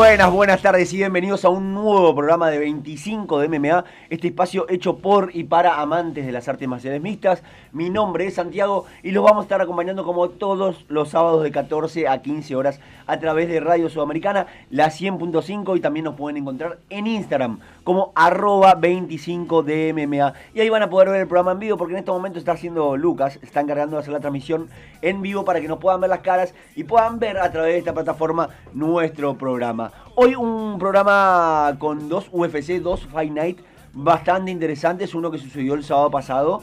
Buenas, 0.00 0.32
buenas 0.32 0.62
tardes 0.62 0.90
y 0.94 0.96
bienvenidos 0.96 1.44
a 1.44 1.50
un 1.50 1.74
nuevo 1.74 2.14
programa 2.14 2.48
de 2.48 2.58
25 2.58 3.38
de 3.38 3.48
MMA, 3.50 3.84
este 4.08 4.28
espacio 4.28 4.64
hecho 4.70 4.96
por 4.96 5.30
y 5.36 5.44
para 5.44 5.78
amantes 5.78 6.24
de 6.24 6.32
las 6.32 6.48
artes 6.48 6.66
marciales 6.66 7.02
mixtas. 7.02 7.42
Mi 7.72 7.90
nombre 7.90 8.26
es 8.26 8.36
Santiago 8.36 8.86
y 9.02 9.10
los 9.10 9.22
vamos 9.22 9.42
a 9.42 9.44
estar 9.44 9.60
acompañando 9.60 10.02
como 10.06 10.30
todos 10.30 10.86
los 10.88 11.10
sábados 11.10 11.42
de 11.42 11.52
14 11.52 12.08
a 12.08 12.22
15 12.22 12.56
horas 12.56 12.80
a 13.06 13.18
través 13.18 13.50
de 13.50 13.60
Radio 13.60 13.90
Sudamericana, 13.90 14.46
la 14.70 14.86
100.5 14.86 15.76
y 15.76 15.80
también 15.80 16.04
nos 16.04 16.14
pueden 16.14 16.38
encontrar 16.38 16.78
en 16.88 17.06
Instagram 17.06 17.60
como 17.84 18.12
arroba 18.14 18.76
25 18.76 19.62
de 19.62 19.92
MMA. 19.92 20.32
Y 20.54 20.60
ahí 20.60 20.70
van 20.70 20.82
a 20.82 20.88
poder 20.88 21.10
ver 21.10 21.20
el 21.20 21.26
programa 21.26 21.52
en 21.52 21.58
vivo 21.58 21.76
porque 21.76 21.92
en 21.92 21.98
este 21.98 22.10
momento 22.10 22.38
está 22.38 22.52
haciendo 22.52 22.96
Lucas, 22.96 23.38
está 23.42 23.60
encargando 23.60 23.96
de 23.96 24.00
hacer 24.00 24.14
la 24.14 24.20
transmisión 24.20 24.70
en 25.02 25.20
vivo 25.20 25.44
para 25.44 25.60
que 25.60 25.68
nos 25.68 25.78
puedan 25.78 26.00
ver 26.00 26.08
las 26.08 26.20
caras 26.20 26.54
y 26.74 26.84
puedan 26.84 27.18
ver 27.18 27.36
a 27.36 27.50
través 27.52 27.74
de 27.74 27.78
esta 27.80 27.92
plataforma 27.92 28.48
nuestro 28.72 29.36
programa. 29.36 29.89
Hoy 30.14 30.34
un 30.34 30.78
programa 30.78 31.76
con 31.78 32.08
dos 32.08 32.28
UFC, 32.32 32.80
dos 32.80 33.06
Fight 33.06 33.32
Night 33.32 33.58
bastante 33.92 34.50
interesantes. 34.50 35.14
Uno 35.14 35.30
que 35.30 35.38
sucedió 35.38 35.74
el 35.74 35.84
sábado 35.84 36.10
pasado 36.10 36.62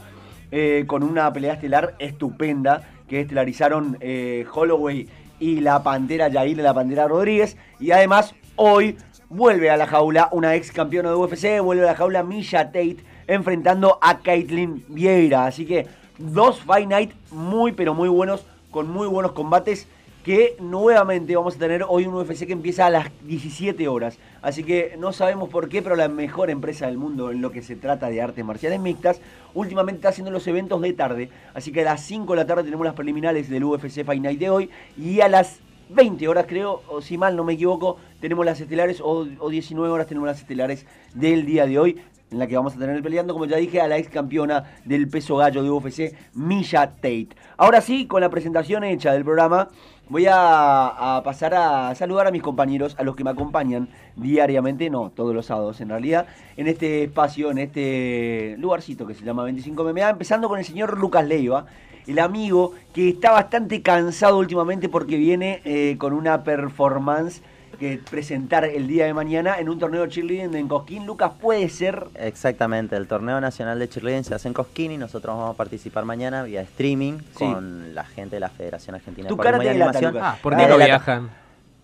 eh, 0.51 0.85
con 0.87 1.03
una 1.03 1.31
pelea 1.33 1.53
estelar 1.53 1.95
estupenda 1.99 2.83
que 3.07 3.21
estelarizaron 3.21 3.97
eh, 3.99 4.45
Holloway 4.53 5.07
y 5.39 5.59
la 5.59 5.83
Pantera 5.83 6.27
Yair, 6.27 6.57
la 6.57 6.73
Pantera 6.73 7.07
Rodríguez. 7.07 7.57
Y 7.79 7.91
además 7.91 8.35
hoy 8.55 8.97
vuelve 9.29 9.69
a 9.69 9.77
la 9.77 9.87
jaula 9.87 10.29
una 10.31 10.55
ex 10.55 10.71
campeona 10.71 11.09
de 11.09 11.15
UFC, 11.15 11.61
vuelve 11.61 11.83
a 11.83 11.91
la 11.91 11.95
jaula 11.95 12.23
Misha 12.23 12.65
Tate 12.65 12.97
enfrentando 13.27 13.97
a 14.01 14.19
Caitlin 14.19 14.83
Vieira. 14.87 15.45
Así 15.45 15.65
que 15.65 15.87
dos 16.17 16.61
Fight 16.61 16.87
Night 16.87 17.11
muy 17.31 17.71
pero 17.71 17.93
muy 17.93 18.09
buenos, 18.09 18.45
con 18.71 18.89
muy 18.89 19.07
buenos 19.07 19.33
combates 19.33 19.87
que 20.27 20.57
nuevamente 20.59 21.37
vamos 21.37 21.55
a 21.55 21.59
tener 21.59 21.85
hoy 21.87 22.05
un 22.05 22.13
UFC 22.13 22.45
que 22.45 22.51
empieza 22.51 22.85
a 22.85 22.89
las 22.89 23.09
17 23.23 23.87
horas. 23.87 24.19
Así 24.41 24.61
que 24.61 24.97
no 24.99 25.13
sabemos 25.13 25.47
por 25.47 25.69
qué, 25.69 25.81
pero 25.81 25.95
la 25.95 26.09
mejor 26.09 26.49
empresa 26.49 26.85
del 26.85 26.97
mundo 26.97 27.31
en 27.31 27.41
lo 27.41 27.49
que 27.49 27.61
se 27.61 27.77
trata 27.77 28.09
de 28.09 28.21
artes 28.21 28.43
marciales 28.43 28.81
mixtas, 28.81 29.21
últimamente 29.53 29.99
está 29.99 30.09
haciendo 30.09 30.29
los 30.29 30.45
eventos 30.45 30.81
de 30.81 30.91
tarde. 30.91 31.29
Así 31.53 31.71
que 31.71 31.79
a 31.79 31.85
las 31.85 32.01
5 32.03 32.33
de 32.33 32.35
la 32.35 32.45
tarde 32.45 32.63
tenemos 32.65 32.85
las 32.85 32.93
preliminares 32.93 33.49
del 33.49 33.63
UFC 33.63 34.03
Fight 34.03 34.21
Night 34.21 34.37
de 34.37 34.49
hoy 34.49 34.69
y 34.97 35.21
a 35.21 35.29
las 35.29 35.61
20 35.91 36.27
horas 36.27 36.45
creo, 36.45 36.83
o 36.89 36.99
si 36.99 37.17
mal 37.17 37.37
no 37.37 37.45
me 37.45 37.53
equivoco, 37.53 37.95
tenemos 38.19 38.45
las 38.45 38.59
estelares, 38.59 38.99
o, 38.99 39.25
o 39.39 39.49
19 39.49 39.89
horas 39.89 40.07
tenemos 40.07 40.27
las 40.27 40.39
estelares 40.39 40.85
del 41.13 41.45
día 41.45 41.65
de 41.65 41.79
hoy 41.79 42.01
en 42.31 42.39
la 42.39 42.47
que 42.47 42.55
vamos 42.55 42.75
a 42.75 42.79
tener 42.79 43.01
peleando, 43.01 43.33
como 43.33 43.45
ya 43.45 43.57
dije, 43.57 43.79
a 43.79 43.87
la 43.87 43.97
ex 43.97 44.09
campeona 44.09 44.63
del 44.85 45.07
peso 45.07 45.37
gallo 45.37 45.63
de 45.63 45.69
UFC, 45.69 46.13
Misha 46.33 46.87
Tate. 46.95 47.29
Ahora 47.57 47.81
sí, 47.81 48.05
con 48.05 48.21
la 48.21 48.29
presentación 48.29 48.83
hecha 48.83 49.13
del 49.13 49.23
programa, 49.23 49.69
voy 50.09 50.25
a, 50.29 51.21
pasar 51.23 51.53
a 51.55 51.95
saludar 51.95 52.27
a 52.27 52.31
mis 52.31 52.41
compañeros, 52.41 52.95
a 52.97 53.03
los 53.03 53.15
que 53.15 53.23
me 53.23 53.29
acompañan 53.29 53.89
diariamente, 54.15 54.89
no, 54.89 55.11
todos 55.11 55.33
los 55.33 55.45
sábados 55.45 55.79
en 55.81 55.89
realidad, 55.89 56.27
en 56.57 56.67
este 56.67 57.03
espacio, 57.03 57.51
en 57.51 57.59
este 57.59 58.55
lugarcito 58.57 59.07
que 59.07 59.13
se 59.13 59.23
llama 59.23 59.43
25 59.43 59.83
MMA, 59.83 60.09
empezando 60.09 60.49
con 60.49 60.59
el 60.59 60.65
señor 60.65 60.97
Lucas 60.97 61.25
Leiva, 61.25 61.65
el 62.07 62.19
amigo 62.19 62.73
que 62.93 63.09
está 63.09 63.31
bastante 63.31 63.81
cansado 63.81 64.37
últimamente 64.37 64.87
porque 64.87 65.17
viene 65.17 65.61
eh, 65.65 65.97
con 65.97 66.13
una 66.13 66.43
performance 66.43 67.41
que 67.77 68.01
presentar 68.09 68.65
el 68.65 68.87
día 68.87 69.05
de 69.05 69.13
mañana 69.13 69.59
en 69.59 69.69
un 69.69 69.79
torneo 69.79 70.01
de 70.01 70.09
cheerleading 70.09 70.55
en 70.55 70.67
Cosquín. 70.67 71.05
Lucas, 71.05 71.31
¿puede 71.39 71.69
ser? 71.69 72.07
Exactamente, 72.15 72.95
el 72.95 73.07
torneo 73.07 73.39
nacional 73.39 73.79
de 73.79 73.87
cheerleading 73.87 74.23
se 74.23 74.35
hace 74.35 74.47
en 74.47 74.53
Cosquín 74.53 74.91
y 74.91 74.97
nosotros 74.97 75.35
vamos 75.35 75.53
a 75.53 75.57
participar 75.57 76.05
mañana 76.05 76.43
vía 76.43 76.61
streaming 76.61 77.19
con 77.33 77.93
la 77.95 78.03
gente 78.03 78.37
de 78.37 78.39
la 78.39 78.49
Federación 78.49 78.95
Argentina 78.95 79.29
de 79.29 79.37
cara 79.37 79.59
de 79.59 79.69
Animación. 79.69 80.17
Ah, 80.19 80.37
¿por 80.41 80.55
qué 80.55 80.67
no 80.67 80.77
viajan? 80.77 81.29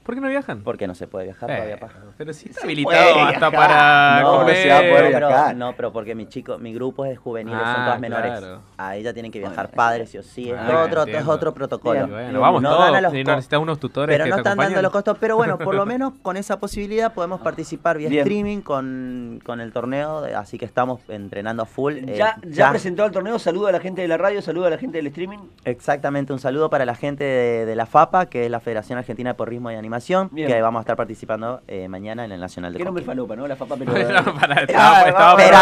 ¿Por 0.04 0.16
qué 0.16 0.22
no 0.22 0.28
viajan? 0.28 0.64
Porque 0.64 0.86
no 0.86 0.96
se 0.96 1.08
puede 1.08 1.26
viajar 1.26 1.50
todavía, 1.50 1.80
Pero 2.18 2.34
sí 2.34 2.50
está 2.50 2.64
habilitado 2.64 3.20
hasta 3.22 3.52
para 3.52 4.22
no, 4.22 4.40
comer. 4.40 4.56
Se 4.58 4.70
va 4.70 4.78
a 4.78 4.82
poder 4.82 5.08
viajar. 5.10 5.56
No, 5.56 5.74
pero 5.76 5.94
porque 5.94 6.14
mi 6.14 6.28
chico, 6.28 6.58
mi 6.58 6.74
grupo 6.74 7.06
es 7.06 7.18
juvenil, 7.18 7.54
son 7.54 7.64
ah, 7.66 7.84
todas 7.86 8.00
menores. 8.00 8.44
A 8.78 8.96
ella 8.96 9.14
tienen 9.14 9.32
que 9.32 9.40
viajar 9.40 9.72
padres, 9.72 10.10
sí 10.10 10.18
o 10.18 10.24
sí. 10.24 10.52
Es, 10.52 10.58
ah, 10.60 10.84
otro, 10.86 11.06
es 11.06 11.28
otro 11.28 11.54
protocolo. 11.54 12.08
bueno, 12.08 12.40
vamos 12.40 12.62
no 12.62 12.76
todos. 12.76 13.14
necesitas 13.14 13.60
unos 13.60 13.80
tutores 13.80 14.14
Pero 14.14 14.26
que 14.26 14.30
no 14.30 14.36
te 14.38 14.42
están 14.42 14.58
dando 14.58 14.82
los 14.82 14.92
costos. 14.92 15.18
Pero 15.20 15.38
bueno, 15.38 15.58
por 15.58 15.76
lo 15.76 15.86
menos 15.94 16.14
con 16.22 16.38
esa 16.38 16.60
posibilidad 16.60 17.14
podemos 17.14 17.42
participar 17.42 17.98
vía 17.98 18.10
streaming 18.10 18.62
con, 18.62 19.40
con 19.46 19.62
el 19.62 19.72
torneo. 19.72 20.26
Así 20.36 20.58
que 20.58 20.66
estamos 20.66 21.02
entrenando 21.08 21.64
a 21.64 21.66
full. 21.66 21.94
Eh, 21.94 22.16
¿Ya, 22.18 22.38
ya, 22.44 22.70
presentó 22.72 23.06
el 23.06 23.12
torneo? 23.12 23.40
Saludo 23.40 23.68
a 23.68 23.72
la 23.72 23.80
gente 23.80 24.02
de 24.02 24.08
la 24.08 24.18
radio, 24.18 24.42
saludo 24.42 24.66
a 24.66 24.70
la 24.70 24.78
gente 24.78 24.98
del 24.98 25.08
streaming. 25.08 25.40
Exactamente, 25.66 26.34
un 26.34 26.40
saludo 26.40 26.70
para 26.70 26.86
la 26.86 26.96
gente 26.96 27.24
de, 27.24 27.76
la 27.76 27.86
FAPA, 27.86 28.28
que 28.28 28.46
es 28.46 28.52
la 28.52 28.60
Federación 28.60 29.00
Argentina 29.00 29.32
de 29.32 29.34
Porrismo 29.36 29.72
y 29.72 29.76
Animación. 29.94 30.30
Que 30.30 30.62
vamos 30.62 30.80
a 30.80 30.82
estar 30.82 30.96
participando 30.96 31.62
eh, 31.68 31.88
mañana 31.88 32.26
en 32.26 32.32
el 32.32 32.40
Nacional 32.40 32.74
de 32.74 32.80
¿Qué 32.80 32.86
nombre 32.86 33.04
falopa, 33.04 33.36
no? 33.36 33.48
La 33.48 33.56
FAPA, 33.56 33.76
pero... 33.78 33.94
pero 33.94 35.58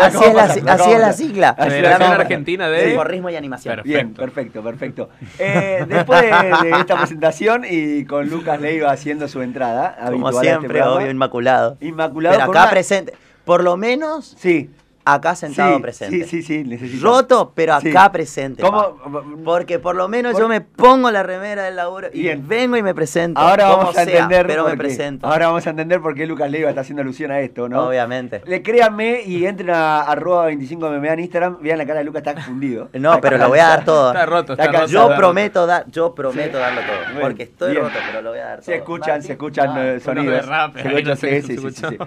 así 0.00 0.90
es 0.92 1.00
la 1.00 1.12
sigla. 1.12 1.54
Federación 1.54 2.12
Argentina 2.12 2.68
de... 2.68 2.94
Porrismo 2.94 3.30
y 3.30 3.36
Animación. 3.36 3.80
Bien, 3.84 4.14
perfecto, 4.14 4.62
perfecto. 4.62 5.08
Eh, 5.38 5.84
después 5.88 6.22
de, 6.22 6.70
esta 6.78 6.96
presentación 6.96 7.64
y 7.68 8.04
con 8.04 8.28
Lucas 8.28 8.60
Leiva 8.60 8.92
haciendo 8.92 9.26
su 9.26 9.42
entrada, 9.42 9.96
Como 10.10 10.30
este 10.30 10.42
siempre, 10.42 10.82
obvio, 10.82 11.10
inmaculado. 11.10 11.76
Inmaculado. 11.80 12.36
Pero 12.36 12.50
acá 12.50 12.70
presente. 12.70 13.14
Por 13.44 13.64
lo 13.64 13.76
menos... 13.76 14.34
Sí 14.38 14.70
acá 15.04 15.34
sentado 15.34 15.80
presente. 15.80 16.24
Sí, 16.24 16.42
sí, 16.42 16.42
sí, 16.42 16.64
necesito. 16.64 17.04
Roto, 17.04 17.52
pero 17.54 17.74
acá 17.74 18.10
presente. 18.10 18.62
¿Cómo? 18.62 18.96
Porque 19.44 19.78
por 19.78 19.94
lo 19.94 20.08
menos 20.08 20.38
yo 20.38 20.48
me 20.48 20.60
pongo 20.60 21.10
la 21.10 21.22
remera 21.22 21.64
del 21.64 21.76
laburo 21.76 22.08
y 22.12 22.34
vengo 22.36 22.76
y 22.76 22.82
me 22.82 22.94
presento. 22.94 23.40
Ahora 23.40 23.68
vamos 23.68 23.96
a 23.96 24.02
entender. 24.02 24.46
pero 24.46 24.66
me 24.66 24.76
presento. 24.76 25.26
Ahora 25.26 25.48
vamos 25.48 25.66
a 25.66 25.70
entender 25.70 26.00
por 26.00 26.14
qué 26.14 26.26
Lucas 26.26 26.50
Leiva 26.50 26.68
está 26.68 26.80
haciendo 26.80 27.02
alusión 27.02 27.30
a 27.30 27.40
esto, 27.40 27.68
¿no? 27.68 27.86
Obviamente. 27.86 28.42
Le 28.46 28.62
créanme 28.62 29.22
y 29.22 29.46
entren 29.46 29.70
a 29.70 30.02
arroba 30.02 30.50
25mma 30.50 31.12
en 31.12 31.20
Instagram. 31.20 31.58
Vean 31.60 31.78
la 31.78 31.86
cara 31.86 31.98
de 31.98 32.04
Lucas, 32.04 32.20
está 32.20 32.34
confundido. 32.34 32.88
No, 33.04 33.20
pero 33.20 33.36
lo 33.36 33.48
voy 33.48 33.58
a 33.58 33.68
dar 33.68 33.84
todo. 33.84 34.12
Está 34.12 34.24
roto, 34.24 34.52
está, 34.54 34.66
roto. 34.66 34.86
Yo 34.86 35.14
prometo, 35.14 35.66
dar, 35.66 35.84
yo 35.90 36.14
prometo 36.14 36.56
darlo 36.56 36.80
todo. 36.80 37.20
porque 37.20 37.42
estoy 37.42 37.74
roto, 37.74 37.92
pero 38.06 38.22
lo 38.22 38.30
voy 38.30 38.38
a 38.38 38.46
dar 38.46 38.56
todo. 38.56 38.64
Se 38.64 38.76
escuchan, 38.76 39.22
se 39.22 39.32
escuchan 39.32 39.70
eh, 39.76 40.00
sonidos. 40.00 40.46
Se 41.18 41.36
escuchan, 41.36 41.98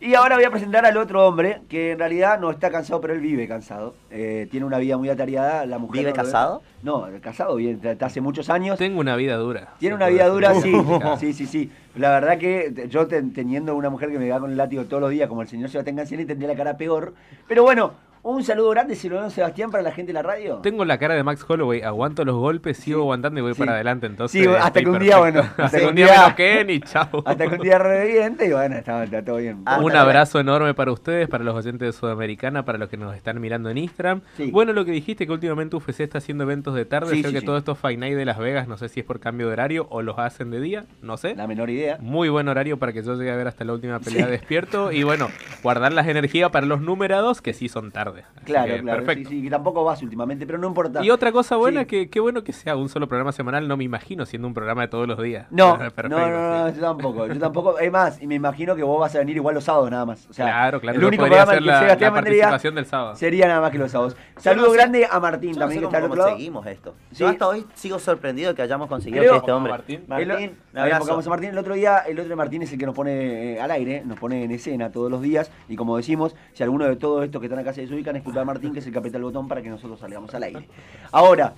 Y 0.00 0.14
ahora 0.14 0.36
voy 0.36 0.44
a 0.44 0.50
presentar 0.50 0.86
al 0.86 0.96
otro 0.96 1.26
hombre 1.26 1.62
que 1.68 1.92
en 1.92 1.98
realidad 1.98 2.38
no 2.44 2.50
está 2.50 2.70
cansado, 2.70 3.00
pero 3.00 3.14
él 3.14 3.20
vive 3.20 3.48
cansado. 3.48 3.94
Eh, 4.10 4.46
tiene 4.50 4.66
una 4.66 4.78
vida 4.78 4.98
muy 4.98 5.08
atareada. 5.08 5.64
La 5.64 5.78
mujer 5.78 6.00
¿Vive 6.00 6.12
casado? 6.12 6.62
No, 6.82 7.08
casado 7.22 7.56
bien, 7.56 7.80
hace 8.00 8.20
muchos 8.20 8.50
años. 8.50 8.78
Tengo 8.78 9.00
una 9.00 9.16
vida 9.16 9.36
dura. 9.36 9.74
Tiene 9.78 9.96
una 9.96 10.08
vida 10.08 10.26
dura, 10.26 10.54
sí. 10.54 10.72
sí, 11.18 11.32
sí, 11.32 11.46
sí. 11.46 11.70
La 11.96 12.10
verdad 12.10 12.36
que 12.36 12.88
yo 12.90 13.06
teniendo 13.06 13.74
una 13.74 13.88
mujer 13.88 14.10
que 14.10 14.18
me 14.18 14.28
va 14.28 14.40
con 14.40 14.50
el 14.50 14.56
látigo 14.56 14.84
todos 14.84 15.00
los 15.00 15.10
días, 15.10 15.28
como 15.28 15.42
el 15.42 15.48
señor 15.48 15.70
Sebastián 15.70 15.96
Ganciani, 15.96 16.26
tendría 16.26 16.48
la 16.48 16.56
cara 16.56 16.76
peor. 16.76 17.14
Pero 17.48 17.62
bueno, 17.62 17.92
un 18.24 18.42
saludo 18.42 18.70
grande, 18.70 18.96
Silvano 18.96 19.28
Sebastián, 19.28 19.70
para 19.70 19.82
la 19.82 19.92
gente 19.92 20.08
de 20.08 20.14
la 20.14 20.22
radio. 20.22 20.56
Tengo 20.56 20.86
la 20.86 20.96
cara 20.96 21.14
de 21.14 21.22
Max 21.22 21.44
Holloway, 21.46 21.82
aguanto 21.82 22.24
los 22.24 22.36
golpes, 22.36 22.78
sigo 22.78 23.02
aguantando 23.02 23.38
y 23.38 23.42
voy 23.42 23.52
para 23.52 23.74
adelante. 23.74 24.06
Entonces, 24.06 24.42
sí, 24.42 24.48
hasta 24.48 24.80
que 24.80 24.88
un 24.88 24.98
día, 24.98 25.18
bueno. 25.18 25.42
Hasta 25.58 25.78
que 25.78 25.86
un 25.86 25.94
día 25.94 26.34
me 26.66 26.72
y 26.72 26.80
chao. 26.80 27.22
Hasta 27.26 27.46
que 27.46 27.54
un 27.56 27.60
día 27.60 27.78
reviente 27.78 28.46
y 28.46 28.52
bueno, 28.52 28.76
está, 28.76 29.04
todo 29.22 29.36
bien. 29.36 29.62
un 29.80 29.96
abrazo 29.96 30.40
enorme 30.40 30.72
para 30.72 30.90
ustedes, 30.90 31.28
para 31.28 31.44
los 31.44 31.54
oyentes 31.54 31.86
de 31.86 31.92
Sudamericana, 31.92 32.64
para 32.64 32.78
los 32.78 32.88
que 32.88 32.96
nos 32.96 33.14
están 33.14 33.40
mirando 33.42 33.68
en 33.68 33.76
Instagram. 33.76 34.22
Bueno, 34.50 34.72
lo 34.72 34.86
que 34.86 34.92
dijiste 34.92 35.26
que 35.26 35.32
últimamente 35.32 35.76
UFC 35.76 36.00
está 36.00 36.18
haciendo 36.18 36.44
eventos 36.44 36.74
de 36.74 36.86
tarde. 36.86 37.20
Creo 37.20 37.32
que 37.32 37.42
todos 37.42 37.58
estos 37.58 37.78
Fight 37.78 37.98
Night 37.98 38.16
de 38.16 38.24
Las 38.24 38.38
Vegas, 38.38 38.68
no 38.68 38.78
sé 38.78 38.88
si 38.88 39.00
es 39.00 39.06
por 39.06 39.20
cambio 39.20 39.48
de 39.48 39.52
horario 39.52 39.86
o 39.90 40.00
los 40.00 40.18
hacen 40.18 40.50
de 40.50 40.62
día, 40.62 40.86
no 41.02 41.18
sé. 41.18 41.34
La 41.34 41.46
menor 41.46 41.68
idea. 41.68 41.98
Muy 42.00 42.30
buen 42.30 42.48
horario 42.48 42.78
para 42.78 42.94
que 42.94 43.02
yo 43.02 43.16
llegue 43.16 43.30
a 43.30 43.36
ver 43.36 43.48
hasta 43.48 43.64
la 43.64 43.74
última 43.74 44.00
pelea 44.00 44.26
despierto. 44.26 44.92
Y 44.92 45.02
bueno, 45.02 45.28
guardar 45.62 45.92
las 45.92 46.06
energías 46.06 46.50
para 46.50 46.66
los 46.66 46.80
numerados 46.80 47.42
que 47.42 47.52
sí 47.52 47.68
son 47.68 47.92
tarde. 47.92 48.13
Claro, 48.44 48.76
claro. 48.80 49.04
Perfecto. 49.04 49.28
Sí, 49.28 49.36
sí, 49.36 49.42
que 49.42 49.50
tampoco 49.50 49.84
vas 49.84 50.02
últimamente, 50.02 50.46
pero 50.46 50.58
no 50.58 50.68
importa. 50.68 51.04
Y 51.04 51.10
otra 51.10 51.32
cosa 51.32 51.56
buena, 51.56 51.84
que 51.84 52.08
qué 52.08 52.20
bueno 52.20 52.44
que 52.44 52.52
sea 52.52 52.76
un 52.76 52.88
solo 52.88 53.08
programa 53.08 53.32
semanal, 53.32 53.66
no 53.68 53.76
me 53.76 53.84
imagino 53.84 54.26
siendo 54.26 54.48
un 54.48 54.54
programa 54.54 54.82
de 54.82 54.88
todos 54.88 55.06
los 55.06 55.20
días. 55.22 55.46
No, 55.50 55.76
no, 56.08 56.30
no, 56.30 56.68
yo 56.70 56.80
tampoco, 56.80 57.26
yo 57.26 57.38
tampoco. 57.38 57.78
Es 57.78 57.90
más, 57.90 58.20
y 58.22 58.26
me 58.26 58.34
imagino 58.34 58.76
que 58.76 58.82
vos 58.82 59.00
vas 59.00 59.14
a 59.14 59.18
venir 59.18 59.36
igual 59.36 59.54
los 59.54 59.64
sábados 59.64 59.90
nada 59.90 60.06
más. 60.06 60.26
O 60.28 60.32
sea, 60.32 60.46
claro, 60.46 60.80
claro. 60.80 60.98
El 60.98 61.04
único 61.04 61.24
programa 61.24 61.54
que 61.54 61.60
la, 61.60 61.96
la 61.96 62.12
participación 62.12 62.74
del 62.74 62.86
sábado. 62.86 63.16
Sería 63.16 63.48
nada 63.48 63.60
más 63.60 63.70
que 63.70 63.78
los 63.78 63.90
sábados. 63.90 64.16
Saludo 64.36 64.72
grande 64.72 65.06
a 65.10 65.20
Martín 65.20 65.56
también, 65.56 65.80
que 65.80 65.86
está 65.86 65.98
al 65.98 66.04
otro 66.04 66.16
lado. 66.16 66.30
conseguimos 66.30 66.66
esto. 66.66 66.94
Yo 67.12 67.28
hasta 67.28 67.48
hoy 67.48 67.66
sigo 67.74 67.98
sorprendido 67.98 68.54
que 68.54 68.62
hayamos 68.62 68.88
conseguido 68.88 69.22
que 69.22 69.36
este 69.36 69.52
hombre. 69.52 69.72
Martín, 69.72 70.04
Martín 70.06 70.56
a 70.74 71.28
Martín. 71.28 71.50
El 71.50 71.58
otro 71.58 71.74
día, 71.74 71.98
el 71.98 72.18
otro 72.18 72.28
de 72.28 72.36
Martín 72.36 72.62
es 72.62 72.72
el 72.72 72.78
que 72.78 72.86
nos 72.86 72.94
pone 72.94 73.54
eh, 73.54 73.60
al 73.60 73.70
aire, 73.70 74.02
nos 74.04 74.18
pone 74.18 74.44
en 74.44 74.50
escena 74.50 74.90
todos 74.90 75.10
los 75.10 75.22
días. 75.22 75.50
Y 75.68 75.76
como 75.76 75.96
decimos, 75.96 76.34
si 76.52 76.62
alguno 76.62 76.86
de 76.86 76.96
todos 76.96 77.24
estos 77.24 77.40
que 77.40 77.46
están 77.46 77.58
acá 77.58 77.72
se 77.72 77.86
desubican, 78.04 78.16
es 78.16 78.22
culpa 78.22 78.40
de 78.40 78.46
Martín, 78.46 78.72
que 78.72 78.80
es 78.80 78.86
el 78.86 78.92
que 78.92 78.98
aprieta 78.98 79.18
el 79.18 79.24
botón 79.24 79.48
para 79.48 79.62
que 79.62 79.70
nosotros 79.70 79.98
salgamos 79.98 80.34
al 80.34 80.42
aire. 80.42 80.68
Ahora, 81.10 81.54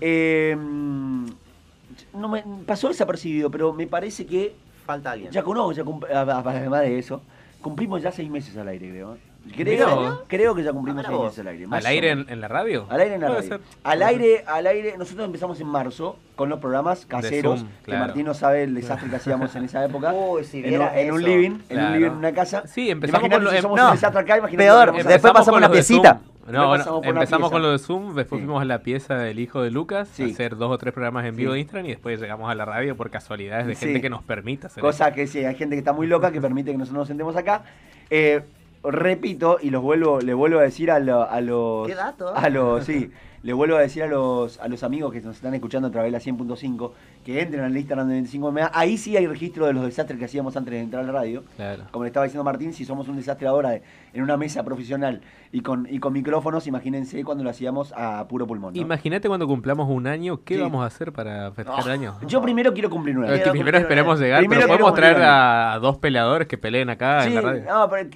em, 0.00 1.26
no 2.14 2.28
me 2.28 2.42
pasó 2.66 2.88
desapercibido, 2.88 3.50
pero 3.50 3.72
me 3.72 3.86
parece 3.86 4.26
que 4.26 4.54
falta 4.86 5.12
alguien. 5.12 5.30
Ya 5.30 5.42
conozco, 5.42 5.72
ya 5.72 6.22
además 6.22 6.82
de 6.82 6.98
eso, 6.98 7.22
cumplimos 7.60 8.02
ya 8.02 8.10
seis 8.10 8.30
meses 8.30 8.56
al 8.56 8.68
aire, 8.68 8.88
creo. 8.90 9.14
¿eh? 9.14 9.18
Creo, 9.56 10.24
creo 10.28 10.54
que 10.54 10.62
ya 10.62 10.72
cumplimos 10.72 11.04
seis 11.04 11.18
meses 11.18 11.38
al 11.40 11.46
aire. 11.48 11.66
¿Al 11.70 11.86
aire 11.86 12.10
en, 12.10 12.40
la 12.40 12.48
radio? 12.48 12.86
Al 12.88 13.00
aire 13.00 13.14
en 13.14 13.20
la 13.20 13.28
radio. 13.28 13.60
Al 13.82 14.02
aire, 14.02 14.44
al 14.46 14.66
aire, 14.66 14.94
nosotros 14.98 15.26
empezamos 15.26 15.60
en 15.60 15.66
marzo 15.66 16.16
con 16.36 16.48
los 16.48 16.60
programas 16.60 17.06
caseros, 17.06 17.64
que 17.84 17.92
Martín 17.92 18.26
no 18.26 18.34
sabe 18.34 18.64
el 18.64 18.74
desastre 18.74 19.10
que 19.10 19.16
hacíamos 19.16 19.54
en 19.56 19.64
esa 19.64 19.84
época. 19.84 20.10
en, 20.52 21.12
un 21.12 21.22
living, 21.22 21.58
en 21.68 21.80
un 21.80 21.92
living, 21.92 22.06
en 22.06 22.12
una 22.12 22.32
casa. 22.32 22.66
Sí, 22.66 22.90
empezamos 22.90 23.28
con 23.28 23.44
lo, 23.44 23.50
si 23.50 23.60
somos 23.60 23.80
un 23.80 23.90
desastre 23.92 24.20
acá, 24.20 24.48
Peor, 24.48 25.04
después 25.04 25.32
pasamos 25.32 25.58
una 25.58 25.70
piecita. 25.70 26.20
No, 26.50 27.02
empezamos 27.02 27.50
con 27.50 27.62
lo 27.62 27.72
de 27.72 27.78
Zoom, 27.78 28.14
después 28.14 28.40
fuimos 28.40 28.60
a 28.60 28.64
la 28.64 28.80
pieza 28.80 29.14
del 29.16 29.38
hijo 29.38 29.62
de 29.62 29.70
Lucas, 29.70 30.08
a 30.18 30.24
hacer 30.24 30.56
dos 30.56 30.70
o 30.70 30.78
tres 30.78 30.92
programas 30.92 31.24
en 31.26 31.36
vivo 31.36 31.52
de 31.52 31.60
Instagram 31.60 31.86
y 31.86 31.90
después 31.90 32.20
llegamos 32.20 32.50
a 32.50 32.54
la 32.54 32.64
radio 32.64 32.96
por 32.96 33.10
casualidades 33.10 33.66
de 33.66 33.74
gente 33.74 34.00
que 34.00 34.10
nos 34.10 34.22
permita 34.22 34.66
hacer 34.66 34.80
Cosa 34.80 35.12
que 35.12 35.26
sí, 35.26 35.44
hay 35.44 35.54
gente 35.54 35.76
que 35.76 35.80
está 35.80 35.92
muy 35.92 36.06
loca 36.06 36.32
que 36.32 36.40
permite 36.40 36.72
que 36.72 36.78
nosotros 36.78 37.00
nos 37.00 37.08
sentemos 37.08 37.36
acá. 37.36 37.62
Eh, 38.10 38.42
repito 38.82 39.58
y 39.60 39.70
los 39.70 39.82
vuelvo, 39.82 40.20
le 40.20 40.34
vuelvo 40.34 40.58
a 40.58 40.62
decir 40.62 40.90
a, 40.90 40.96
a 40.96 41.40
los... 41.40 41.86
¿Qué 41.86 41.94
dato? 41.94 42.34
A 42.34 42.48
los, 42.48 42.84
sí, 42.84 43.10
le 43.42 43.52
vuelvo 43.52 43.76
a 43.76 43.80
decir 43.80 44.02
a 44.02 44.06
los, 44.06 44.58
a 44.58 44.68
los 44.68 44.82
amigos 44.82 45.12
que 45.12 45.20
nos 45.20 45.36
están 45.36 45.54
escuchando 45.54 45.88
a 45.88 45.90
través 45.90 46.12
de 46.12 46.18
la 46.18 46.24
100.5 46.24 46.90
que 47.24 47.40
entren 47.40 47.62
al 47.64 47.76
Instagram 47.76 48.08
de 48.08 48.14
25 48.14 48.52
MA. 48.52 48.70
Ahí 48.72 48.96
sí 48.96 49.16
hay 49.16 49.26
registro 49.26 49.66
de 49.66 49.72
los 49.72 49.84
desastres 49.84 50.18
que 50.18 50.24
hacíamos 50.24 50.56
antes 50.56 50.72
de 50.72 50.80
entrar 50.80 51.02
a 51.04 51.06
la 51.06 51.12
radio. 51.12 51.44
Como 51.90 52.04
le 52.04 52.08
estaba 52.08 52.24
diciendo 52.24 52.44
Martín, 52.44 52.72
si 52.72 52.84
somos 52.84 53.08
un 53.08 53.16
desastre 53.16 53.46
ahora 53.46 53.80
en 54.12 54.22
una 54.22 54.36
mesa 54.36 54.64
profesional 54.64 55.20
y 55.52 55.60
con, 55.60 55.86
y 55.90 55.98
con 55.98 56.12
micrófonos, 56.12 56.66
imagínense 56.66 57.22
cuando 57.24 57.44
lo 57.44 57.50
hacíamos 57.50 57.92
a 57.96 58.26
puro 58.28 58.46
pulmón. 58.46 58.76
Imagínate 58.76 59.28
cuando 59.28 59.46
cumplamos 59.46 59.88
un 59.88 60.06
año, 60.06 60.42
¿qué 60.44 60.58
vamos 60.58 60.82
a 60.82 60.86
hacer 60.86 61.12
para 61.12 61.52
festejar 61.52 61.84
el 61.86 61.90
año? 61.90 62.18
Yo 62.26 62.40
primero 62.40 62.72
quiero 62.72 62.88
cumplir 62.88 63.18
un 63.18 63.24
año. 63.24 63.52
primero 63.52 63.78
esperemos 63.78 64.18
llegar, 64.18 64.44
pero 64.48 64.66
podemos 64.66 64.94
traer 64.94 65.18
a, 65.22 65.78
dos 65.80 65.98
peleadores 65.98 66.48
que 66.48 66.58
peleen 66.58 66.90
acá 66.90 67.26
en 67.26 67.34
la 67.34 67.40
radio. 67.40 67.64
No, 67.68 67.88
pero 67.88 68.10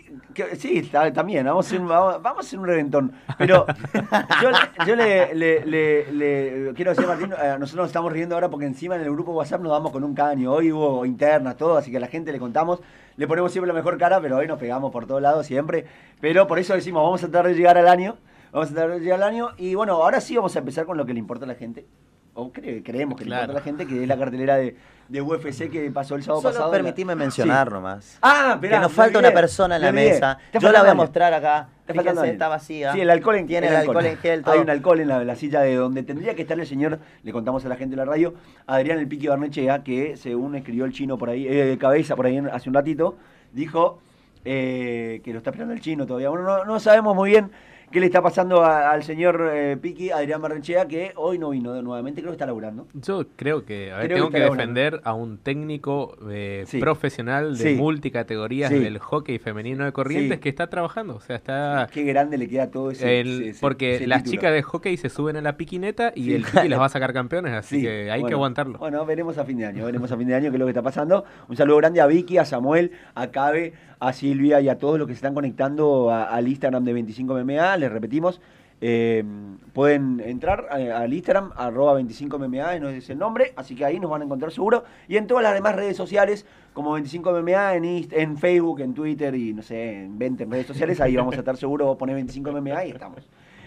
sí, 0.56 0.90
también, 1.12 1.44
vamos 1.46 1.66
a, 1.66 1.68
hacer, 1.68 1.80
vamos, 1.80 2.24
a 2.24 2.40
hacer 2.40 2.58
un 2.58 2.66
reventón. 2.66 3.12
Pero 3.38 3.66
yo, 4.86 4.96
le, 4.96 6.72
quiero 6.74 6.90
decir, 6.90 7.06
Martín, 7.06 7.32
eh, 7.32 7.56
nosotros 7.58 7.74
nos 7.74 7.86
estamos 7.86 8.12
riendo 8.12 8.34
ahora 8.34 8.48
porque 8.48 8.66
encima 8.66 8.93
en 8.96 9.02
el 9.02 9.12
grupo 9.12 9.32
WhatsApp 9.32 9.60
nos 9.60 9.72
damos 9.72 9.92
con 9.92 10.04
un 10.04 10.14
caño. 10.14 10.52
Hoy 10.52 10.72
hubo 10.72 11.04
internas, 11.04 11.56
todo, 11.56 11.76
así 11.76 11.90
que 11.90 11.96
a 11.96 12.00
la 12.00 12.08
gente 12.08 12.32
le 12.32 12.38
contamos. 12.38 12.80
Le 13.16 13.26
ponemos 13.26 13.52
siempre 13.52 13.68
la 13.68 13.74
mejor 13.74 13.98
cara, 13.98 14.20
pero 14.20 14.36
hoy 14.36 14.46
nos 14.46 14.58
pegamos 14.58 14.90
por 14.90 15.06
todos 15.06 15.22
lados 15.22 15.46
siempre. 15.46 15.84
Pero 16.20 16.46
por 16.46 16.58
eso 16.58 16.74
decimos, 16.74 17.02
vamos 17.02 17.22
a 17.22 17.28
tratar 17.28 17.50
de 17.50 17.54
llegar 17.56 17.78
al 17.78 17.88
año. 17.88 18.16
Vamos 18.52 18.70
a 18.70 18.74
tratar 18.74 18.92
de 18.92 19.00
llegar 19.00 19.22
al 19.22 19.28
año. 19.28 19.48
Y 19.56 19.74
bueno, 19.74 19.94
ahora 19.94 20.20
sí 20.20 20.36
vamos 20.36 20.54
a 20.56 20.58
empezar 20.60 20.86
con 20.86 20.96
lo 20.96 21.06
que 21.06 21.12
le 21.12 21.18
importa 21.18 21.44
a 21.44 21.48
la 21.48 21.54
gente. 21.54 21.86
O 22.34 22.50
creemos 22.52 23.16
que 23.16 23.24
le 23.24 23.30
importa 23.34 23.52
a 23.52 23.54
la 23.54 23.60
gente, 23.60 23.86
que 23.86 24.02
es 24.02 24.08
la 24.08 24.18
cartelera 24.18 24.56
de, 24.56 24.76
de 25.08 25.20
UFC 25.20 25.70
que 25.70 25.90
pasó 25.90 26.14
el 26.14 26.22
sábado 26.22 26.42
Solo 26.42 26.54
pasado. 26.54 26.70
permitime 26.70 27.14
mencionar 27.14 27.70
nomás. 27.70 28.18
Ah, 28.22 28.58
Que 28.60 28.68
nos 28.78 28.92
falta 28.92 29.18
una 29.18 29.32
persona 29.32 29.76
en 29.76 29.82
la 29.82 29.92
mesa. 29.92 30.38
Yo 30.58 30.72
la 30.72 30.80
voy 30.80 30.90
a 30.90 30.94
mostrar 30.94 31.32
acá. 31.32 31.68
Fíjense, 31.86 32.30
está 32.30 32.48
vacía. 32.48 32.92
Sí, 32.92 33.00
el 33.00 33.10
alcohol 33.10 33.36
en 33.36 33.46
Tiene 33.46 33.68
el, 33.68 33.76
alcohol, 33.76 34.06
en 34.06 34.16
gel. 34.16 34.42
Hay 34.46 34.58
un 34.58 34.70
alcohol 34.70 35.00
en 35.00 35.08
la, 35.08 35.36
silla 35.36 35.60
de 35.60 35.74
donde 35.74 36.02
tendría 36.02 36.34
que 36.34 36.42
estar 36.42 36.58
el 36.58 36.66
señor, 36.66 36.98
le 37.22 37.32
contamos 37.32 37.64
a 37.66 37.68
la 37.68 37.76
gente 37.76 37.94
de 37.94 37.96
la 37.98 38.06
radio, 38.06 38.34
Adrián 38.66 38.98
El 38.98 39.06
Piqui 39.06 39.26
Barnechea, 39.26 39.82
que 39.82 40.16
según 40.16 40.54
escribió 40.54 40.86
el 40.86 40.92
chino 40.92 41.18
por 41.18 41.28
ahí, 41.28 41.46
eh, 41.46 41.66
de 41.66 41.78
cabeza 41.78 42.16
por 42.16 42.24
ahí 42.24 42.38
hace 42.50 42.70
un 42.70 42.74
ratito, 42.74 43.16
dijo 43.52 43.98
eh, 44.46 45.20
que 45.24 45.32
lo 45.32 45.38
está 45.38 45.50
esperando 45.50 45.74
el 45.74 45.80
chino 45.80 46.06
todavía. 46.06 46.30
Bueno, 46.30 46.44
no, 46.44 46.64
no 46.64 46.80
sabemos 46.80 47.14
muy 47.14 47.30
bien 47.30 47.50
¿Qué 47.90 48.00
le 48.00 48.06
está 48.06 48.22
pasando 48.22 48.64
al 48.64 49.02
señor 49.02 49.50
eh, 49.52 49.76
Piqui, 49.80 50.10
Adrián 50.10 50.42
Barrenchea, 50.42 50.88
que 50.88 51.12
hoy 51.16 51.38
no 51.38 51.50
vino 51.50 51.80
nuevamente? 51.82 52.20
Creo 52.20 52.32
que 52.32 52.36
está 52.36 52.46
laburando. 52.46 52.86
Yo 52.94 53.24
creo 53.36 53.64
que, 53.64 53.92
a 53.92 53.98
ver, 53.98 54.14
tengo 54.14 54.30
que, 54.30 54.40
defender 54.40 55.00
a 55.04 55.14
un 55.14 55.38
técnico 55.38 56.16
eh, 56.28 56.64
profesional 56.80 57.56
de 57.56 57.74
multicategorías 57.76 58.70
del 58.70 58.98
hockey 58.98 59.38
femenino 59.38 59.84
de 59.84 59.92
Corrientes 59.92 60.40
que 60.40 60.48
está 60.48 60.68
trabajando. 60.68 61.16
O 61.16 61.20
sea, 61.20 61.36
está. 61.36 61.88
Qué 61.92 62.02
grande 62.02 62.38
le 62.38 62.48
queda 62.48 62.70
todo 62.70 62.90
ese. 62.90 63.54
porque 63.60 64.06
las 64.06 64.24
chicas 64.24 64.52
de 64.52 64.62
hockey 64.62 64.96
se 64.96 65.08
suben 65.08 65.36
a 65.36 65.40
la 65.40 65.56
piquineta 65.56 66.12
y 66.14 66.34
el 66.34 66.42
Piqui 66.42 66.68
las 66.68 66.80
va 66.80 66.86
a 66.86 66.90
sacar 66.90 67.12
campeones, 67.12 67.52
así 67.52 67.82
que 67.82 68.10
hay 68.10 68.24
que 68.24 68.32
aguantarlo. 68.32 68.78
Bueno, 68.78 69.04
veremos 69.06 69.38
a 69.38 69.44
fin 69.44 69.58
de 69.58 69.66
año, 69.66 69.84
veremos 69.84 70.10
a 70.10 70.16
fin 70.16 70.26
de 70.26 70.34
año 70.34 70.50
qué 70.50 70.56
es 70.56 70.60
lo 70.60 70.66
que 70.66 70.70
está 70.70 70.82
pasando. 70.82 71.24
Un 71.48 71.56
saludo 71.56 71.76
grande 71.78 72.00
a 72.00 72.06
Vicky, 72.06 72.38
a 72.38 72.44
Samuel, 72.44 72.92
a 73.14 73.28
Cabe, 73.28 73.74
a 74.04 74.12
Silvia 74.12 74.60
y 74.60 74.68
a 74.68 74.78
todos 74.78 74.98
los 74.98 75.06
que 75.06 75.14
se 75.14 75.18
están 75.18 75.34
conectando 75.34 76.10
al 76.10 76.46
Instagram 76.46 76.84
de 76.84 76.94
25MMA. 76.94 77.76
Les 77.78 77.90
repetimos, 77.90 78.40
eh, 78.80 79.24
pueden 79.72 80.20
entrar 80.20 80.66
eh, 80.76 80.92
al 80.92 81.12
Instagram, 81.12 81.52
arroba 81.56 81.98
25MMA, 81.98 82.80
no 82.80 82.90
es 82.90 83.08
el 83.08 83.18
nombre, 83.18 83.54
así 83.56 83.74
que 83.74 83.84
ahí 83.84 83.98
nos 83.98 84.10
van 84.10 84.20
a 84.20 84.24
encontrar 84.26 84.52
seguro. 84.52 84.84
Y 85.08 85.16
en 85.16 85.26
todas 85.26 85.42
las 85.42 85.54
demás 85.54 85.74
redes 85.74 85.96
sociales, 85.96 86.44
como 86.74 86.98
25MMA, 86.98 87.76
en, 87.76 88.08
en 88.10 88.36
Facebook, 88.36 88.80
en 88.80 88.92
Twitter 88.92 89.34
y 89.34 89.54
no 89.54 89.62
sé, 89.62 90.02
en 90.02 90.18
20 90.18 90.44
redes 90.44 90.66
sociales, 90.66 91.00
ahí 91.00 91.16
vamos 91.16 91.34
a 91.34 91.38
estar 91.38 91.56
seguros, 91.56 91.96
poner 91.96 92.16
25MMA 92.16 92.86
y 92.86 92.90
estamos. 92.90 93.26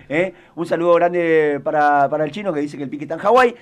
¿Eh? 0.10 0.34
Un 0.56 0.66
saludo 0.66 0.94
grande 0.94 1.60
para, 1.64 2.08
para, 2.10 2.24
el 2.24 2.32
chino 2.32 2.54
que 2.54 2.62
dice 2.62 2.78
que 2.78 2.84
el 2.84 2.90
pique 2.90 3.06
está 3.06 3.16
en 3.16 3.22
Hawái. 3.22 3.56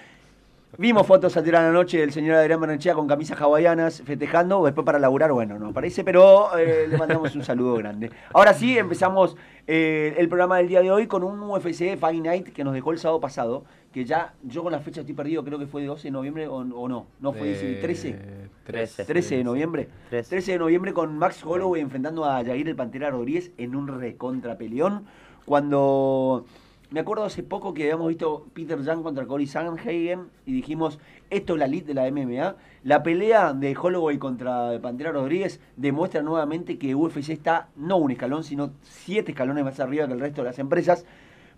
Vimos 0.78 1.08
fotos 1.08 1.38
ayer 1.38 1.56
a 1.56 1.62
la 1.62 1.72
noche 1.72 2.00
del 2.00 2.12
señor 2.12 2.36
Adrián 2.36 2.60
Mananchea 2.60 2.94
con 2.94 3.08
camisas 3.08 3.40
hawaianas 3.40 4.02
festejando, 4.02 4.66
después 4.66 4.84
para 4.84 5.00
laburar, 5.00 5.32
bueno, 5.32 5.58
no 5.58 5.72
parece, 5.72 6.04
pero 6.04 6.58
eh, 6.58 6.88
le 6.90 6.98
mandamos 6.98 7.34
un 7.34 7.46
saludo 7.46 7.76
grande. 7.76 8.12
Ahora 8.34 8.54
sí, 8.54 8.78
empezamos 8.78 9.38
eh, 9.68 10.14
el 10.18 10.28
programa 10.28 10.58
del 10.58 10.68
día 10.68 10.82
de 10.82 10.92
hoy 10.92 11.08
con 11.08 11.24
un 11.24 11.42
UFC 11.44 11.98
Fight 11.98 12.22
Night 12.22 12.50
que 12.50 12.66
nos 12.66 12.74
dejó 12.74 12.92
el 12.92 13.00
sábado 13.00 13.22
pasado, 13.22 13.64
que 13.94 14.04
ya 14.04 14.34
yo 14.44 14.64
con 14.64 14.74
la 14.74 14.80
fecha 14.80 15.00
estoy 15.00 15.16
perdido, 15.16 15.46
creo 15.46 15.58
que 15.58 15.66
fue 15.66 15.80
de 15.80 15.88
12 15.88 16.10
de 16.10 16.12
noviembre 16.12 16.48
o, 16.50 16.66
no, 16.66 17.08
no 17.22 17.32
fue 17.32 17.54
13. 17.82 18.50
13. 18.66 19.06
13 19.06 19.38
de 19.38 19.44
noviembre. 19.46 19.88
13. 20.10 20.52
de 20.52 20.60
noviembre 20.60 20.92
con 20.92 21.18
Max 21.18 21.42
Holloway 21.46 21.82
enfrentando 21.82 22.26
a 22.26 22.44
Jair 22.44 22.68
el 22.68 22.76
Pantera 22.76 23.10
Rodríguez 23.12 23.52
en 23.58 23.78
un 23.78 23.88
recontra 23.88 24.58
peleón. 24.58 25.06
Cuando 25.46 26.46
me 26.92 27.00
acuerdo 27.00 27.24
hace 27.24 27.42
poco 27.42 27.74
que 27.74 27.84
habíamos 27.84 28.10
visto 28.10 28.48
Peter 28.54 28.80
Young 28.82 29.02
contra 29.02 29.26
Cory 29.26 29.48
Sanhagen 29.48 30.30
y 30.46 30.54
dijimos, 30.54 31.00
esto 31.30 31.54
es 31.54 31.60
la 31.60 31.68
lead 31.68 31.84
de 31.84 31.94
la 31.96 32.10
MMA. 32.12 32.56
La 32.84 33.02
pelea 33.02 33.54
de 33.54 33.76
Holloway 33.76 34.20
contra 34.20 34.80
Pantera 34.82 35.12
Rodríguez 35.12 35.60
demuestra 35.78 36.22
nuevamente 36.22 36.78
que 36.78 36.94
UFC 36.94 37.30
está 37.30 37.70
no 37.76 37.98
un 37.98 38.12
escalón, 38.12 38.44
sino 38.44 38.72
siete 38.84 39.32
escalones 39.32 39.64
más 39.64 39.80
arriba 39.80 40.08
que 40.08 40.14
el 40.14 40.20
resto 40.20 40.44
de 40.44 40.50
las 40.50 40.60
empresas, 40.60 41.06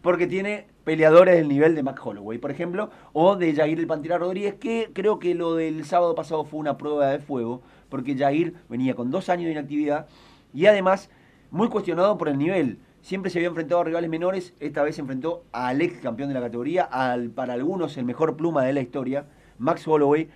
porque 0.02 0.28
tiene 0.28 0.68
peleadores 0.86 1.36
del 1.36 1.50
nivel 1.50 1.76
de 1.76 1.84
Mac 1.84 2.00
Holloway, 2.06 2.38
por 2.38 2.52
ejemplo, 2.52 2.90
o 3.12 3.36
de 3.36 3.54
Jair 3.54 3.80
el 3.80 3.88
Pantera 3.88 4.18
Rodríguez, 4.18 4.56
que 4.56 4.92
creo 4.94 5.20
que 5.20 5.36
lo 5.36 5.56
del 5.56 5.84
sábado 5.84 6.16
pasado 6.16 6.46
fue 6.46 6.62
una 6.62 6.78
prueba 6.78 7.10
de 7.10 7.20
fuego, 7.20 7.62
porque 7.90 8.16
Jair 8.16 8.54
venía 8.70 8.96
con 8.96 9.12
dos 9.12 9.28
años 9.28 9.46
de 9.46 9.52
inactividad 9.52 10.08
y 10.54 10.68
además 10.68 11.10
muy 11.52 11.68
cuestionado 11.68 12.18
por 12.18 12.30
el 12.30 12.38
nivel 12.38 12.80
Siempre 13.02 13.32
se 13.32 13.40
había 13.40 13.50
enfrentado 13.50 13.82
a 13.82 13.84
rivales 13.86 14.10
menores, 14.10 14.54
esta 14.60 14.84
vez 14.84 14.96
se 14.96 15.02
enfrentó 15.02 15.46
al 15.52 15.82
ex 15.82 16.00
campeón 16.00 16.30
de 16.30 16.36
la 16.36 16.42
categoría, 16.42 16.84
al 16.84 17.30
para 17.30 17.54
algunos 17.54 17.98
el 17.98 18.06
mejor 18.06 18.36
pluma 18.36 18.64
de 18.64 18.74
la 18.74 18.82
historia, 18.82 19.26
Max 19.58 19.88
Holloway. 19.88 20.30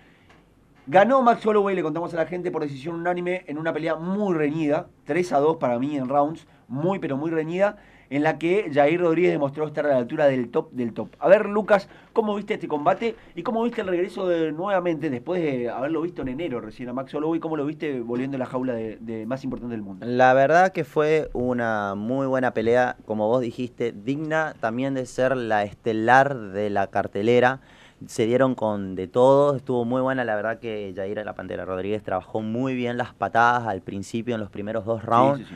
Ganó 0.87 1.21
Max 1.21 1.45
Holloway, 1.45 1.75
le 1.75 1.83
contamos 1.83 2.13
a 2.13 2.17
la 2.17 2.25
gente, 2.25 2.49
por 2.49 2.61
decisión 2.61 2.95
unánime 2.95 3.43
en 3.47 3.57
una 3.57 3.73
pelea 3.73 3.95
muy 3.95 4.35
reñida, 4.35 4.87
3 5.05 5.33
a 5.33 5.39
2 5.39 5.57
para 5.57 5.79
mí 5.79 5.97
en 5.97 6.07
rounds, 6.07 6.47
muy 6.67 6.99
pero 6.99 7.17
muy 7.17 7.29
reñida 7.29 7.77
en 8.11 8.23
la 8.23 8.37
que 8.37 8.69
Jair 8.71 8.99
Rodríguez 8.99 9.31
demostró 9.31 9.65
estar 9.65 9.85
a 9.85 9.89
la 9.89 9.97
altura 9.97 10.27
del 10.27 10.51
top 10.51 10.69
del 10.71 10.93
top. 10.93 11.07
A 11.17 11.29
ver, 11.29 11.45
Lucas, 11.47 11.87
¿cómo 12.11 12.35
viste 12.35 12.55
este 12.55 12.67
combate 12.67 13.15
y 13.35 13.41
cómo 13.41 13.63
viste 13.63 13.79
el 13.79 13.87
regreso 13.87 14.27
de 14.27 14.51
nuevamente, 14.51 15.09
después 15.09 15.41
de 15.41 15.69
haberlo 15.69 16.01
visto 16.01 16.21
en 16.21 16.27
enero 16.27 16.59
recién 16.59 16.89
a 16.89 16.93
Max 16.93 17.13
Holloway, 17.13 17.39
cómo 17.39 17.55
lo 17.55 17.65
viste 17.65 18.01
volviendo 18.01 18.35
a 18.35 18.39
la 18.39 18.45
jaula 18.45 18.73
de, 18.73 19.25
más 19.25 19.45
importante 19.45 19.73
del 19.73 19.81
mundo? 19.81 20.05
La 20.05 20.33
verdad 20.33 20.73
que 20.73 20.83
fue 20.83 21.29
una 21.31 21.95
muy 21.95 22.27
buena 22.27 22.53
pelea, 22.53 22.97
como 23.05 23.29
vos 23.29 23.39
dijiste, 23.39 23.93
digna 23.93 24.55
también 24.59 24.93
de 24.93 25.05
ser 25.05 25.37
la 25.37 25.63
estelar 25.63 26.37
de 26.37 26.69
la 26.69 26.87
cartelera 26.87 27.61
se 28.07 28.25
dieron 28.25 28.55
con 28.55 28.95
de 28.95 29.07
todo, 29.07 29.55
estuvo 29.55 29.85
muy 29.85 30.01
buena, 30.01 30.25
la 30.25 30.35
verdad 30.35 30.59
que 30.59 30.91
Jair 30.95 31.23
La 31.23 31.33
Pantera 31.33 31.65
Rodríguez 31.65 32.01
trabajó 32.03 32.41
muy 32.41 32.73
bien 32.73 32.97
las 32.97 33.13
patadas 33.13 33.67
al 33.67 33.81
principio 33.81 34.33
en 34.33 34.41
los 34.41 34.49
primeros 34.49 34.85
dos 34.85 35.03
rounds. 35.03 35.47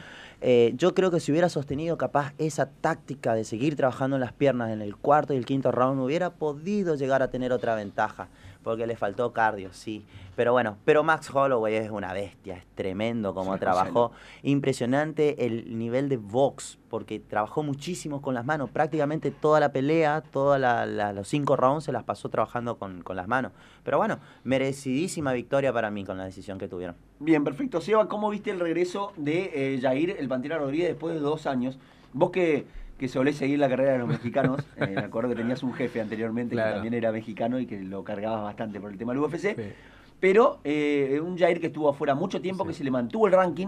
Eh, 0.41 0.73
yo 0.77 0.93
creo 0.93 1.11
que 1.11 1.19
si 1.19 1.31
hubiera 1.31 1.49
sostenido 1.49 1.97
capaz 1.97 2.33
esa 2.37 2.67
táctica 2.67 3.33
de 3.33 3.43
seguir 3.43 3.75
trabajando 3.75 4.17
en 4.17 4.21
las 4.21 4.33
piernas 4.33 4.71
en 4.71 4.81
el 4.81 4.95
cuarto 4.95 5.33
y 5.33 5.37
el 5.37 5.45
quinto 5.45 5.71
round, 5.71 6.01
hubiera 6.01 6.31
podido 6.31 6.95
llegar 6.95 7.21
a 7.21 7.29
tener 7.29 7.51
otra 7.51 7.75
ventaja 7.75 8.27
porque 8.65 8.87
le 8.87 8.97
faltó 8.97 9.31
cardio, 9.31 9.71
sí. 9.73 10.03
Pero 10.35 10.51
bueno, 10.51 10.77
pero 10.85 11.03
Max 11.03 11.29
Holloway 11.31 11.75
es 11.75 11.91
una 11.91 12.13
bestia, 12.13 12.57
es 12.57 12.65
tremendo 12.73 13.35
como 13.35 13.55
trabajó. 13.59 14.11
Impresionante 14.41 15.45
el 15.45 15.77
nivel 15.77 16.09
de 16.09 16.17
box, 16.17 16.79
porque 16.89 17.19
trabajó 17.19 17.61
muchísimo 17.61 18.23
con 18.23 18.33
las 18.33 18.43
manos. 18.43 18.71
Prácticamente 18.71 19.29
toda 19.29 19.59
la 19.59 19.71
pelea, 19.71 20.23
todos 20.31 20.59
los 21.13 21.27
cinco 21.27 21.55
rounds 21.55 21.83
se 21.83 21.91
las 21.91 22.03
pasó 22.05 22.29
trabajando 22.29 22.79
con, 22.79 23.03
las 23.07 23.27
manos. 23.27 23.51
Pero 23.83 23.99
bueno, 23.99 24.17
merecidísima 24.43 25.31
victoria 25.31 25.71
para 25.71 25.91
mí 25.91 26.03
con 26.03 26.17
la 26.17 26.25
decisión 26.25 26.57
que 26.57 26.67
tuvieron. 26.67 26.95
Bien, 27.19 27.43
perfecto. 27.43 27.81
Seba, 27.81 28.09
¿cómo 28.09 28.31
viste 28.31 28.49
el 28.49 28.59
regreso 28.59 29.13
de 29.15 29.75
eh, 29.75 29.79
Jair, 29.79 30.15
el 30.17 30.27
Pantera 30.27 30.57
Rodríguez, 30.57 30.87
después 30.87 31.13
de 31.13 31.21
dos 31.21 31.45
años? 31.45 31.77
Vos 32.13 32.31
que 32.31 32.65
que 32.97 33.07
solés 33.07 33.35
seguir 33.35 33.59
la 33.59 33.69
carrera 33.69 33.93
de 33.93 33.99
los 33.99 34.07
mexicanos. 34.07 34.61
Eh, 34.77 34.93
me 34.93 35.01
acuerdo 35.01 35.29
que 35.29 35.35
tenías 35.35 35.63
un 35.63 35.73
jefe 35.73 36.01
anteriormente 36.01 36.55
que 36.55 36.61
también 36.61 36.93
era 36.93 37.11
mexicano 37.11 37.59
y 37.59 37.65
que 37.65 37.81
lo 37.81 38.03
cargabas 38.03 38.43
bastante 38.43 38.79
por 38.79 38.91
el 38.91 38.97
tema 38.97 39.13
del 39.13 39.21
UFC. 39.21 39.55
Pero 40.19 40.59
eh, 40.63 41.19
un 41.23 41.37
Jair 41.37 41.59
que 41.59 41.67
estuvo 41.67 41.89
afuera 41.89 42.13
mucho 42.13 42.41
tiempo, 42.41 42.65
que 42.65 42.73
se 42.73 42.83
le 42.83 42.91
mantuvo 42.91 43.27
el 43.27 43.33
ranking 43.33 43.67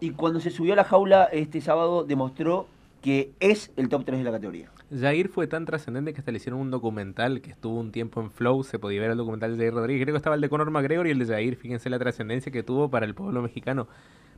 y 0.00 0.10
cuando 0.10 0.40
se 0.40 0.50
subió 0.50 0.74
a 0.74 0.76
la 0.76 0.84
jaula 0.84 1.24
este 1.32 1.60
sábado 1.60 2.04
demostró 2.04 2.66
que 3.02 3.32
es 3.40 3.70
el 3.76 3.88
top 3.88 4.04
3 4.04 4.18
de 4.18 4.24
la 4.24 4.32
categoría. 4.32 4.70
Jair 4.90 5.28
fue 5.28 5.46
tan 5.46 5.66
trascendente 5.66 6.12
que 6.12 6.20
hasta 6.20 6.30
le 6.30 6.38
hicieron 6.38 6.60
un 6.60 6.70
documental 6.70 7.40
que 7.42 7.50
estuvo 7.50 7.78
un 7.78 7.92
tiempo 7.92 8.20
en 8.20 8.30
Flow, 8.30 8.64
se 8.64 8.78
podía 8.78 9.00
ver 9.00 9.10
el 9.10 9.16
documental 9.16 9.52
de 9.52 9.58
Jair 9.58 9.74
Rodríguez, 9.74 10.04
creo 10.04 10.14
que 10.14 10.18
estaba 10.18 10.36
el 10.36 10.40
de 10.40 10.48
Conor 10.48 10.70
McGregor 10.70 11.06
y 11.06 11.10
el 11.10 11.18
de 11.18 11.26
Jair, 11.26 11.56
fíjense 11.56 11.90
la 11.90 11.98
trascendencia 11.98 12.50
que 12.50 12.62
tuvo 12.62 12.88
para 12.88 13.04
el 13.04 13.14
pueblo 13.14 13.42
mexicano. 13.42 13.88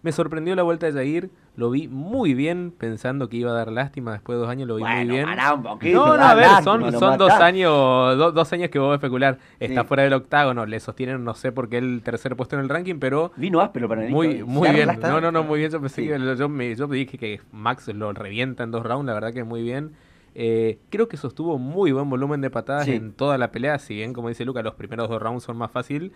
Me 0.03 0.13
sorprendió 0.13 0.55
la 0.55 0.63
vuelta 0.63 0.87
de 0.87 0.93
Jair, 0.93 1.31
lo 1.57 1.71
vi 1.71 1.89
muy 1.89 2.35
bien, 2.35 2.73
pensando 2.77 3.29
que 3.29 3.39
iba 3.39 3.51
a 3.51 3.55
dar 3.55 3.73
lástima 3.73 4.13
después 4.13 4.37
de 4.37 4.41
dos 4.41 4.51
años, 4.51 4.69
lo 4.69 4.77
vi 4.77 4.85
muy 4.85 5.05
bien. 5.07 5.27
no, 5.27 6.17
no, 6.17 6.25
a 6.25 6.35
ver, 6.35 6.49
son, 6.63 6.93
son 6.93 7.19
dos 7.19 7.33
años, 7.33 8.17
dos 8.17 8.53
años 8.53 8.71
que 8.71 8.79
vos 8.79 8.93
a 8.93 8.95
especular. 8.97 9.39
Está 9.59 9.85
fuera 9.85 10.03
del 10.03 10.13
octágono, 10.13 10.67
le 10.67 10.79
sostienen, 10.81 11.25
no 11.25 11.35
sé 11.35 11.53
por 11.53 11.69
qué 11.69 11.79
el 11.79 12.03
tercer 12.03 12.37
puesto 12.37 12.57
en 12.57 12.63
el 12.63 12.69
ranking, 12.69 12.97
pero. 12.99 13.33
Vino 13.37 13.61
áspero 13.61 13.89
para 13.89 14.05
el 14.05 14.11
Muy, 14.11 14.45
muy 14.45 14.71
bien. 14.71 14.89
No, 15.01 15.21
no, 15.21 15.33
no, 15.33 15.43
muy 15.43 15.59
bien. 15.59 15.71
Yo 15.71 15.81
pensé 15.81 16.07
que 16.07 16.37
yo, 16.37 16.49
me, 16.49 16.75
yo 16.75 16.87
dije 16.87 17.19
que 17.19 17.41
Max 17.53 17.89
lo 17.89 18.13
revienta 18.13 18.65
en 18.65 18.71
dos 18.71 18.85
rounds, 18.85 19.07
la 19.07 19.15
verdad 19.15 19.33
que 19.33 19.45
muy 19.45 19.63
bien. 19.63 19.93
Eh, 20.39 20.81
creo 20.91 21.09
que 21.09 21.17
sostuvo 21.17 21.59
muy 21.59 21.93
buen 21.93 22.11
volumen 22.11 22.43
de 22.43 22.51
patadas 22.51 22.89
en 22.89 23.13
toda 23.13 23.39
la 23.39 23.51
pelea, 23.51 23.79
si 23.79 23.95
bien 23.95 24.13
como 24.13 24.29
dice 24.29 24.45
Luca, 24.45 24.63
los 24.63 24.75
primeros 24.75 25.09
dos 25.09 25.23
rounds 25.23 25.45
son 25.45 25.57
más 25.57 25.71
fácil, 25.71 26.13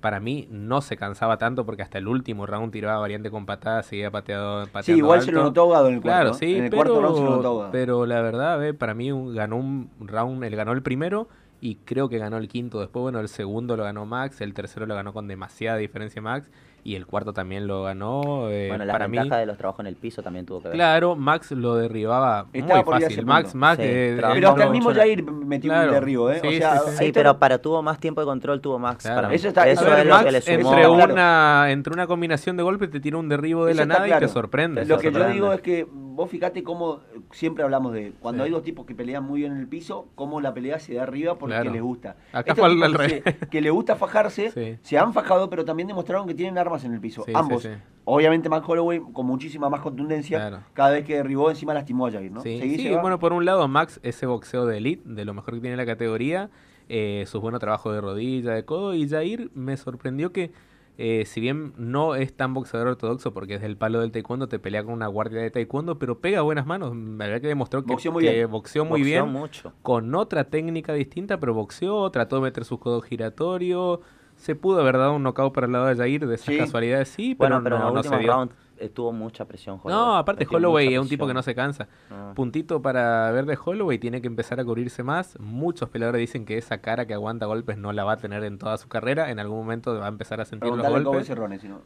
para 0.00 0.20
mí 0.20 0.46
no 0.50 0.80
se 0.80 0.96
cansaba 0.96 1.38
tanto 1.38 1.64
porque 1.64 1.82
hasta 1.82 1.98
el 1.98 2.08
último 2.08 2.46
round 2.46 2.72
tiraba 2.72 2.98
variante 2.98 3.30
con 3.30 3.46
patadas, 3.46 3.86
seguía 3.86 4.10
pateado, 4.10 4.66
pateando 4.66 4.82
Sí, 4.84 4.92
igual 4.92 5.22
se 5.22 5.32
lo 5.32 5.42
notó 5.42 5.62
ahogado 5.62 5.88
en 5.88 5.94
el 5.94 6.00
cuarto. 6.02 6.20
Claro, 6.20 6.34
sí, 6.34 6.56
en 6.56 6.64
el 6.64 6.70
pero, 6.70 6.82
cuarto 6.82 7.00
round 7.00 7.16
se 7.16 7.24
lo 7.24 7.30
notó 7.30 7.68
Pero 7.72 8.06
la 8.06 8.20
verdad, 8.20 8.74
para 8.74 8.94
mí 8.94 9.10
ganó 9.34 9.56
un 9.56 9.90
round, 10.00 10.44
él 10.44 10.56
ganó 10.56 10.72
el 10.72 10.82
primero 10.82 11.28
y 11.60 11.76
creo 11.76 12.08
que 12.08 12.18
ganó 12.18 12.36
el 12.36 12.48
quinto 12.48 12.80
después. 12.80 13.02
Bueno, 13.02 13.20
el 13.20 13.28
segundo 13.28 13.76
lo 13.76 13.84
ganó 13.84 14.06
Max, 14.06 14.40
el 14.40 14.54
tercero 14.54 14.86
lo 14.86 14.94
ganó 14.94 15.12
con 15.12 15.28
demasiada 15.28 15.78
diferencia 15.78 16.20
Max 16.20 16.50
y 16.86 16.94
el 16.94 17.04
cuarto 17.04 17.32
también 17.32 17.66
lo 17.66 17.82
ganó. 17.82 18.48
Eh, 18.48 18.68
bueno, 18.68 18.84
la 18.84 18.92
para 18.92 19.08
ventaja 19.08 19.38
de 19.38 19.46
los 19.46 19.58
trabajos 19.58 19.80
en 19.80 19.88
el 19.88 19.96
piso 19.96 20.22
también 20.22 20.46
tuvo 20.46 20.60
que 20.60 20.68
ver. 20.68 20.76
Claro, 20.76 21.16
Max 21.16 21.50
lo 21.50 21.74
derribaba 21.74 22.46
muy 22.52 22.62
fácil. 22.62 23.26
Max, 23.26 23.56
Max, 23.56 23.80
eh, 23.82 24.16
pero 24.16 24.50
hasta 24.50 24.64
el 24.64 24.70
mismo 24.70 24.94
Jair 24.94 25.24
metió 25.24 25.72
un 25.72 25.90
derribo, 25.90 26.30
¿eh? 26.30 26.38
Sí, 26.40 26.46
o 26.46 26.52
sea, 26.52 26.78
sí, 26.78 27.10
pero 27.12 27.40
para 27.40 27.58
tuvo 27.58 27.82
más 27.82 27.98
tiempo 27.98 28.20
de 28.20 28.26
control 28.26 28.60
tuvo 28.60 28.78
Max. 28.78 29.02
Para 29.02 29.34
Eso, 29.34 29.48
está, 29.48 29.68
eso 29.68 29.96
es 29.96 30.06
lo 30.06 30.24
que 30.24 30.30
le 30.30 30.40
sumó. 30.40 30.72
Entre 30.72 30.86
una, 30.86 31.66
entre 31.70 31.92
una 31.92 32.06
combinación 32.06 32.56
de 32.56 32.62
golpes 32.62 32.88
te 32.88 33.00
tira 33.00 33.16
un 33.16 33.28
derribo 33.28 33.66
de 33.66 33.74
la 33.74 33.84
nada 33.84 34.08
y 34.08 34.20
te 34.20 34.28
sorprende. 34.28 34.84
Lo 34.84 34.98
que 34.98 35.10
yo 35.10 35.28
digo 35.28 35.52
es 35.52 35.60
que 35.60 35.88
vos 36.16 36.30
fíjate 36.30 36.62
cómo 36.62 37.00
siempre 37.30 37.62
hablamos 37.62 37.92
de 37.92 38.12
cuando 38.20 38.42
hay 38.42 38.50
dos 38.50 38.62
tipos 38.62 38.86
que 38.86 38.94
pelean 38.94 39.22
muy 39.24 39.40
bien 39.40 39.52
en 39.52 39.58
el 39.58 39.68
piso, 39.68 40.08
cómo 40.14 40.40
la 40.40 40.54
pelea 40.54 40.78
se 40.78 40.94
da 40.94 41.02
arriba 41.02 41.36
porque 41.36 41.62
les 41.64 41.82
gusta. 41.82 42.16
Acá 42.32 42.54
fue 42.54 42.66
al 42.66 42.94
revés. 42.94 43.22
Que, 43.50 43.60
le 43.60 43.70
gusta 43.70 43.96
fajarse, 43.96 44.78
se 44.82 44.98
han 44.98 45.12
fajado, 45.12 45.50
pero 45.50 45.64
también 45.64 45.88
demostraron 45.88 46.26
que 46.26 46.34
tienen 46.34 46.58
armas 46.58 46.75
en 46.84 46.94
el 46.94 47.00
piso. 47.00 47.24
Ambos. 47.34 47.68
Obviamente 48.04 48.48
Max 48.48 48.64
Holloway 48.68 49.00
con 49.12 49.26
muchísima 49.26 49.68
más 49.68 49.80
contundencia. 49.80 50.62
Cada 50.74 50.90
vez 50.90 51.04
que 51.04 51.16
derribó 51.16 51.50
encima 51.50 51.74
lastimó 51.74 52.06
a 52.06 52.12
Jair, 52.12 52.30
¿no? 52.30 52.40
Sí, 52.42 52.90
bueno, 53.00 53.18
por 53.18 53.32
un 53.32 53.44
lado 53.44 53.66
Max 53.68 54.00
ese 54.02 54.26
boxeo 54.26 54.66
de 54.66 54.78
elite, 54.78 55.02
de 55.04 55.24
lo 55.24 55.34
mejor 55.34 55.54
que 55.54 55.60
tiene 55.60 55.76
la 55.76 55.86
categoría, 55.86 56.50
eh, 56.88 57.24
sus 57.26 57.40
buenos 57.40 57.60
trabajos 57.60 57.92
de 57.94 58.00
rodilla, 58.00 58.52
de 58.52 58.64
codo, 58.64 58.94
y 58.94 59.08
Jair 59.08 59.50
me 59.54 59.76
sorprendió 59.76 60.32
que 60.32 60.52
eh, 60.98 61.24
si 61.26 61.40
bien 61.40 61.74
no 61.76 62.14
es 62.14 62.32
tan 62.34 62.54
boxeador 62.54 62.88
ortodoxo 62.88 63.34
porque 63.34 63.56
es 63.56 63.60
del 63.60 63.76
palo 63.76 64.00
del 64.00 64.12
taekwondo, 64.12 64.48
te 64.48 64.58
pelea 64.58 64.82
con 64.82 64.94
una 64.94 65.06
guardia 65.08 65.40
de 65.40 65.50
taekwondo, 65.50 65.98
pero 65.98 66.20
pega 66.20 66.40
buenas 66.40 66.64
manos. 66.64 66.96
La 66.96 67.26
verdad 67.26 67.40
que 67.42 67.48
demostró 67.48 67.84
que 67.84 67.92
boxeó 67.92 68.12
muy 68.12 68.22
bien, 68.22 68.50
boxeó 68.50 68.84
muy 68.84 69.02
bien 69.02 69.28
mucho. 69.28 69.72
con 69.82 70.14
otra 70.14 70.44
técnica 70.44 70.94
distinta, 70.94 71.38
pero 71.38 71.52
boxeó, 71.52 72.10
trató 72.10 72.36
de 72.36 72.42
meter 72.42 72.64
sus 72.64 72.78
codos 72.78 73.04
giratorios. 73.04 74.00
Se 74.36 74.54
pudo 74.54 74.80
haber 74.80 74.98
dado 74.98 75.14
un 75.14 75.22
knockout 75.22 75.52
para 75.52 75.66
el 75.66 75.72
lado 75.72 75.86
de 75.86 75.96
Jair 75.96 76.26
de 76.26 76.34
esas 76.34 76.56
casualidades, 76.56 77.08
sí, 77.08 77.34
pero, 77.34 77.60
no, 77.60 77.90
no 77.90 78.02
se 78.02 78.16
dio 78.18 78.48
tuvo 78.94 79.12
mucha 79.12 79.46
presión 79.46 79.80
Holloway. 79.82 79.94
No, 79.94 80.16
aparte 80.16 80.46
Holloway 80.50 80.94
es 80.94 81.00
un 81.00 81.08
tipo 81.08 81.26
que 81.26 81.34
no 81.34 81.42
se 81.42 81.54
cansa. 81.54 81.88
Ah. 82.10 82.32
Puntito 82.34 82.82
para 82.82 83.30
ver 83.32 83.46
de 83.46 83.58
Holloway, 83.62 83.98
tiene 83.98 84.20
que 84.20 84.26
empezar 84.26 84.60
a 84.60 84.64
cubrirse 84.64 85.02
más. 85.02 85.38
Muchos 85.40 85.88
peleadores 85.88 86.20
dicen 86.20 86.44
que 86.44 86.58
esa 86.58 86.78
cara 86.78 87.06
que 87.06 87.14
aguanta 87.14 87.46
golpes 87.46 87.78
no 87.78 87.92
la 87.92 88.04
va 88.04 88.12
a 88.12 88.16
tener 88.18 88.44
en 88.44 88.58
toda 88.58 88.76
su 88.76 88.88
carrera. 88.88 89.30
En 89.30 89.38
algún 89.38 89.58
momento 89.58 89.98
va 89.98 90.06
a 90.06 90.08
empezar 90.08 90.40
a 90.40 90.44
sentir 90.44 90.70
los 90.70 90.86
golpes. 90.86 91.30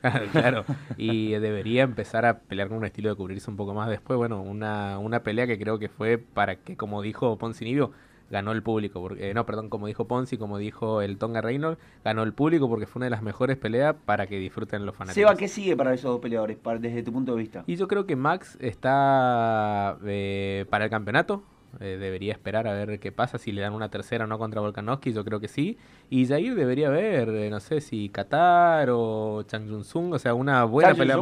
claro, 0.33 0.64
y 0.97 1.30
debería 1.33 1.83
empezar 1.83 2.26
a 2.26 2.40
pelear 2.40 2.69
con 2.69 2.78
un 2.78 2.85
estilo 2.85 3.11
de 3.11 3.14
cubrirse 3.14 3.50
un 3.50 3.57
poco 3.57 3.75
más 3.75 3.88
después. 3.88 4.16
Bueno, 4.16 4.42
una, 4.42 4.99
una 4.99 5.23
pelea 5.23 5.47
que 5.47 5.59
creo 5.59 5.78
que 5.78 5.88
fue 5.88 6.19
para 6.19 6.57
que, 6.57 6.76
como 6.76 7.02
dijo 7.02 7.38
Poncinibio, 7.38 7.92
ganó 8.31 8.53
el 8.53 8.63
público. 8.63 9.01
Porque, 9.01 9.31
eh, 9.31 9.35
no, 9.35 9.45
perdón, 9.45 9.69
como 9.69 9.87
dijo 9.87 10.07
Ponzi, 10.07 10.39
como 10.39 10.57
dijo 10.59 11.03
el 11.03 11.19
Tonga 11.19 11.41
Reynolds, 11.41 11.81
ganó 12.05 12.23
el 12.23 12.33
público 12.33 12.69
porque 12.69 12.87
fue 12.87 13.01
una 13.01 13.07
de 13.07 13.11
las 13.11 13.23
mejores 13.23 13.59
peleas 13.59 13.97
para 14.07 14.27
que 14.27 14.39
disfruten 14.39 14.87
los 14.87 14.95
fanáticos. 14.95 15.15
Seba, 15.15 15.37
¿qué 15.37 15.49
sigue 15.49 15.77
para 15.77 15.93
esos 15.93 16.11
dos 16.11 16.21
peleadores 16.21 16.59
desde 16.79 17.03
tu 17.03 17.13
punto 17.13 17.33
de 17.33 17.39
vista? 17.39 17.65
Y 17.67 17.77
yo 17.77 17.89
creo 17.89 18.07
que 18.07 18.17
Max 18.17 18.57
está 18.61 19.99
eh, 20.07 20.65
para 20.71 20.85
el 20.85 20.91
campeonato. 20.91 21.43
Eh, 21.79 21.99
debería 22.01 22.33
esperar 22.33 22.67
a 22.67 22.73
ver 22.73 22.99
qué 22.99 23.13
pasa, 23.13 23.39
si 23.39 23.53
le 23.53 23.61
dan 23.61 23.75
una 23.75 23.91
tercera 23.91 24.25
o 24.25 24.27
no 24.27 24.39
contra 24.39 24.61
Volkanovski, 24.61 25.13
yo 25.13 25.25
creo 25.25 25.39
que 25.39 25.47
sí. 25.47 25.79
Y 26.09 26.27
Jair 26.27 26.57
debería 26.57 26.91
ver, 26.91 27.29
no 27.49 27.61
sé 27.61 27.81
si 27.81 28.09
Qatar 28.09 28.89
o 28.91 29.45
Chang 29.45 29.69
Jun 29.69 29.85
Sung, 29.85 30.13
o 30.13 30.19
sea, 30.19 30.35
una 30.35 30.65
buena 30.65 30.95
pelea. 30.95 31.17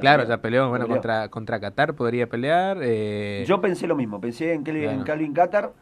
claro, 0.00 0.24
ya 0.24 0.42
peleó, 0.42 0.68
bueno, 0.70 0.88
contra, 0.88 1.28
contra 1.28 1.60
Qatar 1.60 1.94
podría 1.94 2.28
pelear. 2.28 2.82
Yo 3.46 3.60
pensé 3.60 3.86
lo 3.86 3.94
mismo, 3.94 4.20
pensé 4.20 4.54
en, 4.54 4.64
Kelvin, 4.64 4.90
en 4.90 5.02
Calvin 5.04 5.32
Qatar 5.32 5.72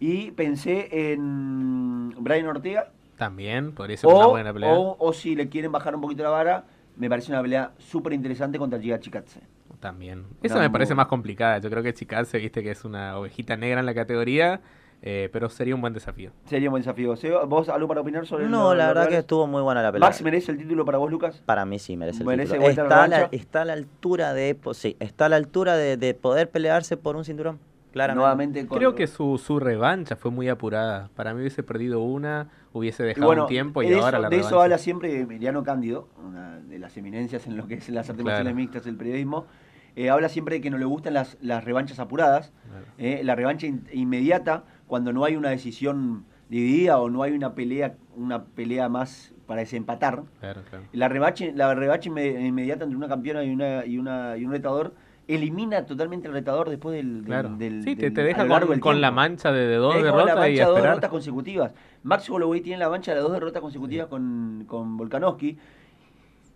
y 0.00 0.30
pensé 0.30 1.12
en 1.12 2.14
Brian 2.18 2.46
Ortega. 2.46 2.90
También, 3.18 3.72
podría 3.72 3.98
ser 3.98 4.10
una 4.10 4.26
buena 4.26 4.52
pelea. 4.52 4.72
O, 4.72 5.12
si 5.12 5.36
le 5.36 5.50
quieren 5.50 5.70
bajar 5.70 5.94
un 5.94 6.00
poquito 6.00 6.22
la 6.22 6.30
vara, 6.30 6.64
me 6.96 7.08
parece 7.10 7.30
una 7.30 7.42
pelea 7.42 7.72
súper 7.78 8.14
interesante 8.14 8.58
contra 8.58 8.80
Giga 8.80 8.98
Chikatse. 8.98 9.40
También. 9.78 10.24
Esa 10.42 10.58
me 10.58 10.70
parece 10.70 10.94
más 10.94 11.06
complicada. 11.06 11.58
Yo 11.58 11.70
creo 11.70 11.82
que 11.82 11.92
Chikatse, 11.92 12.38
viste 12.38 12.62
que 12.62 12.70
es 12.70 12.84
una 12.84 13.18
ovejita 13.18 13.56
negra 13.56 13.80
en 13.80 13.86
la 13.86 13.94
categoría. 13.94 14.60
Eh, 15.02 15.30
pero 15.32 15.48
sería 15.48 15.74
un 15.74 15.80
buen 15.80 15.94
desafío. 15.94 16.30
Sería 16.44 16.68
un 16.68 16.72
buen 16.72 16.82
desafío. 16.82 17.16
¿Vos 17.46 17.68
algo 17.70 17.88
para 17.88 18.02
opinar 18.02 18.26
sobre 18.26 18.46
No, 18.48 18.74
la 18.74 18.88
verdad 18.88 19.08
que 19.08 19.16
estuvo 19.16 19.46
muy 19.46 19.62
buena 19.62 19.82
la 19.82 19.92
pelea. 19.92 20.06
¿Max 20.06 20.20
merece 20.20 20.52
el 20.52 20.58
título 20.58 20.84
para 20.84 20.98
vos, 20.98 21.10
Lucas? 21.10 21.42
Para 21.46 21.64
mí 21.64 21.78
sí 21.78 21.96
merece 21.96 22.22
el 22.22 22.28
título. 22.28 22.68
Está 22.68 23.04
a, 23.04 23.08
la, 23.08 23.28
está 23.32 23.62
a 23.62 23.64
la 23.64 23.72
altura 23.72 24.34
de 24.34 24.58
sí, 24.74 24.96
está 25.00 25.26
a 25.26 25.28
la 25.30 25.36
altura 25.36 25.76
de 25.76 26.14
poder 26.14 26.50
pelearse 26.50 26.98
por 26.98 27.16
un 27.16 27.24
cinturón. 27.24 27.58
Nuevamente 27.94 28.66
Creo 28.66 28.94
que 28.94 29.06
su, 29.06 29.38
su 29.38 29.58
revancha 29.58 30.16
fue 30.16 30.30
muy 30.30 30.48
apurada. 30.48 31.10
Para 31.14 31.34
mí 31.34 31.40
hubiese 31.40 31.62
perdido 31.62 32.00
una, 32.00 32.48
hubiese 32.72 33.02
dejado 33.02 33.42
un 33.42 33.46
tiempo 33.46 33.82
y 33.82 33.92
ahora 33.92 34.18
la 34.18 34.28
De 34.28 34.38
eso 34.38 34.60
habla 34.60 34.78
siempre 34.78 35.20
Emiliano 35.20 35.62
Cándido, 35.64 36.08
una 36.24 36.60
de 36.60 36.78
las 36.78 36.96
eminencias 36.96 37.46
en 37.46 37.56
lo 37.56 37.66
que 37.66 37.74
es 37.74 37.88
las 37.88 38.08
artes 38.08 38.24
marciales 38.24 38.54
mixtas, 38.54 38.86
el 38.86 38.96
periodismo. 38.96 39.46
Eh, 39.96 40.08
habla 40.08 40.28
siempre 40.28 40.56
de 40.56 40.60
que 40.60 40.70
no 40.70 40.78
le 40.78 40.84
gustan 40.84 41.14
las, 41.14 41.36
las 41.40 41.64
revanchas 41.64 41.98
apuradas. 41.98 42.52
Eh, 42.98 43.22
la 43.24 43.34
revancha 43.34 43.66
inmediata, 43.92 44.64
cuando 44.86 45.12
no 45.12 45.24
hay 45.24 45.36
una 45.36 45.50
decisión 45.50 46.24
dividida 46.48 46.98
o 46.98 47.10
no 47.10 47.22
hay 47.22 47.32
una 47.32 47.54
pelea, 47.54 47.96
una 48.16 48.44
pelea 48.44 48.88
más 48.88 49.32
para 49.46 49.60
desempatar. 49.62 50.22
La 50.92 51.08
revancha, 51.08 51.46
la 51.54 51.74
revancha 51.74 52.08
inmediata 52.08 52.84
entre 52.84 52.96
una 52.96 53.08
campeona 53.08 53.42
y, 53.42 53.50
una, 53.50 53.84
y, 53.84 53.98
una, 53.98 54.36
y 54.36 54.44
un 54.44 54.52
retador 54.52 54.94
elimina 55.34 55.86
totalmente 55.86 56.28
el 56.28 56.34
retador 56.34 56.68
después 56.70 56.96
del. 56.96 57.24
del, 57.58 57.82
sí, 57.82 57.96
te, 57.96 58.10
deja 58.10 58.46
con, 58.80 59.00
la 59.00 59.10
mancha 59.10 59.52
de, 59.52 59.74
dos 59.76 59.94
derrotas. 59.94 60.36
La 60.36 60.48
y 60.48 60.56
de 60.56 60.64
dos 60.64 60.82
derrotas 60.82 61.10
consecutivas. 61.10 61.72
Max 62.02 62.28
Holloway 62.28 62.60
tiene 62.60 62.78
la 62.78 62.88
mancha 62.88 63.14
de 63.14 63.20
dos 63.20 63.32
derrotas 63.32 63.62
consecutivas 63.62 64.08
con, 64.08 64.64
con 64.66 64.96
Volkanovski. 64.96 65.58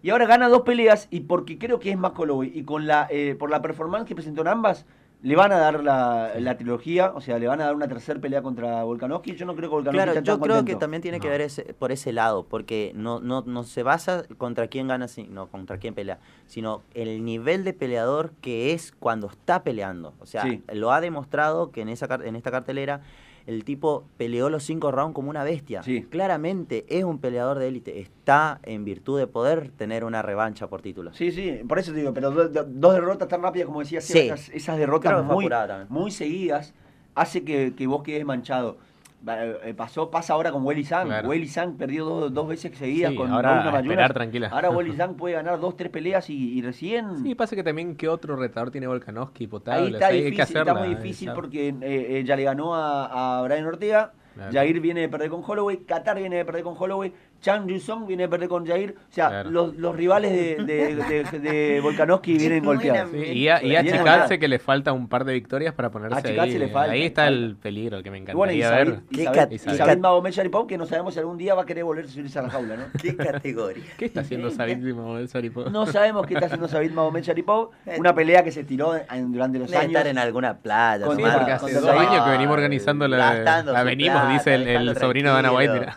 Y 0.02 0.10
ahora 0.10 0.26
gana 0.26 0.48
dos 0.48 0.62
peleas 0.62 1.08
y 1.10 1.20
porque 1.20 1.58
creo 1.58 1.78
que 1.78 1.90
es 1.90 1.96
Max 1.96 2.18
Holloway 2.18 2.52
y 2.54 2.64
con 2.64 2.86
la, 2.86 3.06
eh, 3.10 3.36
por 3.38 3.50
la 3.50 3.62
performance 3.62 4.06
que 4.06 4.14
presentó 4.14 4.42
en 4.42 4.48
ambas, 4.48 4.84
le 5.24 5.36
van 5.36 5.52
a 5.52 5.56
dar 5.56 5.82
la, 5.82 6.56
trilogía, 6.58 7.10
o 7.14 7.20
sea, 7.22 7.38
le 7.38 7.46
van 7.46 7.58
a 7.62 7.64
dar 7.64 7.74
una 7.74 7.88
tercera 7.88 8.20
pelea 8.20 8.42
contra 8.42 8.84
Volkanovski. 8.84 9.34
Yo 9.36 9.46
no 9.46 9.56
creo 9.56 9.70
que 9.70 9.76
Volkanovski 9.76 10.12
Claro, 10.12 10.20
yo 10.20 10.38
creo 10.38 10.64
que 10.66 10.76
también 10.76 11.00
tiene 11.00 11.18
que 11.18 11.30
ver 11.30 11.40
ese, 11.40 11.72
por 11.72 11.92
ese 11.92 12.12
lado, 12.12 12.44
porque 12.44 12.92
no, 12.94 13.20
no, 13.20 13.42
no 13.46 13.64
se 13.64 13.82
basa 13.82 14.24
contra 14.36 14.68
quién 14.68 14.86
gana, 14.86 15.06
no 15.30 15.46
contra 15.46 15.78
quién 15.78 15.94
pelea, 15.94 16.18
sino 16.46 16.82
el 16.92 17.24
nivel 17.24 17.64
de 17.64 17.72
peleador 17.72 18.32
que 18.42 18.74
es 18.74 18.92
cuando 18.92 19.28
está 19.28 19.62
peleando. 19.62 20.12
O 20.20 20.26
sea, 20.26 20.44
lo 20.74 20.92
ha 20.92 21.00
demostrado 21.00 21.70
que 21.70 21.80
en, 21.80 21.88
esa, 21.88 22.06
en 22.22 22.36
esta 22.36 22.50
cartelera 22.50 23.00
el 23.46 23.64
tipo 23.64 24.04
peleó 24.16 24.48
los 24.48 24.64
cinco 24.64 24.90
rounds 24.90 25.14
como 25.14 25.30
una 25.30 25.44
bestia. 25.44 25.82
Claramente 26.10 26.84
es 26.88 27.04
un 27.04 27.18
peleador 27.18 27.58
de 27.58 27.68
élite. 27.68 28.00
Está 28.00 28.60
en 28.62 28.84
virtud 28.84 29.18
de 29.18 29.26
poder 29.26 29.70
tener 29.70 30.04
una 30.04 30.22
revancha 30.22 30.66
por 30.68 30.82
título. 30.82 31.12
Sí, 31.12 31.30
sí, 31.30 31.60
por 31.68 31.78
eso 31.78 31.92
te 31.92 31.98
digo, 31.98 32.14
pero 32.14 32.30
dos 32.30 32.94
derrotas 32.94 33.28
tan 33.28 33.42
rápidas 33.42 33.66
como 33.66 33.80
decía, 33.80 33.98
esas, 33.98 34.78
derrotas 34.78 35.24
muy, 35.24 35.48
muy 35.88 36.10
seguidas, 36.10 36.74
hace 37.14 37.44
que, 37.44 37.74
que 37.76 37.86
vos 37.86 38.02
quedes 38.02 38.24
manchado. 38.24 38.78
Eh, 39.26 39.74
pasó, 39.74 40.10
pasa 40.10 40.34
ahora 40.34 40.52
con 40.52 40.64
Welly 40.64 40.84
Zhang. 40.84 41.26
Welly 41.26 41.48
Zhang 41.48 41.76
perdió 41.76 42.04
dos, 42.04 42.32
dos 42.32 42.48
veces 42.48 42.76
seguidas 42.76 43.14
con 43.14 43.30
ahora 43.30 43.80
esperar 43.80 44.12
tranquila. 44.12 44.48
Ahora 44.48 44.70
Welly 44.70 44.92
Zhang 44.96 45.14
puede 45.14 45.34
ganar 45.34 45.58
dos, 45.60 45.76
tres 45.76 45.90
peleas 45.90 46.28
y, 46.28 46.60
recién. 46.62 47.22
Sí, 47.22 47.34
pasa 47.34 47.56
que 47.56 47.62
también 47.62 47.96
que 47.96 48.08
otro 48.08 48.36
retador 48.36 48.70
tiene 48.70 48.86
Volkanovski 48.86 49.46
potable. 49.46 49.86
Ahí 49.86 49.92
está, 49.94 50.08
difícil, 50.10 50.58
está 50.58 50.74
muy 50.74 50.88
difícil 50.94 51.30
porque 51.34 51.74
eh, 51.80 52.22
ya 52.24 52.36
le 52.36 52.44
ganó 52.44 52.74
a, 52.74 53.38
a 53.38 53.42
Brian 53.42 53.64
Ortega 53.64 54.12
Jair 54.50 54.80
viene 54.80 55.02
de 55.02 55.08
perder 55.08 55.30
con 55.30 55.42
Holloway, 55.46 55.78
Qatar 55.78 56.18
viene 56.18 56.36
de 56.36 56.44
perder 56.44 56.64
con 56.64 56.74
Holloway, 56.76 57.12
Chang 57.44 57.68
Yusong 57.68 58.06
viene 58.06 58.22
de 58.22 58.28
perder 58.30 58.48
con 58.48 58.66
Jair. 58.66 58.94
O 59.10 59.12
sea, 59.12 59.44
los, 59.44 59.76
los, 59.76 59.94
rivales 59.94 60.32
de, 60.32 60.64
de, 60.64 61.38
de, 61.40 61.80
Volkanovski 61.82 62.38
vienen 62.38 62.64
golpeados. 62.64 63.12
y, 63.14 63.48
a, 63.48 63.62
y 63.62 63.76
achicarse 63.76 64.38
que 64.38 64.48
le 64.48 64.58
falta 64.58 64.94
un 64.94 65.08
par 65.08 65.26
de 65.26 65.34
victorias 65.34 65.74
para 65.74 65.90
ponerse 65.90 66.40
ahí. 66.40 66.58
Le 66.58 66.68
falta, 66.68 66.92
ahí 66.92 67.02
está 67.02 67.28
el 67.28 67.56
peligro 67.60 68.02
que 68.02 68.10
me 68.10 68.16
encantaría 68.16 68.70
ver. 68.70 69.00
Y 69.10 69.58
Sabit 69.58 69.98
Magomed 69.98 70.32
Sharipov, 70.32 70.66
que 70.66 70.78
no 70.78 70.86
sabemos 70.86 71.12
si 71.12 71.20
algún 71.20 71.36
día 71.36 71.54
va 71.54 71.62
a 71.62 71.66
querer 71.66 71.84
volver 71.84 72.06
a 72.06 72.08
subirse 72.08 72.38
a 72.38 72.42
la 72.42 72.48
jaula, 72.48 72.78
¿no? 72.78 72.84
¿Qué 73.02 73.14
categoría? 73.14 73.84
¿Qué 73.98 74.06
está 74.06 74.22
haciendo 74.22 74.50
Sabit 74.50 74.78
Magomed 74.78 75.26
Sharipov? 75.26 75.70
No 75.70 75.84
sabemos 75.84 76.26
qué 76.26 76.34
está 76.34 76.46
haciendo 76.46 76.66
Sabit 76.66 76.92
Magomed 76.92 77.24
Sharipov. 77.24 77.72
Una 77.98 78.14
pelea 78.14 78.42
que 78.42 78.52
se 78.52 78.64
tiró 78.64 78.94
durante 79.26 79.58
los 79.58 79.70
años. 79.70 79.88
estar 79.88 80.06
en 80.06 80.16
alguna 80.16 80.56
playa. 80.56 81.04
Con, 81.04 81.18
porque 81.18 81.52
hace 81.52 81.74
dos 81.74 81.90
años 81.90 82.24
que 82.24 82.30
venimos 82.30 82.54
organizando 82.54 83.06
la, 83.06 83.62
la 83.62 83.82
venimos, 83.82 84.30
dice 84.30 84.54
el, 84.54 84.96
sobrino 84.96 85.34
de 85.34 85.38
Ana 85.38 85.52
White. 85.52 85.88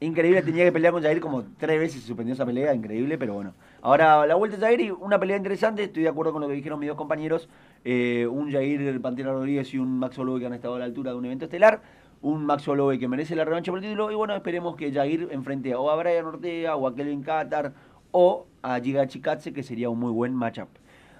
Increíble, 0.00 0.40
tenía 0.40 0.61
que 0.64 0.72
pelear 0.72 0.92
con 0.92 1.02
Jair 1.02 1.20
como 1.20 1.44
tres 1.58 1.78
veces, 1.78 2.00
se 2.00 2.06
suspendió 2.06 2.34
esa 2.34 2.46
pelea, 2.46 2.74
increíble, 2.74 3.18
pero 3.18 3.34
bueno. 3.34 3.54
Ahora, 3.80 4.26
la 4.26 4.34
vuelta 4.34 4.56
de 4.56 4.62
Jair 4.62 4.80
y 4.80 4.90
una 4.90 5.18
pelea 5.18 5.36
interesante, 5.36 5.84
estoy 5.84 6.02
de 6.02 6.08
acuerdo 6.08 6.32
con 6.32 6.42
lo 6.42 6.48
que 6.48 6.54
dijeron 6.54 6.78
mis 6.78 6.88
dos 6.88 6.96
compañeros. 6.96 7.48
Eh, 7.84 8.26
un 8.30 8.50
Jair 8.50 9.00
Pantera 9.00 9.32
Rodríguez 9.32 9.72
y 9.74 9.78
un 9.78 9.98
Max 9.98 10.18
Holloway 10.18 10.40
que 10.40 10.46
han 10.46 10.54
estado 10.54 10.76
a 10.76 10.78
la 10.78 10.84
altura 10.84 11.12
de 11.12 11.18
un 11.18 11.24
evento 11.24 11.44
estelar. 11.46 11.82
Un 12.20 12.44
Max 12.46 12.66
Holloway 12.68 12.98
que 12.98 13.08
merece 13.08 13.34
la 13.34 13.44
revancha 13.44 13.72
por 13.72 13.78
el 13.78 13.84
título. 13.84 14.10
Y 14.10 14.14
bueno, 14.14 14.34
esperemos 14.34 14.76
que 14.76 14.92
Jair 14.92 15.28
enfrente 15.32 15.74
o 15.74 15.90
a 15.90 15.96
Brian 15.96 16.26
Ortega 16.26 16.76
o 16.76 16.86
a 16.86 16.94
Kelvin 16.94 17.22
Qatar 17.22 17.72
o 18.12 18.46
a 18.62 18.78
Giga 18.80 19.06
Chikatse, 19.06 19.52
que 19.52 19.62
sería 19.62 19.90
un 19.90 19.98
muy 19.98 20.12
buen 20.12 20.34
matchup. 20.34 20.68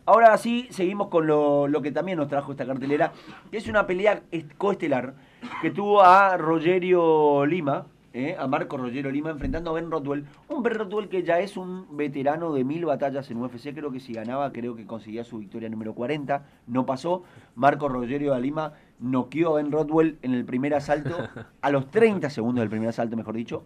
Ahora 0.05 0.37
sí, 0.37 0.67
seguimos 0.71 1.09
con 1.09 1.27
lo, 1.27 1.69
lo, 1.69 1.81
que 1.81 1.93
también 1.93 2.19
nos 2.19 2.29
trajo 2.29 2.53
esta 2.53 2.67
cartelera, 2.67 3.13
que 3.51 3.57
es 3.59 3.69
una 3.69 3.87
pelea 3.87 4.23
coestelar 4.59 5.15
que 5.61 5.71
tuvo 5.71 6.03
a 6.03 6.37
Rogerio 6.37 7.47
Lima, 7.47 7.87
eh, 8.15 8.37
a 8.39 8.47
Marco 8.47 8.77
Rogerio 8.77 9.11
Lima, 9.11 9.31
enfrentando 9.31 9.71
a 9.71 9.75
Ben 9.75 9.91
Rothwell. 9.91 10.27
Un 10.49 10.63
Ben 10.63 10.75
Rothwell 10.75 11.09
que 11.09 11.23
ya 11.23 11.41
es 11.41 11.57
un 11.57 11.97
veterano 11.97 12.53
de 12.53 12.65
mil 12.65 12.85
batallas 12.85 13.31
en 13.31 13.39
UFC, 13.39 13.75
creo 13.75 13.91
que 13.91 14.01
si 14.01 14.13
ganaba, 14.13 14.53
creo 14.53 14.77
que 14.77 14.87
conseguía 14.87 15.25
su 15.25 15.39
victoria 15.39 15.69
número 15.69 15.95
40, 15.95 16.45
no 16.67 16.85
pasó. 16.85 17.25
Marco 17.55 17.89
Rogerio 17.89 18.39
Lima 18.39 18.75
noqueó 18.99 19.53
a 19.53 19.63
Ben 19.63 19.73
Rothwell 19.73 20.19
en 20.23 20.35
el 20.35 20.45
primer 20.45 20.75
asalto, 20.75 21.17
a 21.61 21.71
los 21.71 21.91
30 21.91 22.29
segundos 22.31 22.63
del 22.63 22.71
primer 22.71 22.91
asalto, 22.91 23.17
mejor 23.17 23.35
dicho. 23.35 23.65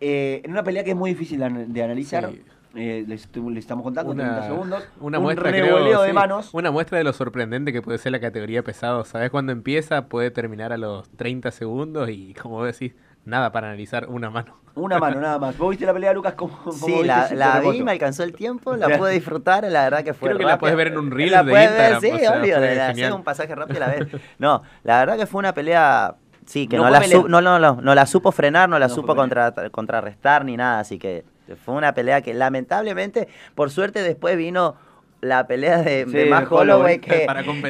Eh, 0.00 0.42
en 0.44 0.50
una 0.50 0.62
pelea 0.62 0.84
que 0.84 0.90
es 0.90 0.96
muy 0.96 1.10
difícil 1.10 1.38
de, 1.38 1.82
analizar. 1.82 2.30
Eh, 2.76 3.04
les, 3.06 3.28
estamos 3.56 3.84
contando, 3.84 4.12
una, 4.12 4.24
30 4.24 4.46
segundos. 4.48 4.84
Una 5.00 5.20
muestra, 5.20 5.50
de 5.50 6.12
manos. 6.12 6.52
Una 6.52 6.70
muestra 6.70 6.98
de 6.98 7.04
lo 7.04 7.12
sorprendente 7.12 7.72
que 7.72 7.80
puede 7.80 7.98
ser 7.98 8.12
la 8.12 8.20
categoría 8.20 8.62
pesado. 8.62 9.04
¿Sabes 9.04 9.30
cuándo 9.30 9.52
empieza? 9.52 10.08
Puede 10.08 10.30
terminar 10.30 10.72
a 10.72 10.76
los 10.76 11.08
30 11.10 11.52
segundos 11.52 12.10
y, 12.10 12.34
como 12.34 12.64
decís, 12.64 12.94
nada 13.24 13.52
para 13.52 13.68
analizar 13.68 14.06
una 14.08 14.30
mano. 14.30 14.56
Una 14.74 14.98
mano, 14.98 15.20
nada 15.20 15.38
más. 15.38 15.56
¿Vos 15.56 15.70
viste 15.70 15.86
la 15.86 15.92
pelea, 15.92 16.12
Lucas? 16.12 16.34
¿Cómo, 16.34 16.72
sí, 16.72 17.02
la, 17.04 17.28
la 17.32 17.60
vi, 17.60 17.82
me 17.82 17.92
alcanzó 17.92 18.22
el 18.22 18.32
tiempo, 18.32 18.76
la 18.76 18.98
pude 18.98 19.12
disfrutar, 19.12 19.64
la 19.64 19.84
verdad 19.84 20.04
que 20.04 20.14
fue 20.14 20.28
Creo 20.28 20.38
que 20.38 20.44
la 20.44 20.58
puedes 20.58 20.76
ver 20.76 20.88
en 20.88 20.98
un 20.98 21.10
reel 21.10 21.30
de 21.30 21.62
Instagram. 21.62 22.00
sí, 22.00 22.10
obvio, 22.10 22.56
hacer 22.56 23.12
un 23.12 23.24
pasaje 23.24 23.54
rápido 23.54 23.80
la 23.80 23.88
vez. 23.88 24.08
No, 24.38 24.62
la 24.82 24.98
verdad 25.00 25.16
que 25.16 25.26
fue 25.26 25.38
una 25.38 25.54
pelea... 25.54 26.16
Sí, 26.46 26.66
que 26.66 26.76
no, 26.76 26.90
la, 26.90 27.00
no, 27.00 27.40
no, 27.40 27.58
no, 27.58 27.80
no 27.80 27.94
la 27.94 28.04
supo 28.04 28.30
frenar, 28.30 28.68
no 28.68 28.78
la 28.78 28.90
supo 28.90 29.16
contra, 29.16 29.54
contrarrestar 29.70 30.44
ni 30.44 30.58
nada, 30.58 30.78
así 30.78 30.98
que 30.98 31.24
fue 31.64 31.74
una 31.74 31.94
pelea 31.94 32.20
que 32.20 32.34
lamentablemente, 32.34 33.28
por 33.54 33.70
suerte 33.70 34.02
después 34.02 34.36
vino 34.36 34.76
la 35.24 35.46
pelea 35.46 35.82
de, 35.82 36.04
de 36.04 36.26
Matt 36.26 36.50
Holloway 36.50 36.98
que, 36.98 37.26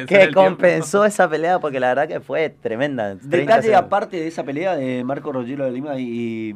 que 0.07 0.31
compensó 0.31 1.05
esa 1.05 1.29
pelea 1.29 1.59
porque 1.59 1.79
la 1.79 1.87
verdad 1.87 2.07
que 2.07 2.19
fue 2.19 2.49
tremenda. 2.49 3.15
Detalle 3.15 3.75
aparte 3.75 4.17
de 4.17 4.27
esa 4.27 4.43
pelea 4.43 4.75
de 4.75 5.03
Marco 5.03 5.31
Rogero 5.31 5.65
de 5.65 5.71
Lima 5.71 5.97
y, 5.97 6.55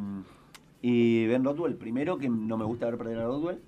y 0.82 1.26
Ben 1.26 1.42
Rodwell. 1.42 1.74
Primero, 1.74 2.18
que 2.18 2.28
no 2.28 2.56
me 2.56 2.64
gusta 2.64 2.86
ver 2.86 2.98
perder 2.98 3.18
a 3.18 3.24
Rodwell. 3.24 3.60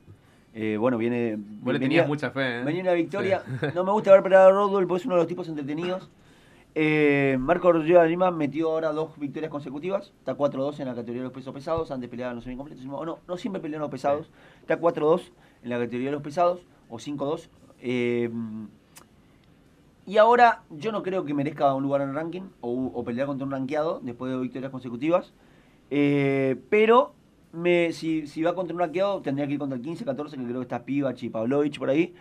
Eh, 0.55 0.77
bueno, 0.79 0.99
viene. 0.99 1.37
Vos 1.39 1.73
le 1.73 1.81
tenías 1.81 2.07
mucha 2.07 2.31
fe. 2.31 2.61
¿eh? 2.61 2.65
Venía 2.65 2.83
una 2.83 2.93
victoria. 2.93 3.43
No 3.75 3.85
me 3.85 3.93
gusta 3.93 4.13
ver 4.13 4.23
perder 4.23 4.41
a 4.41 4.51
Rodwell 4.51 4.87
porque 4.87 5.01
es 5.01 5.07
uno 5.07 5.15
de 5.15 5.21
los 5.23 5.29
tipos 5.29 5.49
entretenidos. 5.49 6.11
Eh, 6.75 7.37
Marco 7.39 7.71
Rodríguez 7.71 8.03
de 8.03 8.09
Lima 8.09 8.31
metió 8.31 8.71
ahora 8.71 8.93
dos 8.93 9.19
victorias 9.19 9.51
consecutivas. 9.51 10.13
Está 10.19 10.37
4-2 10.37 10.81
en 10.81 10.89
la 10.89 10.95
categoría 10.95 11.23
de 11.23 11.25
los 11.25 11.33
pesos 11.33 11.55
pesados. 11.55 11.91
Antes 11.91 12.09
peleaban 12.11 12.35
los 12.35 12.45
semicompletos. 12.45 12.85
No, 12.85 13.19
no 13.27 13.37
siempre 13.37 13.61
pelearon 13.61 13.83
los 13.83 13.91
pesados. 13.91 14.31
Está 14.61 14.79
4-2 14.79 15.23
en 15.63 15.71
la 15.71 15.79
categoría 15.79 16.09
de 16.09 16.13
los 16.13 16.23
pesados. 16.23 16.61
O 16.93 16.99
5-2. 16.99 17.49
Eh, 17.81 18.31
y 20.05 20.19
ahora 20.19 20.63
yo 20.69 20.93
no 20.93 21.03
creo 21.03 21.25
que 21.25 21.33
merezca 21.33 21.73
un 21.75 21.83
lugar 21.83 22.03
en 22.03 22.11
el 22.11 22.15
ranking. 22.15 22.43
O, 22.61 23.03
pelear 23.03 23.27
contra 23.27 23.47
un 23.47 23.51
rankeado 23.51 24.01
después 24.03 24.29
de 24.29 24.35
dos 24.35 24.43
victorias 24.43 24.71
consecutivas. 24.71 25.33
Eh, 25.91 26.61
pero 26.69 27.15
me, 27.53 27.93
si, 27.93 28.27
si, 28.27 28.43
va 28.43 28.55
contra 28.55 28.75
un 28.75 28.81
rankeado 28.81 29.23
tendría 29.23 29.47
que 29.47 29.55
ir 29.55 29.59
contra 29.59 29.79
el 29.79 29.83
15-14, 29.83 30.31
que 30.33 30.45
creo 30.45 30.57
que 30.57 30.63
está 30.63 30.85
Pivach 30.85 31.23
y 31.23 31.31
Pavlovich 31.31 31.79
por 31.79 31.89
ahí. 31.89 32.15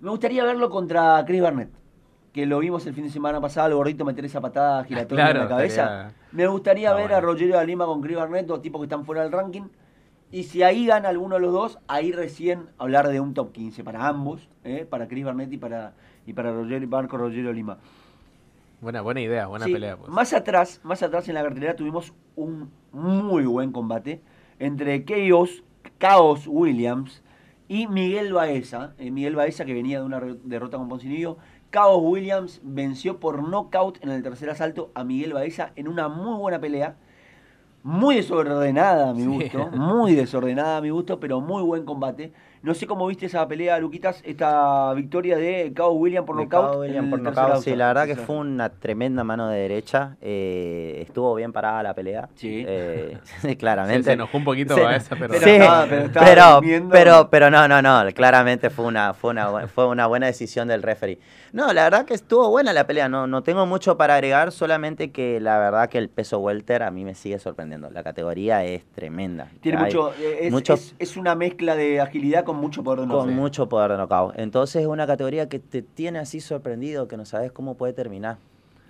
Me 0.00 0.08
gustaría 0.08 0.42
verlo 0.44 0.70
contra 0.70 1.22
Chris 1.26 1.42
Barnett 1.42 1.70
que 2.36 2.44
lo 2.44 2.58
vimos 2.58 2.86
el 2.86 2.92
fin 2.92 3.04
de 3.04 3.10
semana 3.10 3.40
pasado, 3.40 3.68
el 3.68 3.74
gordito 3.76 4.04
meter 4.04 4.26
esa 4.26 4.42
patada 4.42 4.84
giratoria 4.84 5.30
en 5.30 5.38
la 5.38 5.48
cabeza. 5.48 6.12
Me 6.32 6.46
gustaría 6.46 6.92
ver 6.92 7.14
a 7.14 7.20
Rogerio 7.22 7.58
de 7.58 7.66
Lima 7.66 7.86
con 7.86 8.02
Chris 8.02 8.14
Barnett, 8.14 8.44
dos 8.44 8.60
tipos 8.60 8.78
que 8.78 8.84
están 8.84 9.06
fuera 9.06 9.22
del 9.22 9.32
ranking. 9.32 9.62
Y 10.32 10.44
si 10.44 10.62
ahí 10.62 10.86
gana 10.86 11.08
alguno 11.08 11.36
de 11.36 11.40
los 11.40 11.52
dos, 11.52 11.78
ahí 11.86 12.12
recién 12.12 12.66
hablar 12.78 13.08
de 13.08 13.20
un 13.20 13.34
top 13.34 13.52
15 13.52 13.84
para 13.84 14.08
ambos, 14.08 14.48
¿eh? 14.64 14.86
para 14.88 15.06
Chris 15.08 15.24
Barnett 15.24 15.52
y 15.52 15.56
para, 15.56 15.94
y 16.26 16.32
para 16.32 16.52
Rogerio, 16.52 16.88
Marco 16.88 17.16
Rogerio 17.16 17.52
Lima. 17.52 17.78
Buena, 18.80 19.00
buena 19.00 19.20
idea, 19.20 19.46
buena 19.46 19.66
pelea. 19.66 19.96
Pues. 19.96 20.10
Más 20.10 20.32
atrás, 20.32 20.80
más 20.82 21.02
atrás 21.02 21.28
en 21.28 21.34
la 21.34 21.42
cartelera 21.42 21.76
tuvimos 21.76 22.12
un 22.34 22.70
muy 22.92 23.44
buen 23.44 23.72
combate 23.72 24.20
entre 24.58 25.04
Chaos, 25.04 25.62
Chaos 25.98 26.46
Williams 26.46 27.22
y 27.68 27.86
Miguel 27.86 28.32
Baeza. 28.32 28.94
Eh, 28.98 29.10
Miguel 29.10 29.36
Baeza 29.36 29.64
que 29.64 29.72
venía 29.72 30.00
de 30.00 30.04
una 30.04 30.20
derrota 30.20 30.76
con 30.76 30.88
Poncinillo 30.88 31.38
Chaos 31.72 32.00
Williams 32.00 32.60
venció 32.62 33.18
por 33.18 33.42
knockout 33.42 34.02
en 34.02 34.10
el 34.10 34.22
tercer 34.22 34.48
asalto 34.50 34.90
a 34.94 35.04
Miguel 35.04 35.32
Baeza 35.32 35.72
en 35.76 35.88
una 35.88 36.08
muy 36.08 36.38
buena 36.38 36.60
pelea. 36.60 36.96
Muy 37.86 38.16
desordenada 38.16 39.10
a 39.10 39.14
mi 39.14 39.24
gusto, 39.26 39.70
muy 39.72 40.16
desordenada 40.16 40.78
a 40.78 40.80
mi 40.80 40.90
gusto, 40.90 41.20
pero 41.20 41.40
muy 41.40 41.62
buen 41.62 41.84
combate. 41.84 42.32
No 42.62 42.74
sé 42.74 42.86
cómo 42.86 43.06
viste 43.06 43.26
esa 43.26 43.46
pelea, 43.46 43.78
Luquitas, 43.78 44.22
esta 44.24 44.92
victoria 44.94 45.36
de 45.36 45.72
Cao 45.74 45.92
William 45.92 46.24
por 46.24 46.36
nocaut. 46.36 46.86
por 47.10 47.62
Sí, 47.62 47.76
la 47.76 47.88
verdad 47.88 48.06
que 48.06 48.16
fue 48.16 48.36
una 48.36 48.70
tremenda 48.70 49.24
mano 49.24 49.48
de 49.48 49.58
derecha. 49.58 50.16
Eh, 50.20 50.98
estuvo 51.06 51.34
bien 51.34 51.52
parada 51.52 51.82
la 51.82 51.94
pelea. 51.94 52.28
Sí. 52.34 52.64
Eh, 52.66 53.18
claramente. 53.58 54.04
Se, 54.04 54.12
enojó 54.12 54.38
un 54.38 54.44
poquito 54.44 54.74
a 54.74 54.96
esa, 54.96 55.16
pero... 55.16 55.34
Sí, 55.34 55.58
pero, 56.12 56.60
pero, 56.90 57.30
pero, 57.30 57.50
no, 57.50 57.68
no, 57.68 57.82
no. 57.82 58.04
Claramente 58.14 58.70
fue 58.70 58.86
una, 58.86 59.14
fue, 59.14 59.30
una, 59.30 59.66
fue 59.68 59.86
una 59.86 60.06
buena 60.06 60.26
decisión 60.26 60.68
del 60.68 60.82
referee. 60.82 61.18
No, 61.52 61.72
la 61.72 61.84
verdad 61.84 62.04
que 62.04 62.14
estuvo 62.14 62.50
buena 62.50 62.72
la 62.72 62.86
pelea. 62.86 63.08
No, 63.08 63.26
no 63.26 63.42
tengo 63.42 63.66
mucho 63.66 63.96
para 63.96 64.14
agregar, 64.14 64.52
solamente 64.52 65.10
que 65.10 65.40
la 65.40 65.58
verdad 65.58 65.88
que 65.88 65.98
el 65.98 66.08
peso 66.08 66.38
welter 66.38 66.82
a 66.82 66.90
mí 66.90 67.04
me 67.04 67.14
sigue 67.14 67.38
sorprendiendo. 67.38 67.90
La 67.90 68.02
categoría 68.02 68.64
es 68.64 68.84
tremenda. 68.92 69.48
Tiene 69.60 69.78
mucho, 69.78 70.12
es, 70.14 70.94
es 70.98 71.16
una 71.16 71.34
mezcla 71.34 71.76
de 71.76 72.00
agilidad 72.00 72.44
con 72.46 72.56
mucho 72.56 72.82
poder 72.82 73.00
de 73.00 73.08
Con 73.08 73.34
mucho 73.34 73.68
poder 73.68 73.90
de 73.92 73.98
knockout. 73.98 74.38
Entonces 74.38 74.82
es 74.82 74.88
una 74.88 75.06
categoría 75.06 75.48
que 75.48 75.58
te 75.58 75.82
tiene 75.82 76.18
así 76.18 76.40
sorprendido, 76.40 77.08
que 77.08 77.16
no 77.16 77.24
sabes 77.24 77.52
cómo 77.52 77.74
puede 77.74 77.92
terminar. 77.92 78.38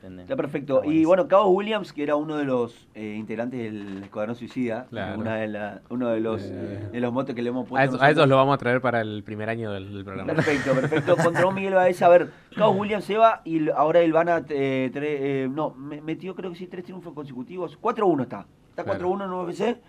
Está 0.07 0.37
perfecto. 0.37 0.83
y 0.85 1.05
bueno, 1.05 1.27
Cabo 1.27 1.49
Williams, 1.51 1.93
que 1.93 2.03
era 2.03 2.15
uno 2.15 2.37
de 2.37 2.45
los 2.45 2.87
eh, 2.95 3.17
integrantes 3.19 3.61
del 3.61 4.05
Escuadrón 4.05 4.37
Suicida, 4.37 4.87
una 4.91 5.37
de 5.37 5.81
uno 5.91 6.09
de 6.11 6.21
los, 6.21 6.43
eh. 6.43 6.89
de 6.93 7.01
los 7.01 7.13
motos 7.13 7.35
que 7.35 7.43
le 7.43 7.49
hemos 7.49 7.69
puesto. 7.69 8.01
A, 8.01 8.11
esos 8.11 8.29
lo 8.29 8.37
vamos 8.37 8.55
a 8.55 8.59
traer 8.59 8.81
para 8.81 9.01
el 9.01 9.25
primer 9.25 9.49
año 9.49 9.73
del, 9.73 10.05
programa. 10.05 10.33
Perfecto, 10.33 10.75
perfecto. 10.75 11.17
Contra 11.23 11.47
un 11.47 11.55
Miguel 11.55 11.75
Baeza, 11.75 12.07
a 12.07 12.11
ver, 12.11 12.31
Cabo 12.55 12.73
Williams 12.73 13.05
se 13.05 13.17
va 13.17 13.41
y 13.45 13.69
ahora 13.71 14.01
el 14.01 14.13
Van 14.13 14.47
eh, 14.49 15.49
no, 15.51 15.75
metió 15.75 16.37
creo 16.37 16.53
que 16.53 16.57
sí 16.57 16.67
tres 16.69 16.85
triunfos 16.85 17.13
consecutivos. 17.13 17.79
4-1 17.81 18.23
está. 18.23 18.47
Está 18.77 18.85
4-1 18.85 19.25
en 19.25 19.31
UFC 19.33 19.81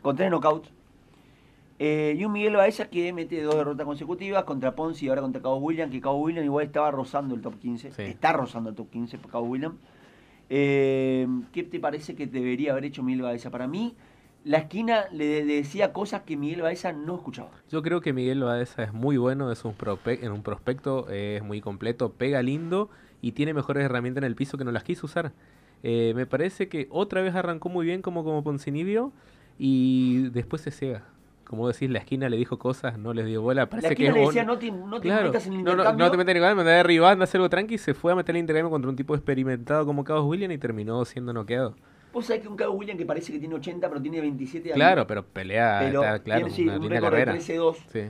con 0.00 0.16
tres 0.16 0.30
knockouts. 0.30 0.72
Eh, 1.78 2.16
y 2.18 2.24
un 2.24 2.32
Miguel 2.32 2.56
Baeza 2.56 2.88
que 2.88 3.12
mete 3.12 3.42
dos 3.42 3.54
derrotas 3.54 3.84
consecutivas 3.84 4.44
contra 4.44 4.74
Ponzi 4.74 5.06
y 5.06 5.08
ahora 5.10 5.20
contra 5.20 5.42
Cabo 5.42 5.56
William, 5.56 5.90
que 5.90 6.00
Cabo 6.00 6.16
William 6.16 6.44
igual 6.44 6.66
estaba 6.66 6.90
rozando 6.90 7.34
el 7.34 7.42
top 7.42 7.58
15. 7.58 7.92
Está 7.98 8.32
rozando 8.32 8.70
el 8.70 8.76
top 8.76 8.90
15 8.90 9.18
por 9.18 9.30
Cabo 9.30 9.46
William. 9.46 9.76
Eh, 10.48 11.26
¿Qué 11.52 11.64
te 11.64 11.78
parece 11.78 12.14
que 12.14 12.26
debería 12.26 12.72
haber 12.72 12.86
hecho 12.86 13.02
Miguel 13.02 13.22
Baeza? 13.22 13.50
Para 13.50 13.66
mí, 13.66 13.94
la 14.44 14.58
esquina 14.58 15.06
le, 15.12 15.44
decía 15.44 15.92
cosas 15.92 16.22
que 16.22 16.36
Miguel 16.36 16.62
Baeza 16.62 16.92
no 16.92 17.16
escuchaba. 17.16 17.50
Yo 17.70 17.82
creo 17.82 18.00
que 18.00 18.14
Miguel 18.14 18.42
Baeza 18.42 18.84
es 18.84 18.94
muy 18.94 19.18
bueno, 19.18 19.52
es 19.52 19.64
un 19.64 19.74
en 20.06 20.32
un 20.32 20.42
prospecto, 20.42 21.10
es 21.10 21.42
muy 21.42 21.60
completo, 21.60 22.12
pega 22.12 22.42
lindo 22.42 22.88
y 23.20 23.32
tiene 23.32 23.52
mejores 23.52 23.84
herramientas 23.84 24.22
en 24.22 24.26
el 24.28 24.34
piso 24.34 24.56
que 24.56 24.64
no 24.64 24.72
las 24.72 24.84
quiso 24.84 25.06
usar. 25.06 25.32
Eh, 25.82 26.14
me 26.16 26.24
parece 26.24 26.68
que 26.68 26.86
otra 26.90 27.20
vez 27.20 27.34
arrancó 27.34 27.68
muy 27.68 27.84
bien 27.84 28.00
como, 28.00 28.24
como 28.24 28.42
Poncinibio 28.42 29.12
y 29.58 30.28
después 30.30 30.62
se 30.62 30.70
ciega 30.70 31.04
como 31.48 31.68
decís, 31.68 31.88
la 31.88 32.00
esquina 32.00 32.28
le 32.28 32.36
dijo 32.36 32.58
cosas, 32.58 32.98
no 32.98 33.14
les 33.14 33.26
dio 33.26 33.42
bola. 33.42 33.68
Parece 33.68 33.88
la 33.88 33.92
esquina 33.92 34.12
que 34.12 34.18
le 34.18 34.26
decía, 34.26 34.44
no 34.44 34.58
te, 34.58 34.70
no 34.70 35.00
te 35.00 35.08
metas 35.08 35.46
en 35.46 35.52
el 35.54 35.58
intercambio. 35.60 35.92
No, 35.92 36.04
no, 36.04 36.10
te 36.10 36.16
metas 36.16 36.30
en 36.30 36.36
el 36.36 36.42
intercambio, 36.42 36.80
arriba, 36.80 37.10
anda 37.10 37.22
a 37.22 37.24
hacer 37.24 37.38
algo 37.38 37.48
tranqui, 37.48 37.78
se 37.78 37.94
fue 37.94 38.12
a 38.12 38.14
meter 38.14 38.34
el 38.34 38.40
intercambio 38.40 38.70
contra 38.70 38.90
un 38.90 38.96
tipo 38.96 39.14
experimentado 39.14 39.86
como 39.86 40.04
Cabos 40.04 40.24
William 40.26 40.50
y 40.50 40.58
terminó 40.58 41.04
siendo 41.04 41.32
noqueado. 41.32 41.74
Vos 42.12 42.26
sabés 42.26 42.42
que 42.42 42.48
un 42.48 42.56
Cabos 42.56 42.76
William 42.76 42.96
que 42.96 43.06
parece 43.06 43.32
que 43.32 43.38
tiene 43.38 43.54
80, 43.54 43.88
pero 43.88 44.00
tiene 44.00 44.20
27 44.20 44.68
años. 44.68 44.76
Claro, 44.76 45.06
pero 45.06 45.24
pelea, 45.24 45.78
pero 45.82 46.02
está 46.02 46.18
claro, 46.20 46.46
tiene, 46.46 46.56
sí, 46.56 46.68
un 46.68 46.90
récord 46.90 47.14
de 47.14 47.26
13-2. 47.26 47.76
Sí 47.92 48.00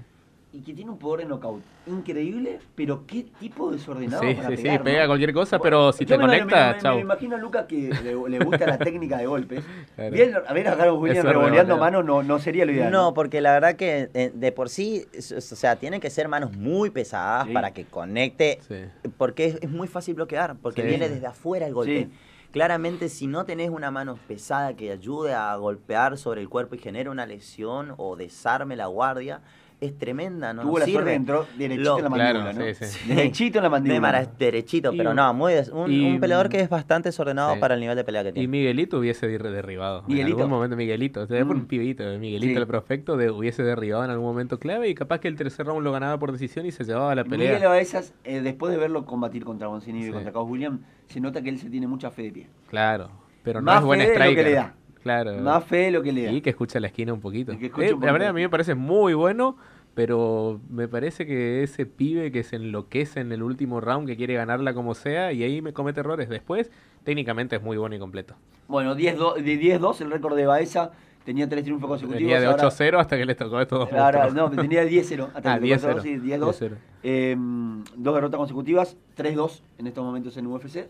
y 0.56 0.62
que 0.62 0.72
tiene 0.72 0.90
un 0.90 0.98
poder 0.98 1.20
de 1.20 1.26
knockout 1.26 1.62
increíble, 1.86 2.58
pero 2.74 3.06
qué 3.06 3.26
tipo 3.38 3.70
desordenado 3.70 4.22
sí, 4.22 4.34
para 4.34 4.48
sí, 4.48 4.56
pegar, 4.56 4.78
sí, 4.78 4.84
pega 4.84 5.06
cualquier 5.06 5.32
cosa, 5.34 5.58
pero 5.58 5.92
si 5.92 6.06
te 6.06 6.16
conecta, 6.16 6.78
chao. 6.78 6.94
Me, 6.94 7.02
imagino 7.02 7.36
a 7.36 7.38
Lucas 7.38 7.66
que 7.66 7.90
le, 8.02 8.38
gusta 8.38 8.66
la 8.66 8.78
técnica 8.78 9.18
de 9.18 9.26
golpes. 9.26 9.62
Bien, 10.10 10.34
a 10.46 10.52
ver 10.54 10.68
a 10.68 10.76
Carlos 10.76 10.98
Williams 10.98 11.28
revoleando 11.28 11.76
mano 11.76 12.02
no, 12.02 12.22
no 12.22 12.38
sería 12.38 12.64
lo 12.64 12.72
ideal. 12.72 12.90
No, 12.90 13.12
porque 13.12 13.42
la 13.42 13.52
verdad 13.52 13.76
que 13.76 14.08
eh, 14.14 14.32
de 14.34 14.52
por 14.52 14.70
sí, 14.70 15.06
o 15.14 15.40
sea, 15.40 15.76
tienen 15.76 16.00
que 16.00 16.08
ser 16.08 16.28
manos 16.28 16.56
muy 16.56 16.88
pesadas 16.88 17.48
para 17.48 17.72
que 17.72 17.84
conecte, 17.84 18.58
porque 19.18 19.58
es, 19.60 19.70
muy 19.70 19.88
fácil 19.88 20.14
bloquear, 20.14 20.56
porque 20.62 20.82
viene 20.82 21.10
desde 21.10 21.26
afuera 21.26 21.66
el 21.66 21.74
golpe. 21.74 22.08
Claramente, 22.52 23.10
si 23.10 23.26
no 23.26 23.44
tenés 23.44 23.68
una 23.68 23.90
mano 23.90 24.18
pesada 24.26 24.74
que 24.74 24.90
ayude 24.90 25.34
a 25.34 25.54
golpear 25.56 26.16
sobre 26.16 26.40
el 26.40 26.48
cuerpo 26.48 26.74
y 26.74 26.78
genere 26.78 27.10
una 27.10 27.26
lesión 27.26 27.92
o 27.98 28.16
desarme 28.16 28.76
la 28.76 28.86
guardia, 28.86 29.42
es 29.80 29.98
tremenda, 29.98 30.54
¿no? 30.54 30.62
Tuvo 30.62 30.78
la 30.78 30.86
suerte 30.86 31.14
entró 31.14 31.46
derechito 31.58 31.98
en 31.98 32.04
la 32.04 32.08
mandíbula, 32.08 32.52
¿no? 32.52 32.64
Sí, 32.64 32.74
sí. 32.86 33.08
Derechito 33.08 33.58
en 33.58 33.62
la 33.62 33.70
mandíbula. 33.70 34.26
derechito, 34.38 34.92
pero 34.96 35.12
no, 35.12 35.34
muy 35.34 35.54
un, 35.72 36.18
peleador 36.18 36.48
que 36.48 36.60
es 36.60 36.68
bastante 36.68 37.08
desordenado 37.10 37.58
para 37.60 37.74
el 37.74 37.80
nivel 37.80 37.96
de 37.96 38.04
pelea 38.04 38.24
que 38.24 38.32
tiene. 38.32 38.44
Y 38.44 38.48
Miguelito 38.48 38.98
hubiese 38.98 39.26
derribado. 39.26 40.02
¿Miguelito? 40.06 40.38
En 40.38 40.42
algún 40.42 40.56
momento 40.56 40.76
Miguelito, 40.76 41.26
se 41.26 41.34
ve 41.34 41.44
por 41.44 41.56
un 41.56 41.62
mm. 41.62 41.66
pibito, 41.66 42.04
Miguelito 42.18 42.58
el 42.58 42.66
prospecto, 42.66 43.16
de, 43.16 43.30
hubiese 43.30 43.62
derribado 43.62 44.04
en 44.04 44.10
algún 44.10 44.26
momento 44.26 44.58
clave 44.58 44.88
y 44.88 44.94
capaz 44.94 45.20
que 45.20 45.28
el 45.28 45.36
tercer 45.36 45.66
round 45.66 45.84
lo 45.84 45.92
ganaba 45.92 46.18
por 46.18 46.32
decisión 46.32 46.64
y 46.64 46.72
se 46.72 46.84
llevaba 46.84 47.12
a 47.12 47.14
la 47.14 47.24
pelea. 47.24 47.54
Miguel 47.54 47.68
Baezas, 47.68 48.14
eh, 48.24 48.40
después 48.40 48.72
de 48.72 48.78
verlo 48.78 49.04
combatir 49.04 49.44
contra 49.44 49.66
Gonzini 49.68 50.06
y 50.06 50.10
contra 50.10 50.32
Carlos 50.32 50.50
William, 50.50 50.80
se 51.06 51.20
nota 51.20 51.42
que 51.42 51.50
él 51.50 51.58
se 51.58 51.68
tiene 51.68 51.86
mucha 51.86 52.10
fe 52.10 52.22
de 52.22 52.32
pie. 52.32 52.46
Claro, 52.68 53.10
pero 53.42 53.60
no 53.60 53.74
es 53.74 53.82
buen 53.82 54.00
striker. 54.00 54.72
Claro. 55.06 55.40
Más 55.40 55.64
fe 55.64 55.90
lo 55.92 56.02
que 56.02 56.12
le 56.12 56.24
da. 56.24 56.32
Y 56.32 56.40
que 56.40 56.50
escucha 56.50 56.80
la 56.80 56.88
esquina 56.88 57.12
un 57.12 57.20
poquito. 57.20 57.52
Eh, 57.52 57.96
la 58.00 58.12
verdad 58.12 58.28
a 58.30 58.32
mí 58.32 58.40
me 58.40 58.48
parece 58.48 58.74
muy 58.74 59.14
bueno 59.14 59.56
pero 59.96 60.60
me 60.68 60.88
parece 60.88 61.24
que 61.24 61.62
ese 61.62 61.86
pibe 61.86 62.30
que 62.30 62.42
se 62.42 62.56
enloquece 62.56 63.20
en 63.20 63.32
el 63.32 63.42
último 63.42 63.80
round, 63.80 64.06
que 64.06 64.14
quiere 64.14 64.34
ganarla 64.34 64.74
como 64.74 64.94
sea, 64.94 65.32
y 65.32 65.42
ahí 65.42 65.62
me 65.62 65.72
comete 65.72 66.00
errores. 66.00 66.28
Después, 66.28 66.70
técnicamente 67.02 67.56
es 67.56 67.62
muy 67.62 67.78
bueno 67.78 67.96
y 67.96 67.98
completo. 67.98 68.34
Bueno, 68.68 68.94
10-2 68.94 69.36
de 69.36 69.58
10-2 69.58 70.02
el 70.02 70.10
récord 70.10 70.36
de 70.36 70.44
Baeza. 70.44 70.90
Tenía 71.24 71.48
tres 71.48 71.64
triunfos 71.64 71.88
consecutivos. 71.88 72.30
Tenía 72.30 72.40
de 72.40 72.54
8-0 72.54 73.00
hasta 73.00 73.16
que 73.16 73.24
le 73.24 73.34
tocó 73.34 73.58
estos 73.58 73.78
dos. 73.78 73.92
Ahora, 73.94 74.28
no, 74.28 74.50
tenía 74.50 74.84
10-0. 74.86 75.30
Hasta 75.34 75.54
ah, 75.54 75.58
que 75.58 75.66
10-0. 75.66 76.02
Sí, 76.02 76.16
10-2. 76.18 76.72
Eh, 77.02 77.34
dos 77.96 78.14
derrotas 78.14 78.36
consecutivas, 78.36 78.98
3-2 79.16 79.62
en 79.78 79.86
estos 79.86 80.04
momentos 80.04 80.36
en 80.36 80.46
UFC. 80.46 80.88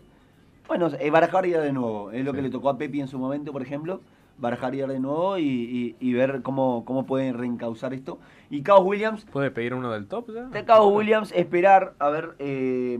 Bueno, 0.67 0.89
eh, 0.99 1.09
barajar 1.09 1.45
ya 1.45 1.61
de 1.61 1.71
nuevo. 1.71 2.11
Es 2.11 2.25
lo 2.25 2.33
que 2.33 2.41
le 2.41 2.49
tocó 2.49 2.69
a 2.69 2.77
Pepi 2.77 3.01
en 3.01 3.07
su 3.07 3.17
momento, 3.17 3.51
por 3.51 3.61
ejemplo 3.61 4.01
barajar 4.37 4.75
de 4.75 4.99
nuevo 4.99 5.37
y, 5.37 5.95
y, 5.99 6.13
ver 6.13 6.41
cómo, 6.41 6.85
cómo 6.85 7.05
pueden 7.05 7.37
reencauzar 7.37 7.93
esto. 7.93 8.19
Y 8.49 8.63
Chaos 8.63 8.83
Williams. 8.83 9.25
¿Puede 9.25 9.51
pedir 9.51 9.73
uno 9.73 9.91
del 9.91 10.07
top 10.07 10.31
ya? 10.33 10.43
De 10.43 10.65
Chaos 10.65 10.93
Williams, 10.93 11.31
esperar, 11.35 11.93
a 11.99 12.09
ver, 12.09 12.35
eh, 12.39 12.99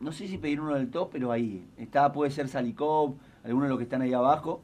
no 0.00 0.12
sé 0.12 0.28
si 0.28 0.38
pedir 0.38 0.60
uno 0.60 0.74
del 0.74 0.90
top, 0.90 1.10
pero 1.12 1.32
ahí. 1.32 1.66
Está, 1.76 2.12
puede 2.12 2.30
ser 2.30 2.48
Salikov, 2.48 3.14
alguno 3.44 3.64
de 3.64 3.70
los 3.70 3.78
que 3.78 3.84
están 3.84 4.02
ahí 4.02 4.12
abajo. 4.12 4.62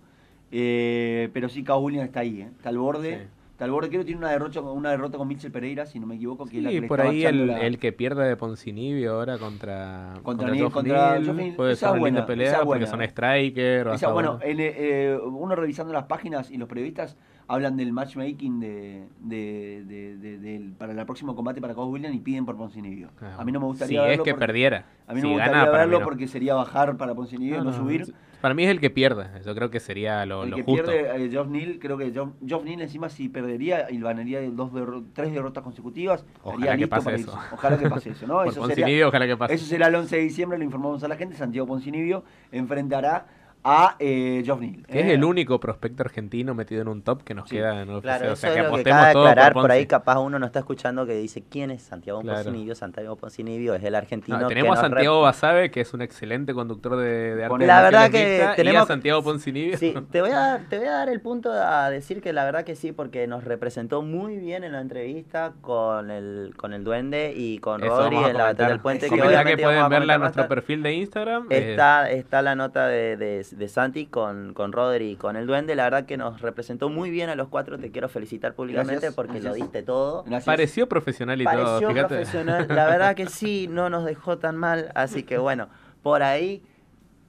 Eh, 0.50 1.30
pero 1.32 1.48
sí, 1.48 1.64
Chaos 1.64 1.82
Williams 1.82 2.08
está 2.08 2.20
ahí, 2.20 2.42
eh, 2.42 2.50
está 2.56 2.68
al 2.68 2.78
borde. 2.78 3.28
Que 3.62 4.04
tiene 4.04 4.18
una 4.18 4.30
derrota, 4.30 4.60
una 4.60 4.90
derrota 4.90 5.18
con 5.18 5.28
Mitchell 5.28 5.52
Pereira, 5.52 5.86
si 5.86 6.00
no 6.00 6.06
me 6.06 6.16
equivoco. 6.16 6.46
Que 6.46 6.62
sí, 6.62 6.80
por 6.82 7.00
ahí 7.00 7.24
el, 7.24 7.50
el, 7.50 7.78
que 7.78 7.92
pierde 7.92 8.26
de 8.26 8.36
Poncinibio 8.36 9.14
ahora 9.14 9.38
contra 9.38 10.14
contra, 10.22 10.52
contra, 10.70 11.20
puede 11.56 11.76
ser 11.76 11.90
una 11.90 12.26
pelea 12.26 12.64
porque 12.64 12.86
son 12.86 13.02
striker. 13.02 13.88
bueno, 14.12 14.38
eh, 14.42 15.18
uno 15.24 15.54
revisando 15.54 15.92
las 15.92 16.04
páginas 16.04 16.50
y 16.50 16.56
los 16.56 16.68
periodistas 16.68 17.16
hablan 17.48 17.76
del 17.76 17.92
matchmaking 17.92 18.60
de, 18.60 19.04
de, 19.20 19.84
de, 19.84 20.72
para 20.78 20.92
el 20.92 21.04
próximo 21.04 21.34
combate 21.34 21.60
para 21.60 21.74
Cowboy 21.74 21.94
Williams 21.94 22.16
y 22.16 22.20
piden 22.20 22.46
por 22.46 22.56
Poncinibio. 22.56 23.10
Ah, 23.20 23.36
a 23.38 23.44
mí 23.44 23.52
no 23.52 23.60
me 23.60 23.66
gustaría 23.66 24.06
si 24.06 24.12
es 24.12 24.20
que 24.20 24.34
perdiera. 24.34 24.86
A 25.06 25.14
mí 25.14 25.20
no 25.20 25.28
me 25.28 25.34
gustaría 25.34 25.70
verlo 25.70 26.02
porque 26.02 26.28
sería 26.28 26.54
bajar 26.54 26.96
para 26.96 27.14
Poncinibio 27.14 27.60
y 27.60 27.64
no, 27.64 27.72
subir. 27.72 28.14
Para 28.42 28.54
mí 28.54 28.64
es 28.64 28.70
el 28.70 28.80
que 28.80 28.90
pierde. 28.90 29.26
Yo 29.46 29.54
creo 29.54 29.70
que 29.70 29.78
sería 29.78 30.26
lo, 30.26 30.42
el 30.42 30.52
que 30.52 30.64
pierde 30.64 31.24
eh, 31.24 31.30
Geoff 31.30 31.46
Neal, 31.46 31.78
creo 31.80 31.96
que 31.96 32.10
Geoff, 32.10 32.64
Neal 32.64 32.80
encima 32.80 33.08
si 33.08 33.28
perdería 33.28 33.88
y 33.88 34.00
ganaría 34.00 34.40
dos 34.50 34.72
tres 35.14 35.32
derrotas 35.32 35.62
consecutivos, 35.62 36.24
ojalá 36.42 36.76
que 36.76 36.88
pase 36.88 37.14
eso. 37.14 37.38
Ojalá 37.52 37.78
que 37.78 37.88
pase 37.88 38.10
eso, 38.10 38.26
¿no? 38.26 38.42
eso 38.44 38.66
sería, 38.66 39.06
ojalá 39.06 39.28
que 39.28 39.36
pase. 39.36 39.54
Eso 39.54 39.64
será 39.64 39.86
el 39.86 39.94
11 39.94 40.16
de 40.16 40.22
diciembre, 40.22 40.58
lo 40.58 40.64
informamos 40.64 41.04
a 41.04 41.08
la 41.08 41.16
gente. 41.16 41.36
Santiago 41.36 41.68
Poncinibio 41.68 42.24
enfrentará 42.50 43.26
a 43.64 43.96
eh, 43.98 44.42
Geoff 44.44 44.60
Neal. 44.60 44.84
Que 44.86 45.00
es 45.00 45.06
el 45.06 45.24
único 45.24 45.60
prospecto 45.60 46.02
argentino 46.02 46.54
metido 46.54 46.82
en 46.82 46.88
un 46.88 47.02
top 47.02 47.22
que 47.22 47.34
nos 47.34 47.48
queda 47.48 47.82
en 47.82 47.90
el 47.90 48.00
claro, 48.00 48.32
O 48.32 48.36
sea, 48.36 48.52
que 48.52 48.60
apostemos 48.60 49.12
todo 49.12 49.26
aclarar 49.26 49.52
por, 49.52 49.70
ahí, 49.70 49.86
capaz 49.86 50.18
uno 50.18 50.38
no 50.38 50.46
está 50.46 50.60
escuchando 50.60 51.06
que 51.06 51.14
dice 51.14 51.44
quién 51.48 51.70
es 51.70 51.82
Santiago 51.82 52.22
Poncinibio. 52.22 52.74
Santiago 52.74 53.16
Poncinibio 53.16 53.74
es 53.74 53.84
el 53.84 53.94
argentino. 53.94 54.46
tenemos 54.48 54.78
a 54.78 54.82
Santiago 54.82 55.20
Basabe, 55.20 55.70
que 55.70 55.80
es 55.80 55.94
un 55.94 56.02
excelente 56.02 56.54
conductor 56.54 56.96
de, 56.96 57.36
de 57.36 57.44
arte. 57.44 57.66
La 57.66 57.82
verdad 57.82 58.10
que 58.10 58.48
tenemos. 58.56 58.82
a 58.82 58.86
Santiago 58.86 59.22
Poncinibio. 59.22 59.78
Sí, 59.78 59.94
te 60.10 60.20
voy, 60.20 60.30
a 60.30 60.38
dar, 60.38 60.60
te 60.68 60.78
voy 60.78 60.88
a 60.88 60.92
dar 60.92 61.08
el 61.08 61.20
punto 61.20 61.52
a 61.52 61.90
decir 61.90 62.20
que 62.20 62.32
la 62.32 62.44
verdad 62.44 62.64
que 62.64 62.74
sí, 62.74 62.92
porque 62.92 63.26
nos 63.26 63.44
representó 63.44 64.02
muy 64.02 64.38
bien 64.38 64.64
en 64.64 64.72
la 64.72 64.80
entrevista 64.80 65.52
con 65.60 66.10
el, 66.10 66.54
con 66.56 66.72
el 66.72 66.82
Duende 66.82 67.32
y 67.36 67.58
con 67.58 67.80
Rodri 67.80 68.16
en 68.16 68.36
la 68.36 68.44
batalla 68.44 68.70
del 68.70 68.80
puente. 68.80 69.08
que, 69.08 69.16
que 69.16 69.58
pueden 69.58 69.88
verla 69.88 70.14
en 70.14 70.20
nuestro 70.20 70.48
perfil 70.48 70.82
de 70.82 70.94
Instagram. 70.94 71.46
Está, 71.50 72.10
está 72.10 72.42
la 72.42 72.54
nota 72.54 72.86
de, 72.86 73.16
de 73.16 73.44
de 73.56 73.68
Santi 73.68 74.06
con, 74.06 74.54
con 74.54 74.72
Rodri 74.72 75.10
y 75.10 75.16
con 75.16 75.36
el 75.36 75.46
Duende. 75.46 75.74
La 75.74 75.84
verdad 75.84 76.06
que 76.06 76.16
nos 76.16 76.40
representó 76.40 76.88
muy 76.88 77.10
bien 77.10 77.28
a 77.28 77.34
los 77.34 77.48
cuatro. 77.48 77.78
Te 77.78 77.90
quiero 77.90 78.08
felicitar 78.08 78.54
públicamente 78.54 79.12
porque 79.12 79.40
lo 79.40 79.54
diste 79.54 79.82
todo. 79.82 80.24
Pareció 80.44 80.88
profesional 80.88 81.40
y 81.40 81.44
todo. 81.44 81.80
Pareció 81.80 82.08
profesional. 82.08 82.66
La 82.68 82.86
verdad 82.86 83.14
que 83.14 83.26
sí, 83.26 83.68
no 83.70 83.90
nos 83.90 84.04
dejó 84.04 84.38
tan 84.38 84.56
mal. 84.56 84.90
Así 84.94 85.22
que 85.22 85.38
bueno, 85.38 85.68
por 86.02 86.22
ahí 86.22 86.62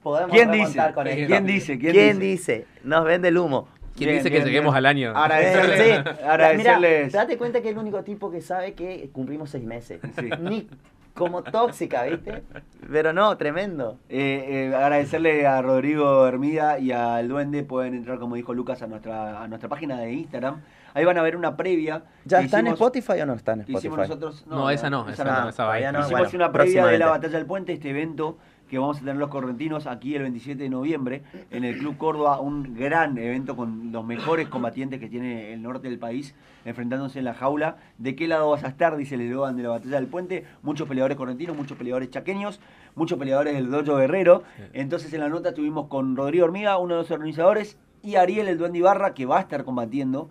podemos 0.02 0.32
¿Quién 0.32 0.50
dice? 0.50 0.80
con 0.94 1.06
¿Quién 1.06 1.46
dice? 1.46 1.78
¿Quién, 1.78 2.18
dice? 2.18 2.66
Nos 2.82 3.04
vende 3.04 3.28
el 3.28 3.38
humo. 3.38 3.68
¿Quién 3.96 4.16
dice 4.16 4.30
que 4.30 4.40
lleguemos 4.40 4.74
al 4.74 4.86
año? 4.86 5.16
Agradecerles. 5.16 5.80
sí. 5.80 6.24
Agradecerles. 6.24 7.06
Mira, 7.06 7.20
date 7.20 7.38
cuenta 7.38 7.60
que 7.60 7.68
es 7.68 7.72
el 7.74 7.78
único 7.78 8.02
tipo 8.02 8.30
que 8.30 8.40
sabe 8.40 8.74
que 8.74 9.08
cumplimos 9.12 9.50
seis 9.50 9.64
meses. 9.64 10.00
Sí. 10.18 10.30
Ni 10.40 10.68
como 11.14 11.42
tóxica, 11.42 12.02
¿viste? 12.04 12.42
Pero 12.90 13.12
no, 13.12 13.36
tremendo. 13.36 13.98
Eh, 14.08 14.70
eh, 14.70 14.74
agradecerle 14.74 15.46
a 15.46 15.62
Rodrigo 15.62 16.26
Hermida 16.26 16.78
y 16.78 16.92
al 16.92 17.28
Duende. 17.28 17.62
Pueden 17.62 17.94
entrar, 17.94 18.18
como 18.18 18.34
dijo 18.34 18.52
Lucas, 18.52 18.82
a 18.82 18.86
nuestra, 18.86 19.42
a 19.42 19.48
nuestra 19.48 19.68
página 19.68 19.98
de 19.98 20.12
Instagram. 20.12 20.60
Ahí 20.92 21.04
van 21.04 21.16
a 21.18 21.22
ver 21.22 21.36
una 21.36 21.56
previa. 21.56 22.02
¿Ya 22.24 22.40
está 22.40 22.60
en 22.60 22.68
Spotify 22.68 23.20
o 23.22 23.26
no 23.26 23.34
está 23.34 23.52
en 23.52 23.60
Spotify? 23.60 23.96
nosotros, 23.96 24.44
no, 24.46 24.70
esa 24.70 24.90
no, 24.90 25.08
esa 25.08 25.24
no, 25.24 25.48
esa 25.48 25.64
va 25.64 25.80
Hicimos 25.80 26.34
una 26.34 26.52
previa 26.52 26.86
de 26.86 26.98
la 26.98 27.06
Batalla 27.06 27.38
del 27.38 27.46
Puente, 27.46 27.72
este 27.72 27.90
evento 27.90 28.38
que 28.74 28.78
vamos 28.80 28.96
a 28.96 29.00
tener 29.00 29.14
los 29.14 29.28
correntinos 29.28 29.86
aquí 29.86 30.16
el 30.16 30.22
27 30.22 30.64
de 30.64 30.68
noviembre 30.68 31.22
en 31.52 31.62
el 31.62 31.78
Club 31.78 31.96
Córdoba, 31.96 32.40
un 32.40 32.74
gran 32.74 33.16
evento 33.18 33.54
con 33.54 33.92
los 33.92 34.04
mejores 34.04 34.48
combatientes 34.48 34.98
que 34.98 35.08
tiene 35.08 35.52
el 35.52 35.62
norte 35.62 35.88
del 35.88 36.00
país 36.00 36.34
enfrentándose 36.64 37.20
en 37.20 37.26
la 37.26 37.34
jaula. 37.34 37.76
¿De 37.98 38.16
qué 38.16 38.26
lado 38.26 38.50
vas 38.50 38.64
a 38.64 38.66
estar? 38.66 38.96
Dice 38.96 39.14
el 39.14 39.20
eslogan 39.20 39.56
de 39.56 39.62
la 39.62 39.68
batalla 39.68 39.94
del 39.94 40.08
puente. 40.08 40.44
Muchos 40.64 40.88
peleadores 40.88 41.16
correntinos, 41.16 41.56
muchos 41.56 41.78
peleadores 41.78 42.10
chaqueños, 42.10 42.58
muchos 42.96 43.16
peleadores 43.16 43.54
del 43.54 43.70
Dojo 43.70 43.96
Guerrero. 43.96 44.42
Entonces 44.72 45.12
en 45.14 45.20
la 45.20 45.28
nota 45.28 45.50
estuvimos 45.50 45.86
con 45.86 46.16
Rodrigo 46.16 46.46
Hormiga, 46.46 46.76
uno 46.76 46.94
de 46.96 47.02
los 47.02 47.10
organizadores, 47.12 47.78
y 48.02 48.16
Ariel 48.16 48.48
el 48.48 48.58
Duende 48.58 48.80
Ibarra, 48.80 49.14
que 49.14 49.24
va 49.24 49.38
a 49.38 49.40
estar 49.42 49.62
combatiendo 49.62 50.30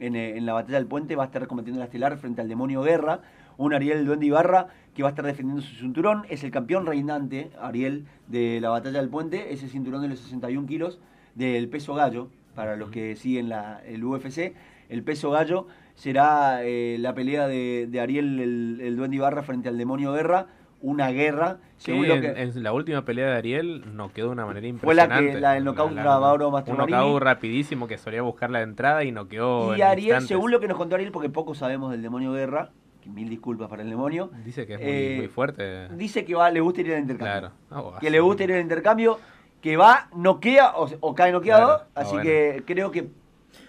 en, 0.00 0.16
eh, 0.16 0.36
en 0.36 0.46
la 0.46 0.54
batalla 0.54 0.78
del 0.78 0.88
puente, 0.88 1.14
va 1.14 1.22
a 1.22 1.26
estar 1.26 1.46
combatiendo 1.46 1.76
en 1.76 1.82
la 1.82 1.84
estelar 1.84 2.18
frente 2.18 2.40
al 2.40 2.48
demonio 2.48 2.82
Guerra 2.82 3.20
un 3.56 3.74
Ariel 3.74 3.98
el 3.98 4.06
Duende 4.06 4.26
Ibarra 4.26 4.68
que 4.94 5.02
va 5.02 5.08
a 5.08 5.10
estar 5.10 5.24
defendiendo 5.24 5.62
su 5.62 5.74
cinturón. 5.76 6.24
Es 6.28 6.44
el 6.44 6.50
campeón 6.50 6.86
reinante, 6.86 7.50
Ariel, 7.60 8.06
de 8.28 8.60
la 8.60 8.70
batalla 8.70 9.00
del 9.00 9.10
puente. 9.10 9.52
Ese 9.52 9.68
cinturón 9.68 10.02
de 10.02 10.08
los 10.08 10.20
61 10.20 10.66
kilos 10.66 11.00
del 11.34 11.68
peso 11.68 11.94
gallo, 11.94 12.28
para 12.54 12.76
los 12.76 12.90
que 12.90 13.16
siguen 13.16 13.48
la, 13.48 13.82
el 13.84 14.04
UFC. 14.04 14.54
El 14.88 15.02
peso 15.02 15.30
gallo 15.30 15.66
será 15.94 16.60
eh, 16.62 16.96
la 17.00 17.14
pelea 17.14 17.48
de, 17.48 17.88
Ariel 18.00 18.38
el, 18.40 18.80
el, 18.80 18.96
Duende 18.96 19.16
Ibarra 19.16 19.42
frente 19.42 19.68
al 19.68 19.76
demonio 19.76 20.12
Guerra. 20.12 20.46
Una 20.80 21.08
guerra. 21.08 21.60
Según 21.78 22.04
en, 22.04 22.20
que, 22.20 22.42
en, 22.42 22.62
la 22.62 22.74
última 22.74 23.06
pelea 23.06 23.30
de 23.30 23.36
Ariel 23.36 23.96
no 23.96 24.12
quedó 24.12 24.26
de 24.26 24.32
una 24.32 24.44
manera 24.44 24.66
impresionante. 24.66 25.14
Fue 25.14 25.24
la, 25.24 25.32
que, 25.32 25.40
la 25.40 25.52
del 25.52 25.64
knockout 25.64 25.92
Mauro 25.92 26.48
Un 26.50 26.76
knockout 26.76 27.22
rapidísimo 27.22 27.88
que 27.88 27.96
solía 27.96 28.20
buscar 28.20 28.50
la 28.50 28.60
entrada 28.60 29.02
y 29.02 29.10
no 29.10 29.26
quedó. 29.26 29.74
Y 29.74 29.80
Ariel, 29.80 30.20
según 30.26 30.50
lo 30.50 30.60
que 30.60 30.68
nos 30.68 30.76
contó 30.76 30.96
Ariel, 30.96 31.10
porque 31.10 31.30
poco 31.30 31.54
sabemos 31.54 31.90
del 31.90 32.02
demonio 32.02 32.32
Guerra, 32.32 32.70
mil 33.06 33.28
disculpas 33.28 33.68
para 33.68 33.82
el 33.82 33.90
demonio. 33.90 34.30
Dice 34.44 34.66
que 34.66 34.74
es 34.74 34.80
muy, 34.80 34.88
eh, 35.26 35.28
fuerte. 35.28 35.88
Dice 35.90 36.24
que 36.24 36.34
va, 36.34 36.50
le 36.50 36.60
gusta 36.60 36.80
ir 36.80 36.92
al 36.92 37.00
intercambio. 37.00 37.52
Claro. 37.68 37.94
Ah, 37.94 37.98
que 38.00 38.10
le 38.10 38.20
gusta 38.20 38.44
ir 38.44 38.52
al 38.52 38.60
intercambio, 38.60 39.18
que 39.60 39.76
va, 39.76 40.08
noquea 40.14 40.72
o, 40.76 40.88
o 41.00 41.14
cae 41.14 41.32
noqueado. 41.32 41.84
así 41.94 42.16
que 42.18 42.62
creo 42.66 42.90
que 42.90 43.08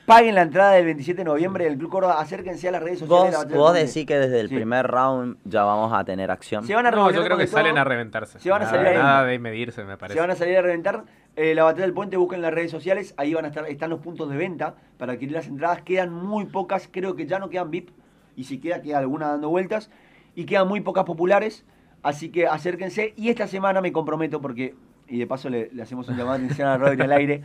Paguen 0.05 0.35
la 0.35 0.43
entrada 0.43 0.73
del 0.73 0.85
27 0.85 1.21
de 1.21 1.25
noviembre 1.25 1.65
del 1.65 1.79
Club 1.79 1.89
Córdoba, 1.89 2.21
acérquense 2.21 2.67
a 2.67 2.71
las 2.71 2.83
redes 2.83 2.99
sociales. 2.99 3.35
Vos, 3.35 3.57
vos 3.57 3.73
decís 3.73 4.05
que 4.05 4.19
desde 4.19 4.39
el 4.39 4.49
primer 4.49 4.85
round 4.85 5.37
ya 5.45 5.63
vamos 5.63 5.91
a 5.93 6.03
tener 6.03 6.29
acción. 6.29 6.65
Se 6.65 6.75
van 6.75 6.85
a 6.85 6.91
no, 6.91 7.09
yo 7.09 7.23
creo 7.23 7.37
que 7.37 7.47
salen 7.47 7.77
a 7.79 7.83
reventarse. 7.83 8.37
Se 8.39 8.51
van 8.51 8.61
a 8.61 8.69
salir 8.69 8.93
nada, 8.93 9.25
de 9.25 9.39
medirse, 9.39 9.83
me 9.83 9.97
parece. 9.97 10.13
Se 10.13 10.21
van 10.21 10.29
a 10.29 10.35
salir 10.35 10.57
a 10.57 10.61
reventar. 10.61 11.05
Eh, 11.35 11.55
la 11.55 11.63
batalla 11.63 11.85
del 11.85 11.93
puente, 11.93 12.17
busquen 12.17 12.41
las 12.41 12.53
redes 12.53 12.71
sociales, 12.71 13.13
ahí 13.17 13.33
van 13.33 13.45
a 13.45 13.49
estar, 13.49 13.67
están 13.67 13.89
los 13.89 13.99
puntos 13.99 14.29
de 14.29 14.37
venta 14.37 14.75
para 14.97 15.13
adquirir 15.13 15.35
las 15.35 15.47
entradas. 15.47 15.81
Quedan 15.81 16.13
muy 16.13 16.45
pocas, 16.45 16.87
creo 16.89 17.15
que 17.15 17.25
ya 17.25 17.39
no 17.39 17.49
quedan 17.49 17.71
VIP, 17.71 17.89
y 18.35 18.45
si 18.45 18.59
queda, 18.59 18.81
queda 18.81 18.99
alguna 18.99 19.29
dando 19.29 19.49
vueltas, 19.49 19.89
y 20.35 20.45
quedan 20.45 20.67
muy 20.67 20.81
pocas 20.81 21.05
populares, 21.05 21.65
así 22.03 22.29
que 22.29 22.47
acérquense. 22.47 23.13
Y 23.15 23.29
esta 23.29 23.47
semana 23.47 23.81
me 23.81 23.91
comprometo, 23.91 24.41
porque, 24.41 24.75
y 25.07 25.17
de 25.17 25.27
paso 25.27 25.49
le, 25.49 25.71
hacemos 25.81 26.07
un 26.09 26.17
llamado 26.17 26.37
de 26.39 26.45
atención 26.45 26.67
a 26.67 26.77
Rodri 26.77 27.01
al 27.01 27.11
aire, 27.13 27.43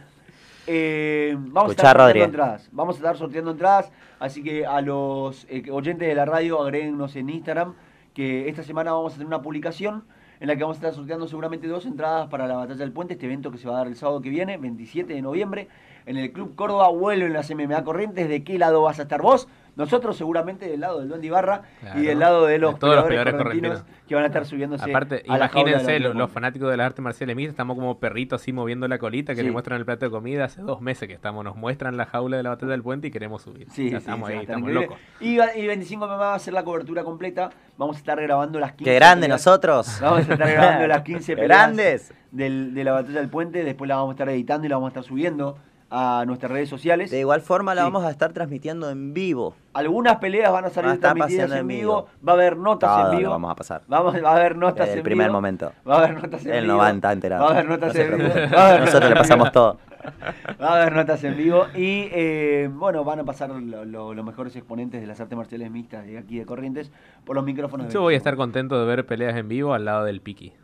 eh, 0.66 1.36
vamos 1.36 1.70
a 1.70 1.72
estar 1.72 1.96
sorteando 1.96 2.24
entradas. 2.24 2.68
Vamos 2.72 2.96
a 2.96 2.98
estar 2.98 3.16
sorteando 3.16 3.50
entradas. 3.52 3.92
Así 4.18 4.42
que 4.42 4.66
a 4.66 4.80
los 4.80 5.46
eh, 5.48 5.64
oyentes 5.70 6.06
de 6.06 6.14
la 6.14 6.24
radio, 6.24 6.60
agréguenos 6.60 7.16
en 7.16 7.30
Instagram. 7.30 7.74
Que 8.14 8.48
esta 8.48 8.62
semana 8.62 8.92
vamos 8.92 9.12
a 9.12 9.16
tener 9.16 9.28
una 9.28 9.40
publicación 9.40 10.04
en 10.40 10.48
la 10.48 10.56
que 10.56 10.62
vamos 10.62 10.76
a 10.76 10.80
estar 10.80 10.94
sorteando 10.94 11.28
seguramente 11.28 11.68
dos 11.68 11.86
entradas 11.86 12.28
para 12.28 12.46
la 12.46 12.56
Batalla 12.56 12.78
del 12.78 12.92
Puente, 12.92 13.14
este 13.14 13.26
evento 13.26 13.50
que 13.50 13.58
se 13.58 13.68
va 13.68 13.74
a 13.74 13.78
dar 13.78 13.86
el 13.86 13.96
sábado 13.96 14.20
que 14.20 14.30
viene, 14.30 14.56
27 14.56 15.12
de 15.12 15.22
noviembre. 15.22 15.68
En 16.06 16.16
el 16.16 16.32
Club 16.32 16.54
Córdoba 16.56 16.88
vuelven 16.88 17.32
las 17.32 17.50
MMA 17.50 17.84
Corrientes. 17.84 18.28
¿De 18.28 18.42
qué 18.42 18.58
lado 18.58 18.82
vas 18.82 18.98
a 18.98 19.02
estar 19.02 19.22
vos? 19.22 19.48
Nosotros 19.76 20.16
seguramente 20.16 20.68
del 20.68 20.80
lado 20.80 21.00
del 21.00 21.08
Duende 21.08 21.26
Ibarra 21.26 21.62
y 21.96 22.02
del 22.02 22.18
lado 22.18 22.46
de 22.46 22.58
los, 22.58 22.78
todos 22.78 22.96
los 22.96 23.04
correntinos 23.04 23.84
que 24.06 24.14
van 24.14 24.24
a 24.24 24.26
estar 24.26 24.44
subiéndose. 24.44 24.88
Aparte, 24.88 25.22
imagínense, 25.24 26.00
los, 26.00 26.30
fanáticos 26.30 26.70
de 26.70 26.76
las 26.76 26.86
artes 26.86 27.02
marciales 27.02 27.36
mixtas, 27.36 27.54
estamos 27.54 27.76
como 27.76 27.98
perritos 27.98 28.42
así 28.42 28.52
moviendo 28.52 28.88
la 28.88 28.98
colita 28.98 29.34
que 29.34 29.42
le 29.42 29.50
muestran 29.50 29.78
el 29.78 29.84
plato 29.84 30.06
de 30.06 30.10
comida. 30.10 30.44
Hace 30.44 30.62
dos 30.62 30.80
meses 30.80 31.08
que 31.08 31.14
estamos, 31.14 31.44
nos 31.44 31.56
muestran 31.56 31.96
la 31.96 32.06
jaula 32.06 32.36
de 32.36 32.42
la 32.42 32.50
batalla 32.50 32.72
del 32.72 32.82
puente 32.82 33.08
y 33.08 33.10
queremos 33.10 33.42
subir. 33.42 33.68
Sí, 33.70 33.88
estamos 33.88 34.28
ahí, 34.28 34.38
estamos 34.38 34.70
locos. 34.70 34.98
Y, 35.20 35.36
25 35.36 36.06
me 36.08 36.16
va 36.16 36.32
a 36.32 36.34
hacer 36.34 36.54
la 36.54 36.64
cobertura 36.64 37.04
completa. 37.04 37.50
Vamos 37.76 37.96
a 37.96 37.98
estar 38.00 38.20
grabando 38.20 38.58
las 38.58 38.72
15. 38.72 38.84
¡Qué 38.84 38.94
grande 38.94 39.28
nosotros! 39.28 39.98
Vamos 40.00 40.28
a 40.28 40.32
estar 40.32 40.50
grabando 40.50 40.86
las 40.86 41.02
15 41.02 41.34
¡Grandes! 41.36 42.12
de 42.30 42.84
la 42.84 42.92
batalla 42.92 43.20
del 43.20 43.28
puente. 43.28 43.64
Después 43.64 43.88
la 43.88 43.96
vamos 43.96 44.10
a 44.10 44.14
estar 44.14 44.28
editando 44.28 44.66
y 44.66 44.70
la 44.70 44.76
vamos 44.76 44.88
a 44.88 44.90
estar 44.90 45.04
subiendo 45.04 45.56
a 45.90 46.24
nuestras 46.26 46.52
redes 46.52 46.68
sociales. 46.68 47.10
De 47.10 47.20
igual 47.20 47.40
forma 47.40 47.74
la 47.74 47.82
vamos 47.82 48.04
a 48.04 48.10
estar 48.10 48.32
transmitiendo 48.32 48.88
en 48.90 49.12
vivo. 49.12 49.54
Algunas 49.72 50.16
peleas 50.16 50.52
van 50.52 50.64
a 50.64 50.70
salir 50.70 51.00
transmitidas 51.00 51.50
en 51.52 51.66
vivo. 51.66 52.06
Va 52.26 52.32
a 52.32 52.34
haber 52.36 52.56
notas 52.56 53.10
en 53.10 53.18
vivo. 53.18 53.30
vamos 53.30 53.50
a 53.50 53.54
pasar. 53.54 53.82
Vamos, 53.88 54.14
va 54.22 54.30
a 54.30 54.36
haber 54.36 54.56
notas 54.56 54.88
en 54.88 54.94
vivo. 54.94 54.96
el 54.96 55.02
primer 55.02 55.30
momento. 55.30 55.72
Va 55.88 55.96
a 55.96 55.98
haber 55.98 56.22
notas 56.22 56.40
en 56.46 56.52
vivo. 56.52 56.56
El 56.58 56.66
90 56.66 57.12
enterado. 57.12 57.42
Va 57.44 57.48
a 57.48 57.52
haber 57.52 57.68
notas 57.68 57.94
en 57.96 58.18
vivo. 58.18 58.34
Nosotros 58.80 59.10
le 59.10 59.16
pasamos 59.16 59.52
todo. 59.52 59.78
Va 60.60 60.68
a 60.68 60.80
haber 60.80 60.94
notas 60.94 61.22
en 61.24 61.36
vivo. 61.36 61.66
Y 61.74 62.08
eh, 62.12 62.70
bueno, 62.72 63.04
van 63.04 63.20
a 63.20 63.24
pasar 63.24 63.50
los 63.50 64.24
mejores 64.24 64.56
exponentes 64.56 65.00
de 65.00 65.06
las 65.06 65.20
artes 65.20 65.36
marciales 65.36 65.70
mixtas 65.70 66.06
de 66.06 66.18
aquí 66.18 66.38
de 66.38 66.46
Corrientes 66.46 66.90
por 67.24 67.36
los 67.36 67.44
micrófonos. 67.44 67.92
Yo 67.92 68.00
voy 68.00 68.14
a 68.14 68.16
estar 68.16 68.36
contento 68.36 68.80
de 68.80 68.86
ver 68.86 69.06
peleas 69.06 69.36
en 69.36 69.48
vivo 69.48 69.74
al 69.74 69.84
lado 69.84 70.04
del 70.04 70.20
Piki. 70.20 70.54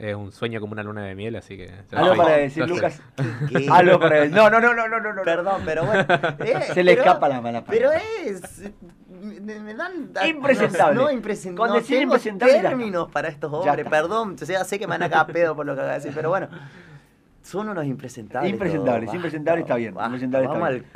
Es 0.00 0.14
un 0.16 0.32
sueño 0.32 0.60
como 0.60 0.72
una 0.72 0.82
luna 0.82 1.04
de 1.04 1.14
miel, 1.14 1.36
así 1.36 1.58
que. 1.58 1.70
Algo 1.92 2.16
para 2.16 2.36
decir, 2.38 2.66
Lucas. 2.66 3.02
Algo 3.70 4.00
para 4.00 4.20
decir. 4.20 4.34
No, 4.34 4.48
no, 4.48 4.58
no, 4.58 4.72
no, 4.72 4.88
no, 4.88 5.12
no. 5.12 5.22
Perdón, 5.22 5.60
pero 5.66 5.84
bueno. 5.84 6.06
Eh, 6.38 6.62
Se 6.74 6.82
le 6.82 6.92
escapa 6.92 7.28
la 7.28 7.42
mala 7.42 7.62
Pero 7.64 7.90
es. 7.92 8.70
Me 9.20 9.74
dan. 9.74 10.10
Impresentable. 10.26 10.94
No, 10.94 11.10
impresentable. 11.10 11.58
Cuando 11.58 11.80
no 11.80 11.86
tengo 11.86 12.02
impresentable. 12.02 12.60
términos 12.60 13.10
para 13.10 13.28
estos 13.28 13.52
hombres. 13.52 13.86
Perdón, 13.88 14.36
o 14.40 14.46
sea, 14.46 14.64
sé 14.64 14.78
que 14.78 14.86
me 14.86 14.92
van 14.92 15.02
a 15.02 15.10
cagar 15.10 15.26
pedo 15.26 15.54
por 15.54 15.66
lo 15.66 15.74
que 15.74 15.80
acabo 15.80 15.92
de 15.92 15.98
decir, 15.98 16.12
pero 16.14 16.30
bueno. 16.30 16.48
Son 17.42 17.68
unos 17.68 17.84
impresentables. 17.84 18.50
Impresentables, 18.50 19.12
impresentables 19.12 19.64
está 19.64 19.76
bien. 19.76 19.94
vamos, 19.94 20.20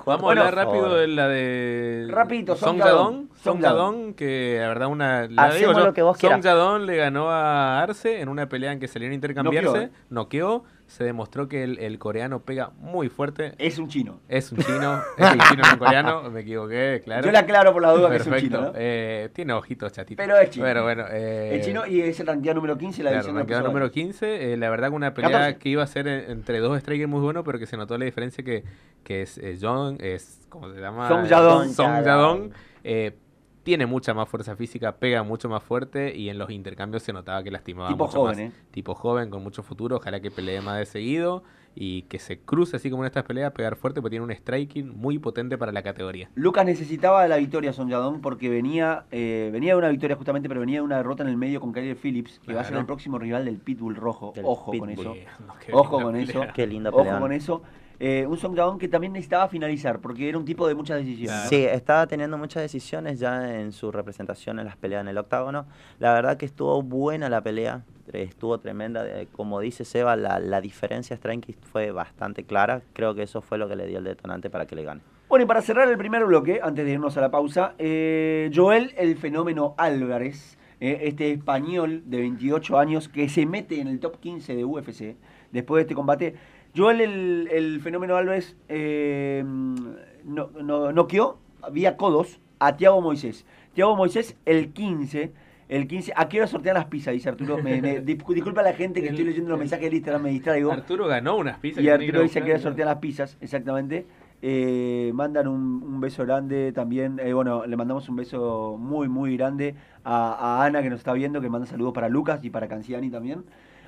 vamos 0.07 0.25
a 0.25 0.31
hablar 0.31 0.55
rápido 0.55 0.95
de 0.95 1.09
la 1.09 1.29
de. 1.29 2.07
Rapidito, 2.11 2.57
Song 2.57 2.79
Yadong. 2.79 3.29
Song 3.45 3.61
Yadong, 3.61 4.15
que 4.15 4.57
la 4.61 4.69
verdad 4.69 4.89
una. 4.89 5.29
La 5.29 5.53
digo 5.55 5.73
yo, 5.73 5.85
lo 5.85 5.95
que 5.95 6.03
vos 6.03 6.19
Song 6.19 6.41
Yadong 6.41 6.87
le 6.87 6.97
ganó 6.97 7.31
a 7.31 7.83
Arce 7.83 8.21
en 8.21 8.29
una 8.29 8.49
pelea 8.49 8.73
en 8.73 8.81
que 8.81 8.89
salieron 8.89 9.13
a 9.13 9.15
intercambiarse. 9.15 9.91
Noqueó. 10.11 10.65
¿eh? 10.67 10.75
se 10.87 11.03
demostró 11.03 11.49
que 11.49 11.65
el, 11.65 11.99
coreano 11.99 12.41
pega 12.41 12.71
muy 12.79 13.09
fuerte. 13.09 13.55
Es 13.59 13.79
un 13.79 13.89
chino. 13.89 14.21
Es 14.29 14.53
un 14.53 14.59
chino. 14.59 15.01
es 15.17 15.33
un 15.33 15.39
chino, 15.41 15.63
no 15.71 15.79
coreano. 15.79 16.31
Me 16.31 16.41
equivoqué, 16.41 17.01
claro. 17.05 17.25
Yo 17.25 17.33
le 17.33 17.39
aclaro 17.39 17.73
por 17.73 17.83
la 17.83 17.93
duda 17.93 18.11
que 18.11 18.17
es 18.17 18.27
un 18.27 18.37
chino. 18.37 18.73
Eh, 18.75 19.31
tiene 19.33 19.53
ojitos 19.55 19.93
chatitos. 19.93 20.25
Pero 20.25 20.39
es 20.39 20.51
chino. 20.51 20.65
Pero 20.65 20.83
bueno. 20.83 21.05
Eh, 21.11 21.57
es 21.57 21.67
chino 21.67 21.87
y 21.87 22.01
es 22.01 22.21
el 22.21 22.27
ranqueado 22.27 22.57
número 22.57 22.77
15 22.77 23.03
la 23.03 23.11
claro, 23.11 23.39
edición 23.39 23.65
número 23.65 23.91
15. 23.91 24.53
Eh, 24.53 24.57
la 24.57 24.71
verdad 24.71 24.91
que 24.91 24.95
una 24.95 25.15
pelea 25.15 25.59
que 25.59 25.69
iba 25.69 25.83
a 25.83 25.87
ser 25.87 26.07
entre 26.07 26.61
dos 26.61 26.79
strikers 26.81 27.09
muy 27.09 27.21
buenos, 27.21 27.45
pero 27.45 27.59
que 27.59 27.67
se 27.67 27.77
notó 27.77 27.97
la 27.99 28.05
diferencia 28.05 28.45
que, 28.45 28.65
que 29.03 29.23
es 29.23 29.41
John, 29.61 29.97
es, 30.01 30.47
¿cómo 30.49 30.73
se 30.73 30.81
llama? 30.81 31.09
Song 31.09 31.27
Yadong. 31.27 31.73
Song 31.73 32.05
Yadong. 32.05 32.51
Eh, 32.85 33.17
tiene 33.65 33.87
mucha 33.87 34.15
más 34.15 34.29
fuerza 34.29 34.55
física, 34.55 34.97
pega 34.97 35.23
mucho 35.23 35.49
más 35.49 35.63
fuerte 35.63 36.15
y 36.15 36.29
en 36.29 36.39
los 36.39 36.51
intercambios 36.51 37.03
se 37.03 37.13
notaba 37.13 37.43
que 37.43 37.51
lastimaba 37.51 37.89
tipo 37.89 38.07
mucho 38.07 38.19
joven, 38.19 38.39
¿eh? 38.39 38.53
Tipo 38.71 38.95
joven, 38.95 39.31
con 39.31 39.43
mucho 39.43 39.63
futuro, 39.63 39.97
ojalá 39.97 40.21
que 40.21 40.31
pelee 40.31 40.61
más 40.61 40.79
de 40.79 40.87
seguido 40.87 41.43
y 41.75 42.03
que 42.03 42.19
se 42.19 42.39
cruce 42.39 42.77
así 42.77 42.91
como 42.91 43.03
en 43.03 43.07
estas 43.07 43.25
peleas, 43.25 43.53
pegar 43.53 43.77
fuerte, 43.77 44.01
porque 44.01 44.13
tiene 44.13 44.25
un 44.25 44.31
striking 44.31 44.97
muy 44.97 45.19
potente 45.19 45.59
para 45.59 45.73
la 45.73 45.83
categoría. 45.83 46.31
Lucas 46.35 46.65
necesitaba 46.65 47.27
la 47.27 47.37
victoria 47.37 47.73
Son 47.73 47.91
porque 48.21 48.49
venía, 48.49 49.07
eh, 49.11 49.51
venía 49.53 49.73
de 49.73 49.79
una 49.79 49.89
victoria 49.89 50.15
justamente, 50.15 50.49
pero 50.49 50.61
venía 50.61 50.79
de 50.79 50.83
una 50.83 50.99
derrota 50.99 51.23
en 51.23 51.31
el 51.31 51.37
medio 51.37 51.61
con 51.61 51.73
Kyle 51.73 51.97
Phillips, 51.97 52.41
que 52.41 52.55
va 52.55 52.61
a 52.61 52.65
ser 52.65 52.77
el 52.77 52.87
próximo 52.87 53.19
rival 53.19 53.45
del 53.45 53.57
Pitbull 53.57 53.97
rojo. 53.97 54.33
Ojo 54.43 54.73
con 54.79 54.91
eso. 54.91 55.15
Ojo 55.73 56.01
con 56.01 56.17
eso. 56.17 56.43
Qué 56.55 56.67
linda 56.67 56.93
pelea. 56.93 57.15
Ojo 57.15 57.21
con 57.21 57.33
eso. 57.33 57.63
Eh, 58.01 58.27
un 58.29 58.37
Song 58.37 58.79
que 58.79 58.89
también 58.89 59.13
necesitaba 59.13 59.49
finalizar, 59.49 60.01
porque 60.01 60.29
era 60.29 60.39
un 60.39 60.45
tipo 60.45 60.67
de 60.67 60.75
muchas 60.75 60.99
decisiones. 60.99 61.49
Sí, 61.49 61.65
estaba 61.65 62.07
teniendo 62.07 62.37
muchas 62.39 62.63
decisiones 62.63 63.21
ya 63.21 63.59
en 63.59 63.73
su 63.73 63.93
representación 63.93 64.59
en 64.59 64.67
las 64.67 64.77
peleas 64.77 65.03
en 65.03 65.09
el 65.09 65.19
octágono. 65.19 65.67
La 65.99 66.13
verdad 66.13 66.37
que 66.37 66.47
estuvo 66.47 66.83
buena 66.83 67.29
la 67.29 67.41
pelea, 67.41 67.85
estuvo 68.13 68.59
tremenda. 68.59 69.05
Como 69.33 69.61
dice 69.61 69.85
Seba, 69.85 70.17
la, 70.17 70.39
la 70.39 70.61
diferencia 70.61 71.17
Stranky 71.17 71.53
fue 71.53 71.91
bastante 71.91 72.45
clara. 72.45 72.83
Creo 72.93 73.15
que 73.15 73.23
eso 73.23 73.41
fue 73.41 73.59
lo 73.59 73.69
que 73.69 73.77
le 73.77 73.87
dio 73.87 73.99
el 73.99 74.05
detonante 74.05 74.51
para 74.51 74.67
que 74.67 74.77
le 74.77 74.83
gane. 74.83 75.01
Bueno, 75.29 75.45
y 75.45 75.49
para 75.49 75.63
cerrar 75.63 75.89
el 75.89 75.97
primer 75.99 76.25
bloque, 76.27 76.61
antes 76.63 76.85
de 76.85 76.93
irnos 76.93 77.17
a 77.17 77.21
la 77.21 77.31
pausa, 77.31 77.75
eh, 77.79 78.51
Joel, 78.55 78.93
el 78.97 79.17
fenómeno 79.17 79.75
Álvarez, 79.79 80.59
eh, 80.81 81.01
este 81.05 81.33
español 81.33 82.03
de 82.07 82.19
28 82.19 82.79
años 82.79 83.09
que 83.09 83.29
se 83.29 83.47
mete 83.47 83.81
en 83.81 83.89
el 83.89 84.01
top 84.01 84.21
15 84.21 84.55
de 84.55 84.65
UFC 84.65 85.17
después 85.51 85.79
de 85.79 85.83
este 85.83 85.95
combate 85.95 86.35
Joel, 86.77 87.01
el, 87.01 87.49
el 87.53 87.81
fenómeno 87.81 88.17
Alves, 88.17 88.57
eh, 88.69 89.45
no, 89.45 90.51
no, 90.63 90.93
noqueó 90.93 91.39
vía 91.71 91.97
codos 91.97 92.41
a 92.59 92.77
Tiago 92.77 93.01
Moisés. 93.01 93.47
Tiago 93.75 93.97
Moisés, 93.97 94.37
el 94.45 94.73
15. 94.73 95.33
El 95.69 95.89
15, 95.89 96.13
¿a 96.15 96.29
qué 96.29 96.39
hora 96.39 96.47
sortean 96.47 96.75
las 96.75 96.87
pizzas? 96.87 97.15
Dice 97.15 97.29
Arturo. 97.29 97.59
Me, 97.63 97.81
disculpa 98.03 98.61
a 98.61 98.65
la 98.65 98.75
gente 98.75 99.01
que 99.01 99.09
estoy 99.09 99.25
leyendo 99.25 99.51
los 99.51 99.59
mensajes 99.59 99.89
de 99.89 99.97
Instagram, 99.97 100.23
me 100.23 100.31
distraigo. 100.31 100.71
Arturo 100.71 101.07
ganó 101.07 101.37
unas 101.37 101.59
pizzas. 101.59 101.83
Y 101.83 101.89
Arturo 101.89 102.23
dice 102.23 102.43
que 102.43 102.51
hora 102.51 102.61
sortean 102.61 102.89
las 102.89 102.99
pizzas, 102.99 103.39
exactamente. 103.41 104.07
Eh, 104.43 105.11
mandan 105.15 105.49
un, 105.49 106.01
beso 106.01 106.25
grande 106.25 106.73
también. 106.73 107.19
Eh, 107.19 107.33
bueno, 107.33 107.65
le 107.67 107.77
mandamos 107.77 108.09
un 108.11 108.17
beso 108.17 108.77
muy, 108.79 109.09
muy 109.09 109.37
grande 109.39 109.75
a, 110.03 110.35
a, 110.61 110.67
Ana 110.67 110.83
que 110.83 110.91
nos 110.91 110.99
está 110.99 111.15
viendo, 111.15 111.41
que 111.41 111.49
manda 111.49 111.67
saludos 111.67 111.95
para 111.95 112.11
Lucas 112.11 112.41
y 112.43 112.51
para 112.51 112.69
Canciani 112.69 113.11
también. 113.11 113.45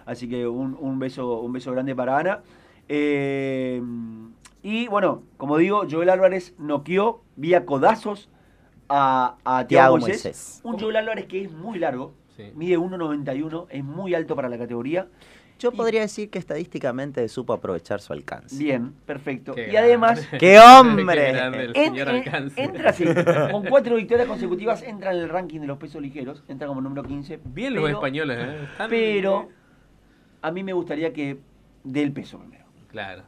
Así 0.07 0.29
que 0.29 0.47
un, 0.47 0.77
un, 0.81 0.99
beso, 0.99 1.41
un 1.41 1.53
beso 1.53 1.73
grande 1.73 1.95
para 1.95 2.19
Ana. 2.19 2.41
Eh, 2.89 3.83
y 4.63 4.89
bueno, 4.89 5.23
como 5.37 5.59
digo, 5.59 5.87
Joel 5.91 6.11
Álvarez 6.11 6.55
noqueó 6.59 7.23
vía 7.37 7.65
codazos 7.65 8.29
a, 8.89 9.37
a 9.45 9.67
Tiago 9.67 9.99
Moisés. 9.99 10.61
Un 10.65 10.79
Joel 10.79 10.97
Álvarez 10.97 11.27
que 11.27 11.43
es 11.43 11.53
muy 11.53 11.79
largo, 11.79 12.15
mide 12.55 12.79
1,91, 12.79 13.67
es 13.71 13.85
muy 13.85 14.15
alto 14.15 14.37
para 14.37 14.49
la 14.49 14.59
categoría. 14.59 15.09
Yo 15.59 15.73
podría 15.73 16.03
decir 16.03 16.29
que 16.29 16.39
estadísticamente 16.39 17.27
supo 17.29 17.55
aprovechar 17.55 18.01
su 18.01 18.13
alcance. 18.13 18.63
Bien, 18.63 18.93
perfecto. 19.07 19.55
y 19.57 19.75
además. 19.75 20.29
¡Qué 20.39 20.59
hombre! 20.59 21.31
entra 21.75 22.91
así. 22.91 23.05
Con 23.53 23.65
cuatro 23.65 23.97
victorias 23.97 24.29
consecutivas 24.29 24.83
entra 24.83 25.13
en 25.13 25.21
el 25.21 25.29
ranking 25.31 25.61
de 25.61 25.67
los 25.67 25.79
pesos 25.79 26.03
ligeros. 26.03 26.45
Entra 26.49 26.69
como 26.69 26.83
número 26.83 27.03
15. 27.03 27.41
Bien 27.45 27.75
los 27.75 27.89
españoles, 27.89 28.39
¿eh? 28.41 28.69
pero 28.91 29.49
a 30.43 30.51
mí 30.51 30.63
me 30.63 30.75
gustaría 30.75 31.13
que 31.13 31.39
dé 31.85 32.03
el 32.03 32.13
peso 32.13 32.39
primero. 32.39 32.66
Claro. 32.89 33.23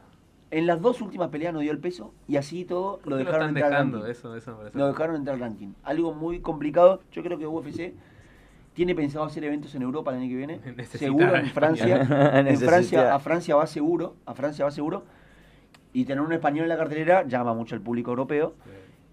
En 0.51 0.65
las 0.65 0.81
dos 0.81 1.01
últimas 1.01 1.29
peleas 1.29 1.53
no 1.53 1.59
dio 1.59 1.71
el 1.71 1.77
peso 1.77 2.13
y 2.27 2.37
así 2.37 2.65
todo 2.65 2.99
lo 3.05 3.17
dejaron 3.17 3.49
entrar 3.49 3.71
al 3.73 3.91
ranking. 3.91 4.09
Eso, 4.09 4.35
eso 4.35 4.57
lo 4.73 4.87
dejaron 4.87 5.15
entrar 5.15 5.35
al 5.35 5.41
ranking. 5.41 5.73
Algo 5.83 6.13
muy 6.13 6.39
complicado. 6.39 7.01
Yo 7.11 7.21
creo 7.21 7.37
que 7.37 7.45
UFC 7.45 7.93
tiene 8.73 8.95
pensado 8.95 9.25
hacer 9.25 9.43
eventos 9.43 9.75
en 9.75 9.83
Europa 9.83 10.11
el 10.11 10.17
año 10.17 10.29
que 10.29 10.35
viene. 10.35 10.59
seguro 10.85 11.35
en 11.35 11.47
Francia. 11.47 12.01
en 12.47 12.57
Francia, 12.57 13.13
a 13.13 13.19
Francia 13.19 13.55
va 13.55 13.67
seguro. 13.67 14.15
A 14.25 14.33
Francia 14.33 14.65
va 14.65 14.71
seguro. 14.71 15.03
Y 15.93 16.05
tener 16.05 16.21
un 16.21 16.33
español 16.33 16.63
en 16.63 16.69
la 16.69 16.77
cartelera 16.77 17.27
llama 17.27 17.53
mucho 17.53 17.75
al 17.75 17.81
público 17.81 18.11
europeo. 18.11 18.53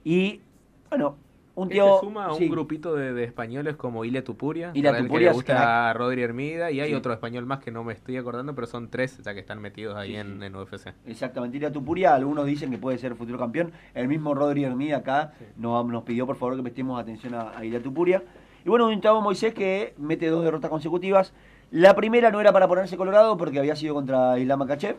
Y 0.05 0.41
bueno, 0.89 1.17
Un 1.57 1.71
tío, 1.71 1.95
se 1.95 2.07
suma 2.07 2.27
a 2.27 2.35
un 2.35 2.49
grupito 2.51 2.95
de, 2.95 3.25
españoles 3.25 3.77
como 3.77 4.05
Ile 4.05 4.21
Tupuria, 4.21 4.73
Ile 4.75 4.93
Tupuria 4.93 5.09
que 5.09 5.25
le 5.25 5.33
gusta 5.33 5.89
a 5.89 5.93
Rodri 5.95 6.23
Hermida 6.23 6.71
y 6.71 6.81
hay 6.81 6.93
otro 6.93 7.15
español 7.15 7.47
más 7.47 7.61
que 7.61 7.71
no 7.71 7.83
me 7.83 7.95
estoy 7.95 8.19
acordando, 8.19 8.55
pero 8.55 8.67
son 8.67 8.91
tres 8.91 9.19
ya 9.25 9.33
que 9.33 9.41
están 9.41 9.63
metidos 9.63 9.97
ahí 9.97 10.17
en, 10.17 10.43
en, 10.43 10.55
UFC. 10.55 10.93
Exactamente, 11.07 11.57
Ile 11.57 11.71
Tupuria, 11.71 12.15
algunos 12.15 12.45
dicen 12.45 12.71
que 12.71 12.77
puede 12.77 12.99
ser 12.99 13.15
futuro 13.15 13.39
campeón. 13.39 13.73
El 13.95 14.07
mismo 14.07 14.35
Rodri 14.35 14.65
Hermida 14.65 14.99
acá 14.99 15.33
nos, 15.57 15.87
nos, 15.87 16.03
pidió 16.03 16.27
por 16.27 16.37
favor 16.37 16.57
que 16.57 16.63
prestemos 16.63 17.01
atención 17.01 17.35
a, 17.35 17.57
a 17.57 17.65
Ile 17.65 17.81
Tupuria. 17.81 18.23
Y 18.67 18.69
bueno, 18.69 18.89
un 18.89 19.01
chavo 19.01 19.23
Moisés 19.23 19.55
que 19.55 19.95
mete 19.97 20.29
dos 20.29 20.45
derrotas 20.45 20.69
consecutivas. 20.69 21.33
La 21.71 21.97
primera 21.97 22.31
no 22.31 22.39
era 22.41 22.53
para 22.53 22.69
ponerse 22.69 22.99
colorado 22.99 23.39
porque 23.39 23.59
había 23.59 23.77
sido 23.77 23.95
contra 23.95 24.39
Islam 24.39 24.59
Makachev. 24.59 24.97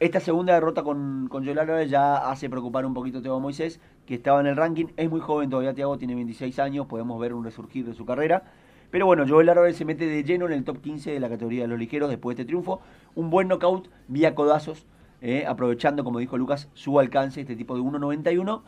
Esta 0.00 0.18
segunda 0.18 0.54
derrota 0.54 0.82
con, 0.82 1.28
con 1.28 1.44
Joel 1.44 1.86
ya 1.86 2.30
hace 2.30 2.48
preocupar 2.48 2.86
un 2.86 2.94
poquito 2.94 3.18
a 3.18 3.22
Teo 3.22 3.38
Moisés, 3.38 3.80
que 4.06 4.14
estaba 4.14 4.40
en 4.40 4.46
el 4.46 4.56
ranking. 4.56 4.86
Es 4.96 5.10
muy 5.10 5.20
joven 5.20 5.50
todavía, 5.50 5.74
Thiago 5.74 5.98
tiene 5.98 6.14
26 6.14 6.58
años, 6.58 6.86
podemos 6.86 7.20
ver 7.20 7.34
un 7.34 7.44
resurgir 7.44 7.84
de 7.84 7.92
su 7.92 8.06
carrera. 8.06 8.44
Pero 8.90 9.04
bueno, 9.04 9.26
Joel 9.28 9.50
Álvarez 9.50 9.76
se 9.76 9.84
mete 9.84 10.06
de 10.06 10.24
lleno 10.24 10.46
en 10.46 10.52
el 10.52 10.64
top 10.64 10.80
15 10.80 11.12
de 11.12 11.20
la 11.20 11.28
categoría 11.28 11.64
de 11.64 11.68
los 11.68 11.78
ligeros 11.78 12.08
después 12.08 12.34
de 12.34 12.44
este 12.44 12.48
triunfo. 12.48 12.80
Un 13.14 13.28
buen 13.28 13.48
knockout 13.48 13.90
vía 14.08 14.34
codazos, 14.34 14.86
eh, 15.20 15.44
aprovechando, 15.46 16.02
como 16.02 16.18
dijo 16.18 16.38
Lucas, 16.38 16.70
su 16.72 16.98
alcance, 16.98 17.42
este 17.42 17.54
tipo 17.54 17.74
de 17.74 17.82
1.91. 17.82 18.62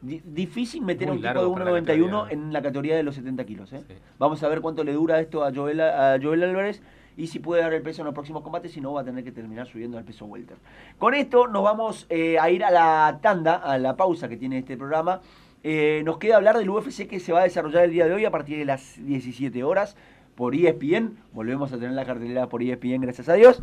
difícil 0.00 0.80
meter 0.80 1.10
a 1.10 1.12
un 1.12 1.18
tipo 1.20 1.34
de 1.34 1.48
1.91 1.48 2.28
en 2.30 2.54
la 2.54 2.62
categoría 2.62 2.96
de 2.96 3.02
los 3.02 3.14
70 3.14 3.44
kilos. 3.44 3.74
Eh. 3.74 3.84
Vamos 4.18 4.42
a 4.42 4.48
ver 4.48 4.62
cuánto 4.62 4.84
le 4.84 4.94
dura 4.94 5.20
esto 5.20 5.44
a 5.44 5.52
Joel, 5.54 5.82
a 5.82 6.18
Joel 6.18 6.44
Álvarez 6.44 6.80
y 7.16 7.26
si 7.28 7.38
puede 7.38 7.62
dar 7.62 7.72
el 7.72 7.82
peso 7.82 8.02
en 8.02 8.06
los 8.06 8.14
próximos 8.14 8.42
combates, 8.42 8.72
si 8.72 8.80
no 8.80 8.92
va 8.92 9.00
a 9.00 9.04
tener 9.04 9.24
que 9.24 9.32
terminar 9.32 9.66
subiendo 9.66 9.96
al 9.98 10.04
peso 10.04 10.26
welter. 10.26 10.56
Con 10.98 11.14
esto 11.14 11.46
nos 11.46 11.62
vamos 11.62 12.06
eh, 12.10 12.38
a 12.38 12.50
ir 12.50 12.64
a 12.64 12.70
la 12.70 13.18
tanda, 13.22 13.54
a 13.56 13.78
la 13.78 13.96
pausa 13.96 14.28
que 14.28 14.36
tiene 14.36 14.58
este 14.58 14.76
programa. 14.76 15.20
Eh, 15.62 16.02
nos 16.04 16.18
queda 16.18 16.36
hablar 16.36 16.58
del 16.58 16.68
UFC 16.70 17.08
que 17.08 17.18
se 17.18 17.32
va 17.32 17.40
a 17.40 17.44
desarrollar 17.44 17.84
el 17.84 17.90
día 17.90 18.06
de 18.06 18.14
hoy 18.14 18.24
a 18.24 18.30
partir 18.30 18.58
de 18.58 18.64
las 18.64 19.04
17 19.04 19.64
horas 19.64 19.96
por 20.34 20.54
ESPN. 20.54 21.16
Volvemos 21.32 21.72
a 21.72 21.76
tener 21.76 21.92
la 21.92 22.04
cartelera 22.04 22.48
por 22.48 22.62
ESPN, 22.62 23.00
gracias 23.00 23.28
a 23.28 23.34
Dios. 23.34 23.62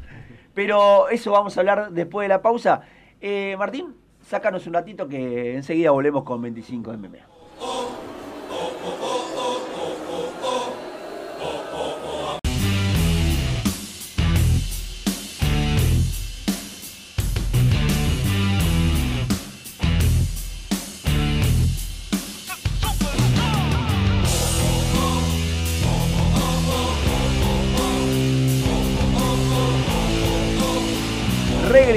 Pero 0.54 1.10
eso 1.10 1.32
vamos 1.32 1.56
a 1.56 1.62
hablar 1.62 1.92
después 1.92 2.26
de 2.26 2.30
la 2.30 2.42
pausa. 2.42 2.82
Eh, 3.22 3.56
Martín, 3.58 3.96
sácanos 4.22 4.68
un 4.68 4.74
ratito 4.74 5.08
que 5.08 5.56
enseguida 5.56 5.92
volvemos 5.92 6.24
con 6.24 6.42
25 6.42 6.92
de 6.92 6.98
MMA. 6.98 8.03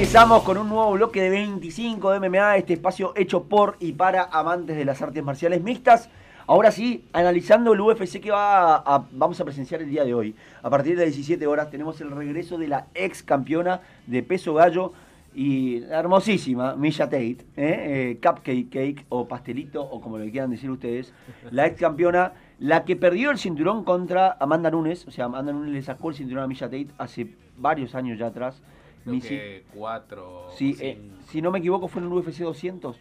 Regresamos 0.07 0.45
con 0.45 0.57
un 0.57 0.69
nuevo 0.69 0.93
bloque 0.93 1.21
de 1.21 1.31
25 1.31 2.13
de 2.13 2.21
MMA, 2.21 2.59
este 2.59 2.75
espacio 2.75 3.13
hecho 3.17 3.43
por 3.43 3.77
y 3.81 3.91
para 3.91 4.23
amantes 4.23 4.77
de 4.77 4.85
las 4.85 5.03
artes 5.03 5.25
marciales 5.25 5.65
mixtas. 5.65 6.09
Ahora 6.47 6.71
sí, 6.71 7.05
analizando 7.13 7.73
el 7.73 7.81
UFC 7.81 8.21
que 8.21 8.31
va 8.31 9.05
vamos 9.11 9.41
a 9.41 9.45
presenciar 9.45 9.83
el 9.83 9.91
día 9.91 10.05
de 10.05 10.15
hoy. 10.15 10.37
A 10.63 10.71
partir 10.71 10.97
de 10.97 11.07
17 11.07 11.45
horas 11.49 11.71
tenemos 11.71 12.01
el 12.01 12.13
regreso 12.13 12.57
de 12.57 12.69
la 12.69 12.87
ex 12.95 13.25
campeona 13.25 13.81
de 14.07 14.23
peso 14.23 14.55
gallo 14.55 14.93
y 15.35 15.83
hermosísima 15.83 16.77
Misha 16.77 17.07
Tate, 17.07 17.39
¿eh? 17.57 17.57
Eh, 17.57 18.19
cupcake 18.23 18.71
cake 18.71 19.07
o 19.09 19.27
pastelito 19.27 19.83
o 19.83 20.01
como 20.01 20.19
le 20.19 20.31
quieran 20.31 20.53
decir 20.53 20.71
ustedes, 20.71 21.13
la 21.51 21.67
ex 21.67 21.81
campeona, 21.81 22.33
la 22.61 22.85
que 22.85 22.95
perdió 22.95 23.33
el 23.33 23.39
cinturón 23.39 23.83
contra 23.83 24.37
Amanda 24.39 24.71
Nunes, 24.71 25.05
o 25.09 25.11
sea, 25.11 25.25
Amanda 25.25 25.53
Nunes 25.53 25.73
le 25.73 25.83
sacó 25.83 26.11
el 26.11 26.15
cinturón 26.15 26.45
a 26.45 26.47
Misha 26.47 26.67
Tate 26.67 26.91
hace 26.97 27.35
varios 27.59 27.97
años 27.97 28.21
ya 28.21 28.29
atrás. 28.29 28.63
Creo 29.07 29.21
que 29.21 29.65
cuatro. 29.73 30.49
Sí, 30.57 30.77
eh, 30.81 30.99
si 31.29 31.41
no 31.41 31.51
me 31.51 31.61
equivoco, 31.61 31.89
fue 31.89 32.03
en 32.03 32.09
el 32.09 32.13
UFC 32.13 32.41
200 32.41 32.97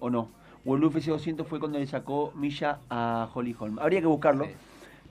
o 0.00 0.10
no. 0.10 0.28
O 0.64 0.76
el 0.76 0.84
UFC 0.84 1.06
200 1.06 1.46
fue 1.46 1.58
cuando 1.58 1.78
le 1.78 1.86
sacó 1.86 2.32
Misha 2.36 2.78
a 2.88 3.28
Holly 3.34 3.54
Holm. 3.58 3.78
Habría 3.80 4.00
que 4.00 4.06
buscarlo. 4.06 4.46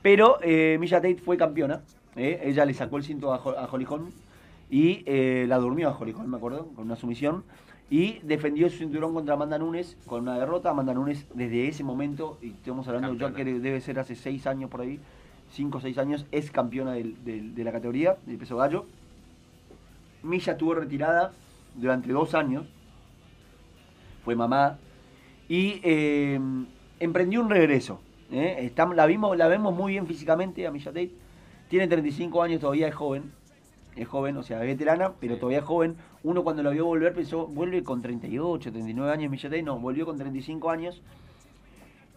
Pero 0.01 0.39
eh, 0.41 0.77
Misha 0.79 0.97
Tate 0.97 1.17
fue 1.17 1.37
campeona. 1.37 1.81
Eh, 2.15 2.41
ella 2.45 2.65
le 2.65 2.73
sacó 2.73 2.97
el 2.97 3.03
cinto 3.03 3.33
a, 3.33 3.37
Holly 3.37 3.85
Holm 3.87 4.11
y 4.69 5.03
eh, 5.05 5.45
la 5.47 5.57
durmió 5.57 5.89
a 5.89 5.97
Holly 5.97 6.13
Holm, 6.13 6.29
me 6.29 6.37
acuerdo, 6.37 6.67
con 6.75 6.85
una 6.85 6.95
sumisión. 6.95 7.43
Y 7.89 8.19
defendió 8.19 8.69
su 8.69 8.77
cinturón 8.77 9.13
contra 9.13 9.33
Amanda 9.33 9.57
Nunes 9.57 9.97
con 10.05 10.21
una 10.21 10.39
derrota. 10.39 10.69
Amanda 10.69 10.93
Nunes 10.93 11.25
desde 11.33 11.67
ese 11.67 11.83
momento, 11.83 12.37
y 12.41 12.51
estamos 12.51 12.87
hablando 12.87 13.13
ya 13.15 13.33
que 13.33 13.43
debe 13.43 13.81
ser 13.81 13.99
hace 13.99 14.15
seis 14.15 14.47
años 14.47 14.69
por 14.69 14.79
ahí, 14.79 14.97
cinco 15.51 15.79
o 15.79 15.81
seis 15.81 15.97
años, 15.97 16.25
es 16.31 16.51
campeona 16.51 16.93
de 16.93 17.63
la 17.63 17.71
categoría, 17.73 18.15
del 18.25 18.37
peso 18.37 18.55
gallo. 18.55 18.85
Milla 20.23 20.53
estuvo 20.53 20.75
retirada 20.75 21.31
durante 21.75 22.11
dos 22.11 22.33
años, 22.35 22.65
fue 24.23 24.35
mamá, 24.35 24.77
y 25.47 25.81
eh, 25.83 26.39
emprendió 26.99 27.41
un 27.41 27.49
regreso. 27.49 27.99
¿eh? 28.31 28.71
la, 28.95 29.05
vimos, 29.05 29.35
la 29.37 29.47
vemos 29.47 29.75
muy 29.75 29.93
bien 29.93 30.07
físicamente 30.07 30.65
a 30.65 30.71
Milla 30.71 30.91
Tate. 30.91 31.11
Tiene 31.69 31.87
35 31.87 32.43
años, 32.43 32.61
todavía 32.61 32.87
es 32.87 32.95
joven. 32.95 33.31
Es 33.95 34.07
joven, 34.07 34.37
o 34.37 34.43
sea, 34.43 34.61
es 34.61 34.67
veterana, 34.67 35.13
pero 35.19 35.37
todavía 35.37 35.59
es 35.59 35.65
joven. 35.65 35.95
Uno 36.23 36.43
cuando 36.43 36.63
la 36.63 36.69
vio 36.69 36.85
volver 36.85 37.13
pensó, 37.13 37.47
vuelve 37.47 37.83
con 37.83 38.01
38, 38.01 38.71
39 38.71 39.11
años 39.11 39.31
Milla 39.31 39.49
Tate. 39.49 39.63
No, 39.63 39.79
volvió 39.79 40.05
con 40.05 40.17
35 40.17 40.69
años. 40.69 41.01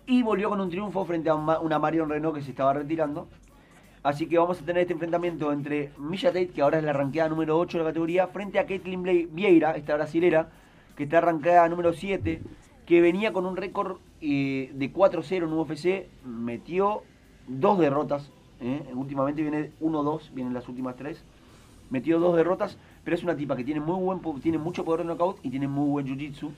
Y 0.06 0.22
volvió 0.22 0.50
con 0.50 0.60
un 0.60 0.68
triunfo 0.68 1.04
frente 1.04 1.30
a 1.30 1.34
una 1.34 1.78
Marion 1.78 2.10
Renault 2.10 2.36
que 2.36 2.42
se 2.42 2.50
estaba 2.50 2.74
retirando. 2.74 3.26
Así 4.04 4.26
que 4.26 4.36
vamos 4.36 4.60
a 4.60 4.64
tener 4.66 4.82
este 4.82 4.92
enfrentamiento 4.92 5.50
entre 5.50 5.90
Misha 5.96 6.28
Tate, 6.28 6.48
que 6.48 6.60
ahora 6.60 6.76
es 6.76 6.84
la 6.84 6.92
ranqueada 6.92 7.30
número 7.30 7.58
8 7.58 7.78
de 7.78 7.84
la 7.84 7.88
categoría, 7.88 8.26
frente 8.26 8.58
a 8.58 8.66
Caitlin 8.66 9.02
Vieira, 9.32 9.76
esta 9.76 9.94
brasilera, 9.94 10.50
que 10.94 11.04
está 11.04 11.22
ranqueada 11.22 11.66
número 11.70 11.94
7, 11.94 12.42
que 12.84 13.00
venía 13.00 13.32
con 13.32 13.46
un 13.46 13.56
récord 13.56 13.96
eh, 14.20 14.70
de 14.74 14.92
4-0 14.92 15.44
en 15.44 15.52
UFC, 15.54 16.06
metió 16.22 17.02
dos 17.48 17.78
derrotas, 17.78 18.30
eh, 18.60 18.82
últimamente 18.92 19.40
viene 19.40 19.72
1-2, 19.80 20.34
vienen 20.34 20.52
las 20.52 20.68
últimas 20.68 20.96
tres, 20.96 21.24
metió 21.88 22.20
dos 22.20 22.36
derrotas, 22.36 22.76
pero 23.04 23.16
es 23.16 23.22
una 23.22 23.34
tipa 23.34 23.56
que 23.56 23.64
tiene 23.64 23.80
muy 23.80 23.98
buen 24.04 24.20
tiene 24.42 24.58
mucho 24.58 24.84
poder 24.84 25.00
de 25.00 25.06
knockout 25.06 25.38
y 25.42 25.48
tiene 25.48 25.66
muy 25.66 25.88
buen 25.88 26.06
jiu-jitsu. 26.06 26.50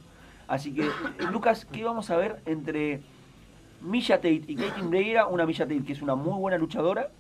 Así 0.49 0.75
que, 0.75 0.89
Lucas, 1.31 1.65
¿qué 1.65 1.85
vamos 1.85 2.11
a 2.11 2.17
ver 2.17 2.43
entre 2.45 3.03
Misha 3.83 4.17
Tate 4.17 4.43
y 4.49 4.57
Caitlin 4.57 4.91
Vieira? 4.91 5.29
Una 5.29 5.47
Misha 5.47 5.65
Tate 5.65 5.85
que 5.85 5.93
es 5.93 6.03
una 6.03 6.17
muy 6.17 6.41
buena 6.41 6.59
luchadora 6.59 7.13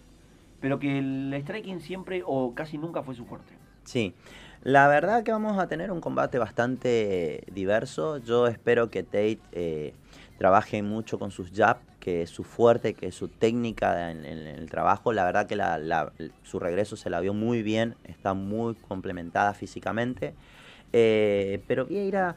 pero 0.66 0.80
que 0.80 0.98
el 0.98 1.32
striking 1.42 1.78
siempre 1.78 2.24
o 2.26 2.52
casi 2.52 2.76
nunca 2.76 3.00
fue 3.04 3.14
su 3.14 3.24
fuerte. 3.24 3.52
Sí, 3.84 4.14
la 4.64 4.88
verdad 4.88 5.22
que 5.22 5.30
vamos 5.30 5.60
a 5.60 5.68
tener 5.68 5.92
un 5.92 6.00
combate 6.00 6.40
bastante 6.40 7.44
diverso. 7.54 8.18
Yo 8.18 8.48
espero 8.48 8.90
que 8.90 9.04
Tate 9.04 9.38
eh, 9.52 9.94
trabaje 10.38 10.82
mucho 10.82 11.20
con 11.20 11.30
sus 11.30 11.52
jabs, 11.52 11.78
que 12.00 12.22
es 12.22 12.30
su 12.30 12.42
fuerte, 12.42 12.94
que 12.94 13.06
es 13.06 13.14
su 13.14 13.28
técnica 13.28 14.10
en, 14.10 14.24
el 14.24 14.68
trabajo. 14.68 15.12
La 15.12 15.24
verdad 15.24 15.46
que 15.46 15.56
su 16.42 16.58
regreso 16.58 16.96
se 16.96 17.10
la 17.10 17.20
vio 17.20 17.32
muy 17.32 17.62
bien, 17.62 17.94
está 18.02 18.34
muy 18.34 18.74
complementada 18.74 19.54
físicamente. 19.54 20.34
Eh, 20.92 21.62
pero 21.68 21.86
Vieira 21.86 22.34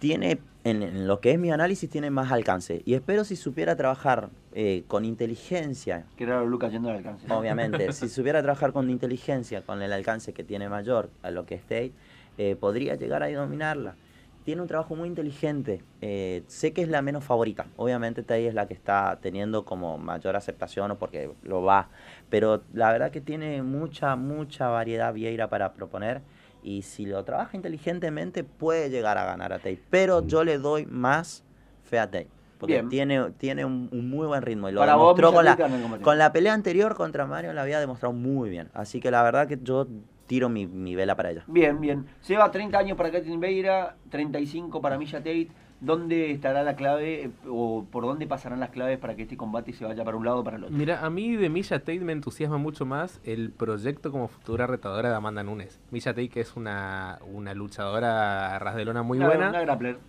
tiene, 0.00 0.40
en, 0.64 1.06
lo 1.06 1.20
que 1.20 1.32
es 1.32 1.38
mi 1.38 1.50
análisis, 1.50 1.90
tiene 1.90 2.10
más 2.10 2.30
alcance. 2.30 2.82
Y 2.84 2.94
espero 2.94 3.24
si 3.24 3.36
supiera 3.36 3.76
trabajar 3.76 4.30
eh, 4.52 4.84
con 4.86 5.04
inteligencia. 5.04 6.06
Que 6.16 6.26
raro 6.26 6.46
Lucas 6.46 6.72
yendo 6.72 6.90
al 6.90 6.96
alcance. 6.96 7.26
Obviamente, 7.32 7.92
si 7.92 8.08
supiera 8.08 8.42
trabajar 8.42 8.72
con 8.72 8.88
inteligencia, 8.90 9.62
con 9.62 9.82
el 9.82 9.92
alcance 9.92 10.32
que 10.32 10.44
tiene 10.44 10.68
mayor 10.68 11.10
a 11.22 11.30
lo 11.30 11.46
que 11.46 11.56
es 11.56 11.62
Tate, 11.62 11.92
eh, 12.38 12.56
podría 12.58 12.94
llegar 12.94 13.22
a 13.22 13.30
dominarla. 13.30 13.96
Tiene 14.44 14.60
un 14.60 14.68
trabajo 14.68 14.96
muy 14.96 15.08
inteligente. 15.08 15.82
Eh, 16.00 16.42
sé 16.48 16.72
que 16.72 16.82
es 16.82 16.88
la 16.88 17.00
menos 17.00 17.24
favorita. 17.24 17.66
Obviamente 17.76 18.22
Tate 18.22 18.48
es 18.48 18.54
la 18.54 18.66
que 18.66 18.74
está 18.74 19.18
teniendo 19.20 19.64
como 19.64 19.98
mayor 19.98 20.34
aceptación 20.36 20.90
o 20.90 20.98
porque 20.98 21.30
lo 21.42 21.62
va. 21.62 21.88
Pero 22.28 22.62
la 22.72 22.90
verdad 22.90 23.10
que 23.10 23.20
tiene 23.20 23.62
mucha, 23.62 24.16
mucha 24.16 24.68
variedad 24.68 25.12
Vieira 25.12 25.48
para 25.48 25.74
proponer 25.74 26.22
y 26.62 26.82
si 26.82 27.06
lo 27.06 27.24
trabaja 27.24 27.56
inteligentemente 27.56 28.44
puede 28.44 28.90
llegar 28.90 29.18
a 29.18 29.24
ganar 29.24 29.52
a 29.52 29.58
Tate. 29.58 29.82
Pero 29.90 30.26
yo 30.26 30.44
le 30.44 30.58
doy 30.58 30.86
más 30.86 31.44
fe 31.82 31.98
a 31.98 32.10
Tate. 32.10 32.28
Porque 32.58 32.84
tiene, 32.84 33.32
tiene 33.38 33.64
un, 33.64 33.88
muy 34.08 34.26
buen 34.28 34.40
ritmo. 34.40 34.68
Y 34.68 34.72
lo 34.72 34.86
demostró 34.86 35.32
con 35.32 35.44
la, 35.44 35.56
con 36.00 36.16
la 36.16 36.32
pelea 36.32 36.54
anterior 36.54 36.94
contra 36.94 37.26
Mario, 37.26 37.52
la 37.52 37.62
había 37.62 37.80
demostrado 37.80 38.12
muy 38.12 38.50
bien. 38.50 38.70
Así 38.72 39.00
que 39.00 39.10
la 39.10 39.24
verdad 39.24 39.48
que 39.48 39.58
yo 39.60 39.88
tiro 40.26 40.48
mi, 40.48 40.94
vela 40.94 41.16
para 41.16 41.32
ella. 41.32 41.44
Bien, 41.48 41.80
bien. 41.80 42.06
Se 42.20 42.36
va 42.36 42.50
30 42.50 42.78
años 42.78 42.96
para 42.96 43.10
Kathleen 43.10 43.40
Beira, 43.40 43.96
35 44.10 44.80
para 44.80 44.96
Misha 44.96 45.18
Tate. 45.18 45.48
¿Dónde 45.82 46.30
estará 46.30 46.62
la 46.62 46.76
clave 46.76 47.32
o 47.48 47.84
por 47.90 48.04
dónde 48.04 48.28
pasarán 48.28 48.60
las 48.60 48.70
claves 48.70 48.98
para 48.98 49.16
que 49.16 49.22
este 49.22 49.36
combate 49.36 49.72
se 49.72 49.84
vaya 49.84 50.04
para 50.04 50.16
un 50.16 50.24
lado 50.24 50.38
o 50.38 50.44
para 50.44 50.56
el 50.56 50.64
otro? 50.64 50.76
Mira, 50.76 51.04
a 51.04 51.10
mí 51.10 51.34
de 51.34 51.48
Misha 51.48 51.80
Tate 51.80 51.98
me 51.98 52.12
entusiasma 52.12 52.56
mucho 52.56 52.86
más 52.86 53.20
el 53.24 53.50
proyecto 53.50 54.12
como 54.12 54.28
futura 54.28 54.68
retadora 54.68 55.08
de 55.08 55.16
Amanda 55.16 55.42
Nunes. 55.42 55.80
Misha 55.90 56.12
Tate, 56.12 56.28
que 56.28 56.40
es 56.40 56.54
una, 56.54 57.18
una 57.32 57.52
luchadora 57.52 58.54
a 58.54 58.58
ras 58.60 58.76
de 58.76 58.84
lona 58.84 59.02
muy 59.02 59.18
buena, 59.18 59.52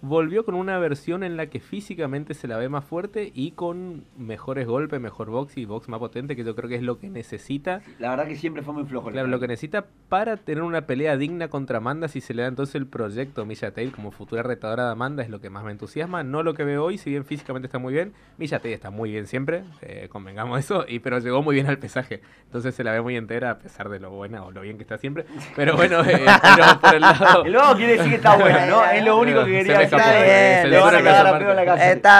volvió 0.04 0.46
con 0.46 0.54
una 0.54 0.78
versión 0.78 1.24
en 1.24 1.38
la 1.38 1.48
que 1.48 1.60
físicamente 1.60 2.36
se 2.36 2.48
la 2.48 2.58
ve 2.58 2.70
más 2.70 2.86
fuerte 2.86 3.32
y 3.34 3.52
con 3.52 4.06
mejores 4.16 4.68
golpes, 4.68 5.02
mejor 5.02 5.32
box 5.32 5.58
y 5.58 5.66
box 5.66 5.90
más 5.90 6.00
potente, 6.00 6.36
que 6.36 6.44
yo 6.44 6.56
creo 6.56 6.70
que 6.70 6.76
es 6.76 6.84
lo 6.84 7.00
que 7.00 7.10
necesita. 7.10 7.82
La 7.98 8.12
verdad 8.12 8.28
que 8.28 8.36
siempre 8.36 8.62
fue 8.62 8.76
muy 8.76 8.84
flojo. 8.84 9.10
Claro, 9.10 9.28
lo 9.28 9.40
que 9.40 9.48
necesita 9.48 9.88
para 10.08 10.38
tener 10.38 10.64
una 10.64 10.86
pelea 10.86 11.18
digna 11.18 11.48
contra 11.48 11.78
Amanda, 11.80 12.08
si 12.08 12.22
se 12.22 12.36
le 12.36 12.44
da 12.44 12.48
entonces 12.48 12.76
el 12.76 12.86
proyecto 12.86 13.44
Misha 13.46 13.72
Tate 13.72 13.92
como 13.92 14.12
futura 14.12 14.44
retadora 14.44 14.86
de 14.86 14.92
Amanda, 14.92 15.24
es 15.24 15.30
lo 15.30 15.42
que 15.42 15.50
más 15.50 15.63
me 15.64 15.72
entusiasma. 15.72 16.24
No 16.24 16.44
lo 16.44 16.54
que 16.54 16.64
veo 16.64 16.84
hoy, 16.84 16.98
si 16.98 17.10
bien 17.10 17.26
físicamente 17.26 17.68
está 17.68 17.80
muy 17.80 17.94
bien. 17.94 18.14
Milla 18.38 18.62
está 18.64 18.90
muy 18.90 19.12
bien 19.12 19.28
siempre, 19.28 19.64
eh, 19.82 20.08
convengamos 20.10 20.60
eso, 20.60 20.86
y, 20.88 21.00
pero 21.00 21.20
llegó 21.20 21.42
muy 21.42 21.56
bien 21.56 21.68
al 21.68 21.78
pesaje. 21.78 22.22
Entonces 22.46 22.76
se 22.76 22.84
la 22.84 22.92
ve 22.92 23.02
muy 23.02 23.16
entera 23.16 23.52
a 23.52 23.60
pesar 23.60 23.90
de 23.90 24.00
lo 24.00 24.10
buena 24.10 24.44
o 24.44 24.52
lo 24.52 24.62
bien 24.62 24.78
que 24.78 24.84
está 24.84 24.98
siempre. 24.98 25.26
Pero 25.56 25.76
bueno, 25.76 26.02
eh, 26.02 26.26
pero 26.56 26.80
por 26.80 26.96
el 26.96 27.02
lado. 27.02 27.46
luego 27.46 27.76
quiere 27.76 27.94
decir 27.94 28.10
que 28.10 28.16
está 28.16 28.36
buena, 28.36 28.66
¿no? 28.66 28.84
Es 28.94 29.04
lo 29.04 29.18
único 29.18 29.46
que 29.46 29.52
quería 29.52 29.80
decir. 29.80 30.00
Está 30.00 30.14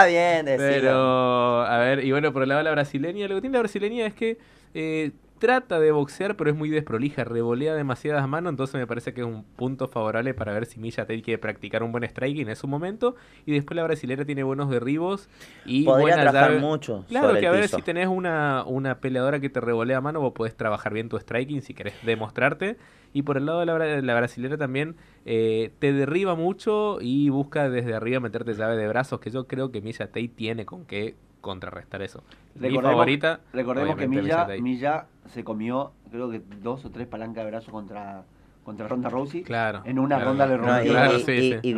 bien, 0.06 0.46
Pero, 0.46 1.62
a 1.62 1.78
ver, 1.78 2.04
y 2.04 2.12
bueno, 2.12 2.34
por 2.34 2.44
el 2.44 2.50
lado 2.50 2.60
de 2.60 2.66
la 2.66 2.72
brasileña, 2.72 3.28
lo 3.28 3.36
que 3.36 3.42
tiene 3.42 3.54
la 3.54 3.62
brasileña 3.62 4.06
es 4.06 4.14
que. 4.14 4.38
Eh, 4.76 5.12
trata 5.44 5.78
de 5.78 5.92
boxear, 5.92 6.38
pero 6.38 6.50
es 6.50 6.56
muy 6.56 6.70
desprolija, 6.70 7.26
revolea 7.26 7.76
demasiadas 7.76 8.26
manos, 8.30 8.52
entonces 8.52 8.80
me 8.80 8.88
parece 8.88 9.14
que 9.14 9.20
es 9.20 9.28
un 9.28 9.44
punto 9.44 9.90
favorable 9.90 10.34
para 10.34 10.54
ver 10.54 10.66
si 10.66 10.80
Milla 10.80 11.06
tiene 11.06 11.22
que 11.22 11.38
practicar 11.38 11.84
un 11.84 11.92
buen 11.92 12.06
striking 12.06 12.48
en 12.48 12.56
su 12.56 12.66
momento. 12.66 13.18
Y 13.46 13.52
después 13.52 13.76
la 13.76 13.84
brasilera 13.84 14.24
tiene 14.24 14.44
buenos 14.44 14.70
derribos 14.70 15.28
y 15.66 15.84
Podría 15.84 16.16
trabajar 16.16 16.62
mucho. 16.62 17.04
Claro, 17.10 17.38
que 17.38 17.46
a 17.46 17.52
ver 17.52 17.68
si 17.68 17.82
tenés 17.82 18.08
una, 18.08 18.64
una 18.66 19.02
peleadora 19.02 19.42
que 19.42 19.50
te 19.50 19.60
revolea 19.60 20.00
mano, 20.00 20.22
vos 20.22 20.32
podés 20.32 20.56
trabajar 20.56 20.94
bien 20.94 21.10
tu 21.10 21.20
striking 21.20 21.62
si 21.62 21.74
querés 21.74 21.94
demostrarte. 22.06 22.78
Y 23.12 23.24
por 23.24 23.36
el 23.36 23.46
lado 23.46 23.60
de 23.60 23.66
la, 23.66 24.02
la 24.02 24.16
brasilera 24.16 24.56
también 24.56 24.96
eh, 25.26 25.72
te 25.80 25.92
derriba 25.92 26.36
mucho 26.36 27.00
y 27.02 27.28
busca 27.28 27.70
desde 27.70 27.94
arriba 27.94 28.22
meterte 28.22 28.54
llave 28.54 28.78
de 28.78 28.88
brazos, 28.88 29.20
que 29.20 29.30
yo 29.30 29.46
creo 29.46 29.72
que 29.72 29.82
Milla 29.82 30.08
Tate 30.08 30.30
tiene 30.30 30.66
con 30.66 30.86
qué 30.86 31.16
contrarrestar 31.44 32.02
eso. 32.02 32.24
Mi 32.56 32.74
favorita. 32.80 33.42
Recordemos 33.52 33.98
que 33.98 34.08
Milla, 34.08 34.48
Milla 34.60 35.06
se 35.28 35.44
comió, 35.44 35.92
creo 36.10 36.32
que 36.32 36.42
dos 36.62 36.86
o 36.86 36.90
tres 36.90 37.06
palancas 37.06 37.44
de 37.44 37.52
brazo 37.52 37.72
contra 37.72 38.24
contra 38.64 38.88
Ronda 38.88 39.10
Rousey. 39.10 39.44
Claro. 39.44 39.82
En 39.84 40.00
una 40.00 40.20
ronda 40.20 40.48
le 40.48 40.56
rompió. 40.56 41.62
y, 41.62 41.74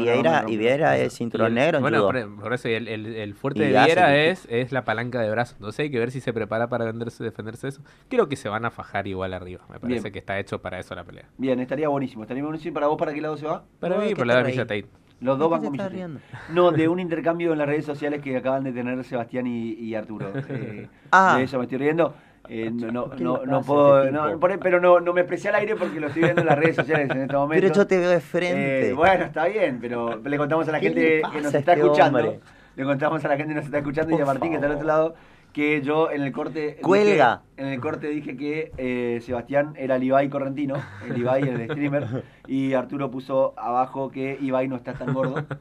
Vieira, 0.58 0.98
es 0.98 1.14
cinturón 1.14 1.56
negro. 1.56 1.82
Bueno, 1.82 2.04
por, 2.04 2.54
eso 2.54 2.70
el, 2.70 2.88
el, 2.88 3.34
fuerte 3.34 3.64
de 3.64 3.70
Vieira 3.70 4.16
es, 4.16 4.48
es 4.52 4.72
la 4.72 4.84
palanca 4.84 5.20
de 5.20 5.32
brazo. 5.32 5.56
Entonces 5.56 5.80
hay 5.80 5.90
que 5.90 5.98
ver 5.98 6.12
si 6.12 6.22
se 6.22 6.32
prepara 6.32 6.68
para 6.70 6.86
venderse, 6.86 7.24
defenderse 7.24 7.70
eso. 7.70 7.82
Creo 8.08 8.30
que 8.30 8.36
se 8.36 8.50
van 8.50 8.66
a 8.66 8.72
fajar 8.72 9.08
igual 9.08 9.34
arriba. 9.34 9.66
Me 9.72 9.80
parece 9.80 10.12
que 10.12 10.20
está 10.20 10.40
hecho 10.40 10.62
para 10.62 10.80
eso 10.80 10.94
la 10.94 11.04
pelea. 11.04 11.26
Bien, 11.40 11.60
estaría 11.60 11.90
buenísimo. 11.90 12.22
Estaría 12.22 12.44
buenísimo. 12.44 12.76
¿Para 12.76 12.86
vos 12.86 12.98
para 12.98 13.14
qué 13.14 13.22
lado 13.22 13.36
se 13.36 13.48
va? 13.48 13.64
Para 13.80 13.98
mí, 13.98 14.14
por 14.14 14.28
la 14.28 14.44
de 14.44 14.54
Tate. 14.54 14.86
Los 15.22 15.40
dos 15.40 15.50
van 15.50 15.64
con 15.64 16.20
No, 16.50 16.72
de 16.72 16.88
un 16.88 17.00
intercambio 17.00 17.54
en 17.54 17.60
las 17.60 17.68
redes 17.68 17.86
sociales 17.86 18.22
que 18.22 18.36
acaban 18.38 18.64
de 18.64 18.72
tener 18.72 19.04
Sebastián 19.04 19.48
y, 19.48 19.96
Arturo. 19.96 20.32
Eh, 20.50 20.88
ah. 21.12 21.36
De 21.38 21.44
eso 21.44 21.58
me 21.58 21.64
estoy 21.64 21.78
riendo. 21.78 22.14
Eh, 22.48 22.70
no, 22.72 22.92
no, 22.92 23.12
no, 23.18 23.46
no 23.46 23.62
puedo, 23.62 24.04
este 24.04 24.58
pero 24.60 24.80
no, 24.80 25.00
no 25.00 25.14
me 25.14 25.22
expresé 25.22 25.50
al 25.50 25.56
aire 25.56 25.76
porque 25.76 26.00
lo 26.00 26.08
estoy 26.08 26.22
viendo 26.22 26.42
en 26.42 26.48
las 26.48 26.60
redes 26.60 26.76
sociales 26.76 27.10
en 27.10 27.22
este 27.22 27.36
momento. 27.36 27.62
Pero 27.64 27.74
yo 27.74 27.88
te 27.88 27.98
veo 27.98 28.10
de 28.10 28.20
frente. 28.20 28.90
Eh, 28.90 28.94
bueno, 28.94 29.26
está 29.26 29.46
bien, 29.46 29.80
pero 29.82 30.18
le 30.18 30.38
contamos 30.38 30.68
a 30.68 30.72
la 30.72 30.80
gente 30.80 31.24
que 31.32 31.42
nos 31.42 31.54
está 31.54 31.74
este 31.74 31.84
escuchando. 31.84 32.40
Le 32.76 32.84
contamos 32.84 33.26
a 33.26 33.28
la 33.28 33.38
gente 33.38 33.54
que 33.54 33.56
nos 33.56 33.66
está 33.66 33.78
escuchando 33.80 34.18
y 34.18 34.22
a 34.22 34.26
Martín 34.26 34.50
que 34.50 34.56
está 34.56 34.68
al 34.68 34.74
otro 34.74 34.88
lado 34.88 35.16
que 35.56 35.82
yo 35.82 36.12
en 36.12 36.22
el 36.22 36.34
corte. 36.34 36.78
¡Cuelga! 36.82 37.44
en 37.56 37.68
el 37.68 37.80
corte 37.80 38.10
dije 38.10 38.36
que 38.36 38.74
eh, 38.78 39.22
Sebastián 39.22 39.74
era 39.78 39.96
el 39.96 40.04
Ibai 40.04 40.30
correntino, 40.30 40.76
el 41.08 41.18
Ibai, 41.18 41.44
el 41.44 41.64
streamer, 41.70 42.26
y 42.48 42.74
Arturo 42.74 43.10
puso 43.10 43.54
abajo 43.56 44.12
que 44.12 44.38
Ibai 44.42 44.68
no 44.68 44.76
está 44.76 44.94
tan 44.94 45.14
gordo. 45.14 45.46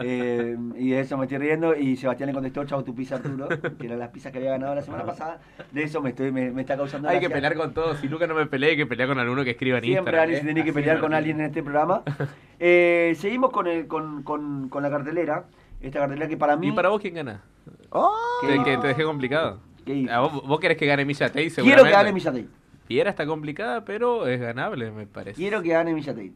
Eh, 0.00 0.56
y 0.76 0.90
de 0.90 1.00
eso 1.00 1.18
me 1.18 1.24
estoy 1.24 1.38
riendo, 1.38 1.74
y 1.74 1.96
Sebastián 1.96 2.28
le 2.28 2.32
contestó, 2.32 2.64
chau 2.64 2.82
tu 2.82 2.94
pizza 2.94 3.16
Arturo, 3.16 3.48
que 3.48 3.86
eran 3.86 3.98
las 3.98 4.10
pizzas 4.10 4.32
que 4.32 4.38
había 4.38 4.50
ganado 4.50 4.74
la 4.74 4.82
semana 4.82 5.04
pasada. 5.04 5.40
De 5.72 5.82
eso 5.82 6.00
me, 6.00 6.10
estoy, 6.10 6.30
me, 6.30 6.48
está 6.60 6.76
causando. 6.76 7.08
Hay 7.08 7.20
que 7.20 7.28
pelear 7.28 7.54
con 7.56 7.74
todos. 7.74 7.98
Si 7.98 8.08
Lucas 8.08 8.28
no 8.28 8.34
me 8.34 8.46
peleé, 8.46 8.70
hay 8.70 8.76
que 8.76 8.86
pelear 8.86 9.08
con 9.08 9.18
alguno 9.18 9.44
que 9.44 9.50
escriba 9.50 9.78
en 9.78 9.84
Siempre 9.84 10.12
Instagram. 10.12 10.28
Siempre 10.30 10.54
tiene 10.54 10.64
que 10.64 10.72
pelear 10.72 11.00
con 11.00 11.14
alguien 11.14 11.40
en 11.40 11.46
este 11.46 11.62
programa. 11.62 12.02
Eh, 12.60 13.14
seguimos 13.16 13.50
con, 13.50 13.68
el, 13.68 13.86
con, 13.86 14.24
con, 14.24 14.68
con 14.68 14.82
la 14.82 14.90
cartelera. 14.90 15.44
Esta 15.80 16.00
cartelera 16.00 16.26
que 16.26 16.36
para 16.36 16.56
mí. 16.56 16.68
¿Y 16.68 16.72
para 16.72 16.88
vos 16.88 17.00
quién 17.00 17.14
gana? 17.14 17.40
Oh. 17.90 18.12
Que, 18.42 18.76
te 18.76 18.86
dejé 18.88 19.04
complicado. 19.04 19.60
vos, 19.86 20.46
vos, 20.46 20.60
querés 20.60 20.76
que 20.76 20.86
gane 20.86 21.04
Misha 21.04 21.28
Tate, 21.28 21.50
Quiero 21.50 21.84
que 21.84 21.90
gane 21.90 22.12
Misha 22.12 22.30
Tate. 22.30 22.48
Piera 22.86 23.10
está 23.10 23.26
complicada, 23.26 23.84
pero 23.84 24.26
es 24.26 24.40
ganable, 24.40 24.90
me 24.90 25.06
parece. 25.06 25.36
Quiero 25.36 25.62
que 25.62 25.68
gane 25.68 25.92
Misha 25.92 26.12
Tate. 26.12 26.32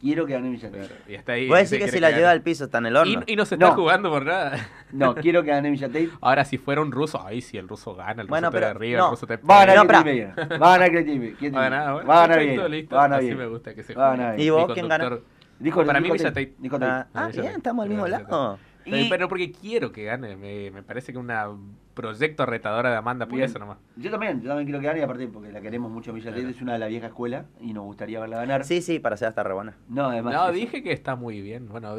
Quiero 0.00 0.26
que 0.26 0.34
gane 0.34 0.48
Misha 0.48 0.70
Tate. 0.70 0.88
y 1.08 1.14
está 1.14 1.32
ahí. 1.32 1.48
Voy 1.48 1.56
a 1.56 1.60
decir 1.60 1.80
que 1.80 1.88
si 1.88 1.98
la 1.98 2.10
lleva 2.12 2.30
al 2.30 2.42
piso 2.42 2.66
está 2.66 2.78
en 2.78 2.86
el 2.86 2.96
horno. 2.96 3.24
Y, 3.26 3.34
no 3.34 3.44
se 3.44 3.56
está 3.56 3.72
jugando 3.72 4.08
por 4.10 4.24
nada. 4.24 4.68
No, 4.92 5.14
quiero 5.16 5.42
que 5.42 5.50
gane 5.50 5.70
Misha 5.70 5.88
Tate. 5.88 6.10
Ahora, 6.20 6.44
si 6.44 6.58
fuera 6.58 6.80
un 6.80 6.92
ruso, 6.92 7.24
ahí 7.26 7.40
si 7.40 7.58
el 7.58 7.68
ruso 7.68 7.94
gana, 7.94 8.22
el 8.22 8.28
bueno, 8.28 8.48
ruso 8.48 8.54
pero, 8.54 8.66
arriba, 8.68 8.98
no. 8.98 9.04
el 9.06 9.10
ruso 9.12 9.26
te 9.26 9.36
Va 9.38 9.62
a 9.62 9.66
ganar 9.66 9.86
Creative 9.86 10.32
Va 10.36 10.74
a 10.74 10.78
ganar 10.78 10.90
Creative 10.90 11.50
Va 11.50 11.58
a 11.58 11.70
ganar, 11.70 12.08
Va 12.08 12.24
a 12.24 12.26
ganar 12.28 12.40
bien. 12.40 12.88
Va 12.92 12.98
a 12.98 13.02
ganar 13.08 13.20
bien. 13.20 13.32
Así 13.32 13.38
me 13.38 13.46
gusta 13.48 13.74
que 13.74 13.82
se 13.82 13.94
juegue. 13.94 14.44
¿Y 14.44 14.50
vos 14.50 14.72
quién 14.72 14.88
gana? 14.88 15.18
Dijo, 15.58 15.84
Para 15.84 16.00
mí 16.00 16.10
Misha 16.10 16.28
Tate. 16.28 16.54
Ah, 16.80 17.06
ah, 17.14 17.28
bien, 17.28 17.46
estamos 17.56 17.82
al 17.82 17.88
mismo 17.88 18.06
lado. 18.06 18.58
Pero 18.84 19.28
porque 19.28 19.52
quiero 19.52 19.92
que 19.92 20.04
gane. 20.04 20.36
Me, 20.36 20.70
me 20.70 20.82
parece 20.82 21.12
que 21.12 21.18
una 21.18 21.48
proyecto 21.94 22.44
retadora 22.44 22.90
de 22.90 22.96
Amanda 22.96 23.26
por 23.26 23.40
eso 23.40 23.58
nomás. 23.58 23.78
Yo 23.96 24.10
también, 24.10 24.42
yo 24.42 24.48
también 24.48 24.66
quiero 24.66 24.80
que 24.80 24.86
gane, 24.86 25.02
aparte 25.02 25.28
porque 25.28 25.52
la 25.52 25.60
queremos 25.60 25.90
mucho 25.90 26.12
Milla 26.12 26.36
es 26.36 26.60
una 26.60 26.74
de 26.74 26.78
la 26.80 26.86
vieja 26.88 27.06
escuela 27.06 27.46
y 27.60 27.72
nos 27.72 27.84
gustaría 27.84 28.20
verla 28.20 28.36
ganar. 28.38 28.64
Sí, 28.64 28.82
sí, 28.82 28.98
para 28.98 29.16
ser 29.16 29.28
hasta 29.28 29.42
re 29.42 29.54
buena. 29.54 29.76
No, 29.88 30.06
además. 30.06 30.34
No, 30.34 30.52
dije 30.52 30.82
que 30.82 30.92
está 30.92 31.16
muy 31.16 31.40
bien. 31.40 31.68
Bueno, 31.68 31.94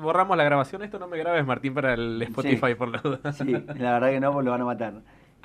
borramos 0.00 0.36
la 0.36 0.44
grabación, 0.44 0.82
esto 0.82 0.98
no 0.98 1.06
me 1.06 1.16
grabes, 1.16 1.46
Martín, 1.46 1.74
para 1.74 1.94
el 1.94 2.20
Spotify 2.22 2.74
por 2.74 2.88
la 2.88 2.98
duda. 2.98 3.32
Sí, 3.32 3.52
la 3.52 3.92
verdad 3.92 4.10
que 4.10 4.20
no, 4.20 4.32
pues 4.32 4.44
lo 4.44 4.50
van 4.50 4.60
a 4.62 4.64
matar. 4.64 4.94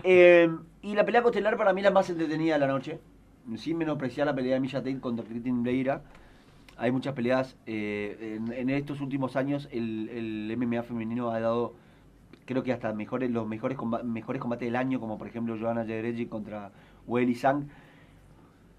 Eh, 0.03 0.49
y 0.81 0.95
la 0.95 1.05
pelea 1.05 1.21
costelar 1.21 1.57
para 1.57 1.73
mí 1.73 1.81
la 1.81 1.91
más 1.91 2.09
entretenida 2.09 2.53
de 2.53 2.59
la 2.59 2.67
noche. 2.67 2.99
Sin 3.55 3.77
menospreciar 3.77 4.27
la 4.27 4.35
pelea 4.35 4.55
de 4.55 4.59
Milla 4.59 4.83
contra 4.99 5.25
Cristian 5.25 5.63
Bleira 5.63 6.01
hay 6.81 6.91
muchas 6.91 7.13
peleas. 7.13 7.55
Eh, 7.67 8.39
en, 8.51 8.69
estos 8.71 9.01
últimos 9.01 9.35
años 9.35 9.69
el, 9.71 10.09
el, 10.09 10.57
MMA 10.57 10.81
femenino 10.81 11.29
ha 11.29 11.39
dado, 11.39 11.75
creo 12.45 12.63
que 12.63 12.73
hasta 12.73 12.91
mejores 12.93 13.29
los 13.29 13.47
mejores, 13.47 13.77
mejores 14.03 14.41
combates 14.41 14.65
del 14.65 14.75
año, 14.75 14.99
como 14.99 15.19
por 15.19 15.27
ejemplo 15.27 15.55
Joanna 15.59 15.85
Jedrzejczyk 15.85 16.27
contra 16.27 16.71
Weili 17.07 17.35
Sang. 17.35 17.67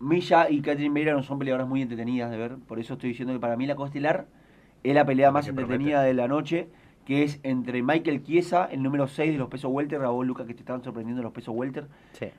Misha 0.01 0.51
y 0.51 0.61
Catherine 0.63 0.91
Meira 0.91 1.13
no 1.13 1.23
son 1.23 1.39
peleadoras 1.39 1.69
muy 1.69 1.81
entretenidas 1.81 2.29
de 2.33 2.37
ver, 2.37 2.57
por 2.57 2.81
eso 2.81 2.95
estoy 2.95 3.11
diciendo 3.11 3.33
que 3.35 3.39
para 3.39 3.57
mí 3.57 3.67
la 3.67 3.77
costelar 3.77 4.27
es 4.83 4.95
la 4.97 5.05
pelea 5.05 5.31
más 5.31 5.47
entretenida 5.47 6.03
de 6.03 6.13
la 6.13 6.27
noche, 6.27 6.67
que 7.07 7.23
es 7.23 7.39
entre 7.45 7.85
Michael 7.85 8.25
Chiesa, 8.25 8.65
el 8.65 8.83
número 8.83 9.07
6 9.07 9.31
de 9.31 9.39
los 9.39 9.49
pesos 9.49 9.71
welter, 9.73 10.01
Raúl 10.01 10.27
Lucas 10.27 10.49
que 10.49 10.55
te 10.55 10.61
estaban 10.61 10.83
sorprendiendo 10.83 11.23
los 11.23 11.33
pesos 11.33 11.55
welter. 11.57 11.87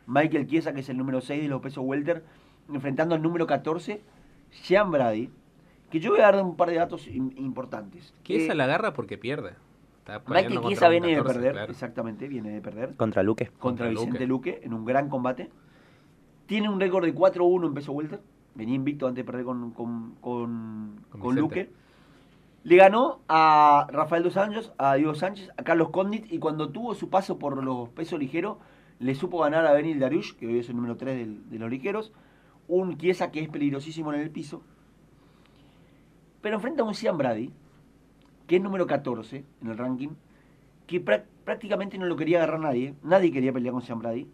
Michael 0.07 0.45
Chiesa, 0.45 0.73
que 0.73 0.81
es 0.81 0.89
el 0.89 0.97
número 0.97 1.21
6 1.21 1.41
de 1.41 1.47
los 1.47 1.61
pesos 1.61 1.85
welter, 1.85 2.25
enfrentando 2.67 3.15
al 3.15 3.21
número 3.21 3.47
14, 3.47 4.01
Sean 4.51 4.91
Brady, 4.91 5.29
que 5.93 5.99
yo 5.99 6.09
voy 6.09 6.21
a 6.21 6.31
dar 6.31 6.43
un 6.43 6.55
par 6.55 6.71
de 6.71 6.77
datos 6.77 7.07
importantes. 7.07 8.15
Chiesa 8.23 8.55
la 8.55 8.63
agarra 8.63 8.95
porque 8.95 9.19
pierde. 9.19 9.51
Michael 10.25 10.61
Chiesa 10.61 10.89
viene 10.89 11.15
de 11.15 11.21
perder, 11.21 11.69
exactamente, 11.69 12.27
viene 12.27 12.49
de 12.49 12.61
perder. 12.61 12.95
Contra 12.95 13.21
Luque. 13.21 13.51
Contra, 13.59 13.89
Vicente 13.89 14.25
Luque. 14.25 14.61
en 14.63 14.73
un 14.73 14.85
gran 14.85 15.07
combate. 15.07 15.51
Tiene 16.47 16.67
un 16.67 16.79
récord 16.79 17.05
de 17.05 17.13
4-1 17.13 17.67
en 17.67 17.73
peso 17.75 17.91
welter. 17.91 18.21
Venía 18.55 18.73
invicto 18.73 19.05
antes 19.05 19.23
de 19.23 19.31
perder 19.31 19.45
con, 19.45 19.69
con, 19.69 20.15
con, 21.11 21.35
Luque. 21.35 21.69
Le 22.63 22.75
ganó 22.75 23.19
a 23.27 23.85
Rafael 23.91 24.23
Dos 24.23 24.35
Anjos, 24.37 24.73
a 24.79 24.95
Diego 24.95 25.13
Sánchez, 25.13 25.51
a 25.57 25.63
Carlos 25.63 25.91
Condit 25.91 26.25
y 26.33 26.39
cuando 26.39 26.69
tuvo 26.69 26.95
su 26.95 27.11
paso 27.11 27.37
por 27.37 27.63
los 27.63 27.89
pesos 27.89 28.17
ligeros, 28.17 28.57
le 28.97 29.13
supo 29.13 29.37
ganar 29.41 29.67
a 29.67 29.73
Benil 29.73 29.99
Dariush, 29.99 30.33
que 30.37 30.47
hoy 30.47 30.57
es 30.57 30.69
el 30.69 30.75
número 30.75 30.97
3 30.97 31.51
de 31.51 31.59
los 31.59 31.69
ligeros. 31.69 32.13
Un 32.67 32.97
Chiesa 32.97 33.29
que 33.29 33.41
es 33.41 33.49
peligrosísimo 33.49 34.11
en 34.11 34.21
el 34.21 34.31
piso 34.31 34.63
pero 36.43 36.57
enfrenta 36.57 36.83
a 36.83 36.85
un 36.85 36.93
Cian 36.93 37.17
Brady, 37.17 37.53
que 38.47 38.57
es 38.57 38.61
número 38.61 38.85
14 38.85 39.45
en 39.61 39.67
el 39.69 39.77
ranking, 39.77 40.09
que 40.85 40.99
prácticamente 40.99 41.97
no 41.97 42.05
lo 42.05 42.17
quería 42.17 42.39
agarrar 42.39 42.59
nadie. 42.59 42.95
Nadie 43.01 43.31
quería 43.31 43.53
pelear 43.53 43.71
con 43.71 43.81
Cian 43.81 43.99
Brady, 43.99 44.29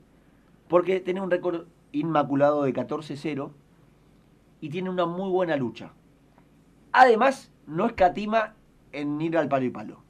porque 0.68 0.99
tiene 1.01 1.22
un 1.22 1.30
récord 1.30 1.68
inmaculado 1.91 2.64
de 2.64 2.74
14-0 2.74 3.51
y 4.60 4.70
tiene 4.70 4.89
una 4.89 5.05
muy 5.05 5.30
buena 5.30 5.55
lucha. 5.55 5.93
Además, 6.91 7.51
no 7.68 7.86
escatima 7.86 8.55
en 8.91 9.22
ir 9.22 9.38
al 9.38 9.47
palo 9.47 9.66
y 9.66 9.70
palo. 9.70 10.01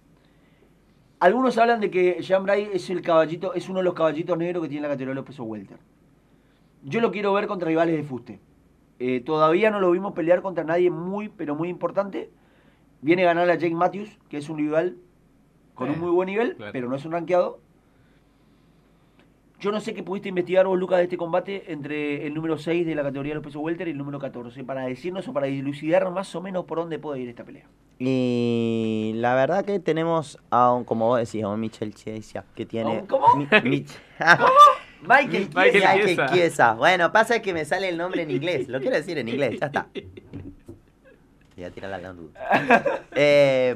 Algunos 1.20 1.58
hablan 1.58 1.82
de 1.82 1.92
que 1.92 2.24
Sean 2.24 2.46
Brady 2.46 2.70
es 2.72 2.90
el 2.90 3.02
caballito, 3.02 3.54
es 3.54 3.68
uno 3.68 3.80
de 3.80 3.84
los 3.84 3.94
caballitos 3.94 4.38
negros 4.38 4.64
que 4.64 4.70
tiene 4.70 4.84
la 4.84 4.94
categoría 4.94 5.12
de 5.12 5.16
los 5.16 5.26
pesos 5.26 5.46
welter. 5.46 5.80
Yo 6.82 7.02
lo 7.02 7.12
quiero 7.12 7.34
ver 7.34 7.48
contra 7.48 7.68
rivales 7.68 7.98
de 7.98 8.04
fuste. 8.04 8.40
Eh, 9.00 9.22
todavía 9.22 9.72
no 9.72 9.80
lo 9.80 9.92
vimos 9.92 10.14
pelear 10.14 10.42
contra 10.42 10.64
nadie 10.64 10.92
muy, 10.92 11.30
pero 11.30 11.56
muy 11.56 11.70
importante. 11.70 12.30
Viene 13.02 13.24
a 13.24 13.28
ganar 13.28 13.50
a 13.50 13.56
Jake 13.56 13.74
Matthews, 13.74 14.20
que 14.30 14.38
es 14.38 14.50
un 14.50 14.58
rival 14.58 14.98
con 15.74 15.90
un 15.90 15.96
eh, 15.96 16.00
muy 16.00 16.12
buen 16.12 16.28
nivel, 16.28 16.58
pero 16.74 16.90
no 16.90 16.98
es 16.98 17.06
un 17.06 17.14
rankeado. 17.14 17.60
Yo 19.62 19.72
no 19.72 19.80
sé 19.80 19.94
qué 19.94 20.04
pudiste 20.04 20.30
investigar 20.30 20.68
vos, 20.68 20.78
Lucas, 20.78 20.98
de 21.00 21.04
este 21.04 21.18
combate 21.18 21.72
entre 21.72 22.26
el 22.26 22.34
número 22.34 22.58
6 22.58 22.86
de 22.86 22.96
la 22.96 23.04
categoría 23.04 23.32
de 23.32 23.36
los 23.36 23.44
pesos 23.44 23.62
welter 23.62 23.88
y 23.88 23.92
el 23.92 23.98
número 23.98 24.20
14, 24.20 24.64
para 24.64 24.86
decirnos 24.86 25.28
o 25.28 25.34
para 25.34 25.48
dilucidar 25.48 26.10
más 26.12 26.34
o 26.36 26.42
menos 26.42 26.66
por 26.66 26.78
dónde 26.78 27.00
puede 27.00 27.22
ir 27.22 27.30
esta 27.30 27.44
pelea. 27.44 27.66
Y 28.00 29.12
la 29.16 29.36
verdad 29.36 29.66
que 29.66 29.80
tenemos 29.80 30.40
a 30.50 30.74
un, 30.74 30.86
como 30.86 31.08
vos 31.08 31.20
decís, 31.20 31.44
a 31.44 31.50
un 31.50 31.60
Michel 31.60 31.94
Chiesa, 31.94 32.46
que 32.56 32.66
tiene... 32.66 33.06
¿Cómo? 33.08 33.26
Michael, 35.02 35.50
Michael 35.56 36.20
Chiesa. 36.32 36.74
Bueno, 36.74 37.12
pasa 37.12 37.42
que 37.42 37.54
me 37.54 37.66
sale 37.66 37.90
el 37.90 37.98
nombre 37.98 38.24
en 38.24 38.32
inglés, 38.32 38.68
lo 38.68 38.80
quiero 38.80 38.96
decir 38.96 39.18
en 39.18 39.30
inglés, 39.30 39.60
ya 39.60 39.68
está. 39.68 39.88
Voy 41.56 41.66
a 41.66 41.72
tirar 41.72 41.90
la 41.90 42.16
eh, 43.16 43.76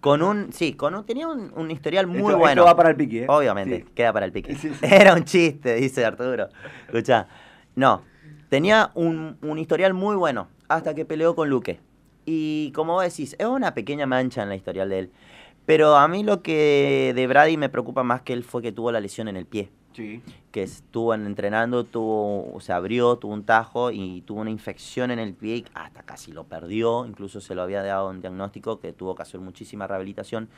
con 0.00 0.22
un, 0.22 0.52
sí, 0.52 0.74
con 0.74 0.94
un, 0.94 1.04
tenía 1.04 1.26
un, 1.26 1.70
historial 1.70 2.06
muy 2.06 2.34
bueno. 2.34 2.62
Esto 2.62 2.64
va 2.64 2.76
para 2.76 2.90
el 2.90 2.96
pique, 2.96 3.24
¿eh? 3.24 3.26
Obviamente, 3.28 3.84
queda 3.94 4.12
para 4.12 4.26
el 4.26 4.32
pique. 4.32 4.56
Era 4.82 5.14
un 5.14 5.24
chiste, 5.24 5.74
dice 5.74 6.04
Arturo. 6.04 6.48
Escucha, 6.86 7.26
no, 7.74 8.02
tenía 8.48 8.92
un, 8.94 9.38
un 9.42 9.58
historial 9.58 9.92
muy 9.92 10.14
bueno 10.14 10.48
hasta 10.68 10.94
que 10.94 11.04
peleó 11.04 11.34
con 11.34 11.50
Luque. 11.50 11.80
Y 12.24 12.72
como 12.72 12.94
vos 12.94 13.04
decís, 13.04 13.34
es 13.38 13.46
una 13.46 13.74
pequeña 13.74 14.06
mancha 14.06 14.42
en 14.42 14.48
la 14.48 14.56
historial 14.56 14.88
de 14.88 14.98
él. 14.98 15.12
Pero 15.64 15.96
a 15.96 16.06
mí 16.06 16.22
lo 16.22 16.42
que 16.42 17.12
de 17.14 17.26
Brady 17.26 17.56
me 17.56 17.68
preocupa 17.68 18.04
más 18.04 18.22
que 18.22 18.32
él 18.32 18.44
fue 18.44 18.62
que 18.62 18.72
tuvo 18.72 18.92
la 18.92 19.00
lesión 19.00 19.26
en 19.26 19.36
el 19.36 19.46
pie. 19.46 19.70
Que 20.52 20.62
estuvo 20.62 21.14
entrenando, 21.14 21.84
tuvo, 21.84 22.60
se 22.60 22.72
abrió, 22.72 23.16
tuvo 23.16 23.32
un 23.32 23.44
tajo 23.44 23.90
y 23.90 24.22
tuvo 24.22 24.40
una 24.40 24.50
infección 24.50 25.10
en 25.10 25.18
el 25.18 25.34
pie, 25.34 25.64
hasta 25.74 26.02
casi 26.02 26.32
lo 26.32 26.44
perdió, 26.44 27.06
incluso 27.06 27.40
se 27.40 27.54
lo 27.54 27.62
había 27.62 27.82
dado 27.82 28.10
un 28.10 28.20
diagnóstico 28.20 28.80
que 28.80 28.92
tuvo 28.92 29.14
que 29.14 29.22
hacer 29.22 29.40
muchísima 29.40 29.86
rehabilitación. 29.86 30.48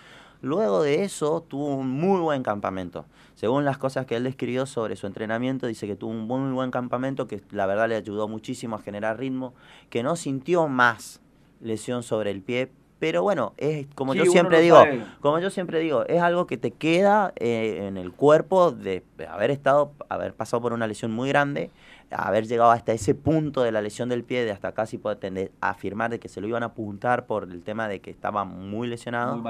Luego 0.40 0.82
de 0.82 1.04
eso 1.04 1.44
tuvo 1.48 1.74
un 1.76 1.90
muy 1.90 2.20
buen 2.20 2.42
campamento. 2.42 3.06
Según 3.34 3.64
las 3.64 3.78
cosas 3.78 4.06
que 4.06 4.16
él 4.16 4.24
describió 4.24 4.66
sobre 4.66 4.96
su 4.96 5.06
entrenamiento, 5.06 5.66
dice 5.66 5.86
que 5.86 5.96
tuvo 5.96 6.12
un 6.12 6.26
muy 6.26 6.52
buen 6.52 6.70
campamento, 6.70 7.26
que 7.26 7.42
la 7.50 7.66
verdad 7.66 7.88
le 7.88 7.96
ayudó 7.96 8.28
muchísimo 8.28 8.76
a 8.76 8.80
generar 8.80 9.18
ritmo, 9.18 9.54
que 9.90 10.02
no 10.02 10.16
sintió 10.16 10.68
más 10.68 11.20
lesión 11.60 12.02
sobre 12.02 12.30
el 12.30 12.40
pie, 12.40 12.70
pero 12.98 13.22
bueno, 13.22 13.54
es 13.58 13.86
como 13.94 14.14
yo 14.14 14.24
siempre 14.26 14.60
digo, 14.60 14.82
como 15.20 15.38
yo 15.38 15.50
siempre 15.50 15.78
digo, 15.78 16.04
es 16.06 16.20
algo 16.20 16.46
que 16.46 16.56
te 16.56 16.72
queda 16.72 17.32
eh, 17.36 17.86
en 17.86 17.96
el 17.96 18.12
cuerpo 18.12 18.72
de 18.72 19.04
haber 19.28 19.50
estado, 19.50 19.92
haber 20.08 20.34
pasado 20.34 20.60
por 20.60 20.72
una 20.72 20.86
lesión 20.86 21.12
muy 21.12 21.28
grande, 21.28 21.70
haber 22.10 22.46
llegado 22.46 22.70
hasta 22.72 22.92
ese 22.92 23.14
punto 23.14 23.62
de 23.62 23.70
la 23.70 23.82
lesión 23.82 24.08
del 24.08 24.24
pie, 24.24 24.44
de 24.44 24.50
hasta 24.50 24.72
casi 24.72 24.98
poder 24.98 25.52
afirmar 25.60 26.10
de 26.10 26.18
que 26.18 26.28
se 26.28 26.40
lo 26.40 26.48
iban 26.48 26.62
a 26.64 26.66
apuntar 26.66 27.26
por 27.26 27.44
el 27.44 27.62
tema 27.62 27.86
de 27.86 28.00
que 28.00 28.10
estaba 28.10 28.44
muy 28.44 28.88
lesionado. 28.88 29.42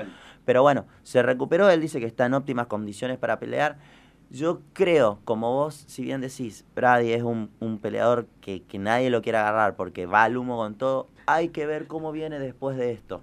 Pero 0.45 0.63
bueno, 0.63 0.85
se 1.03 1.23
recuperó, 1.23 1.71
él 1.71 1.81
dice 1.81 2.01
que 2.01 2.07
está 2.07 2.27
en 2.27 2.35
óptimas 2.35 2.67
condiciones 2.67 3.17
para 3.17 3.39
pelear. 3.39 3.79
Yo 4.31 4.61
creo, 4.75 5.21
como 5.25 5.55
vos, 5.55 5.85
si 5.87 6.03
bien 6.03 6.21
decís, 6.21 6.67
Brady 6.75 7.13
es 7.13 7.23
un, 7.23 7.51
un 7.61 7.79
peleador 7.79 8.27
que, 8.43 8.63
que 8.63 8.79
nadie 8.79 9.09
lo 9.09 9.23
quiere 9.23 9.39
agarrar 9.39 9.75
porque 9.75 10.05
va 10.05 10.25
al 10.25 10.37
humo 10.37 10.59
con 10.59 10.75
todo, 10.75 11.07
hay 11.25 11.49
que 11.49 11.65
ver 11.65 11.87
cómo 11.87 12.13
viene 12.13 12.39
después 12.39 12.77
de 12.77 12.93
esto. 12.93 13.23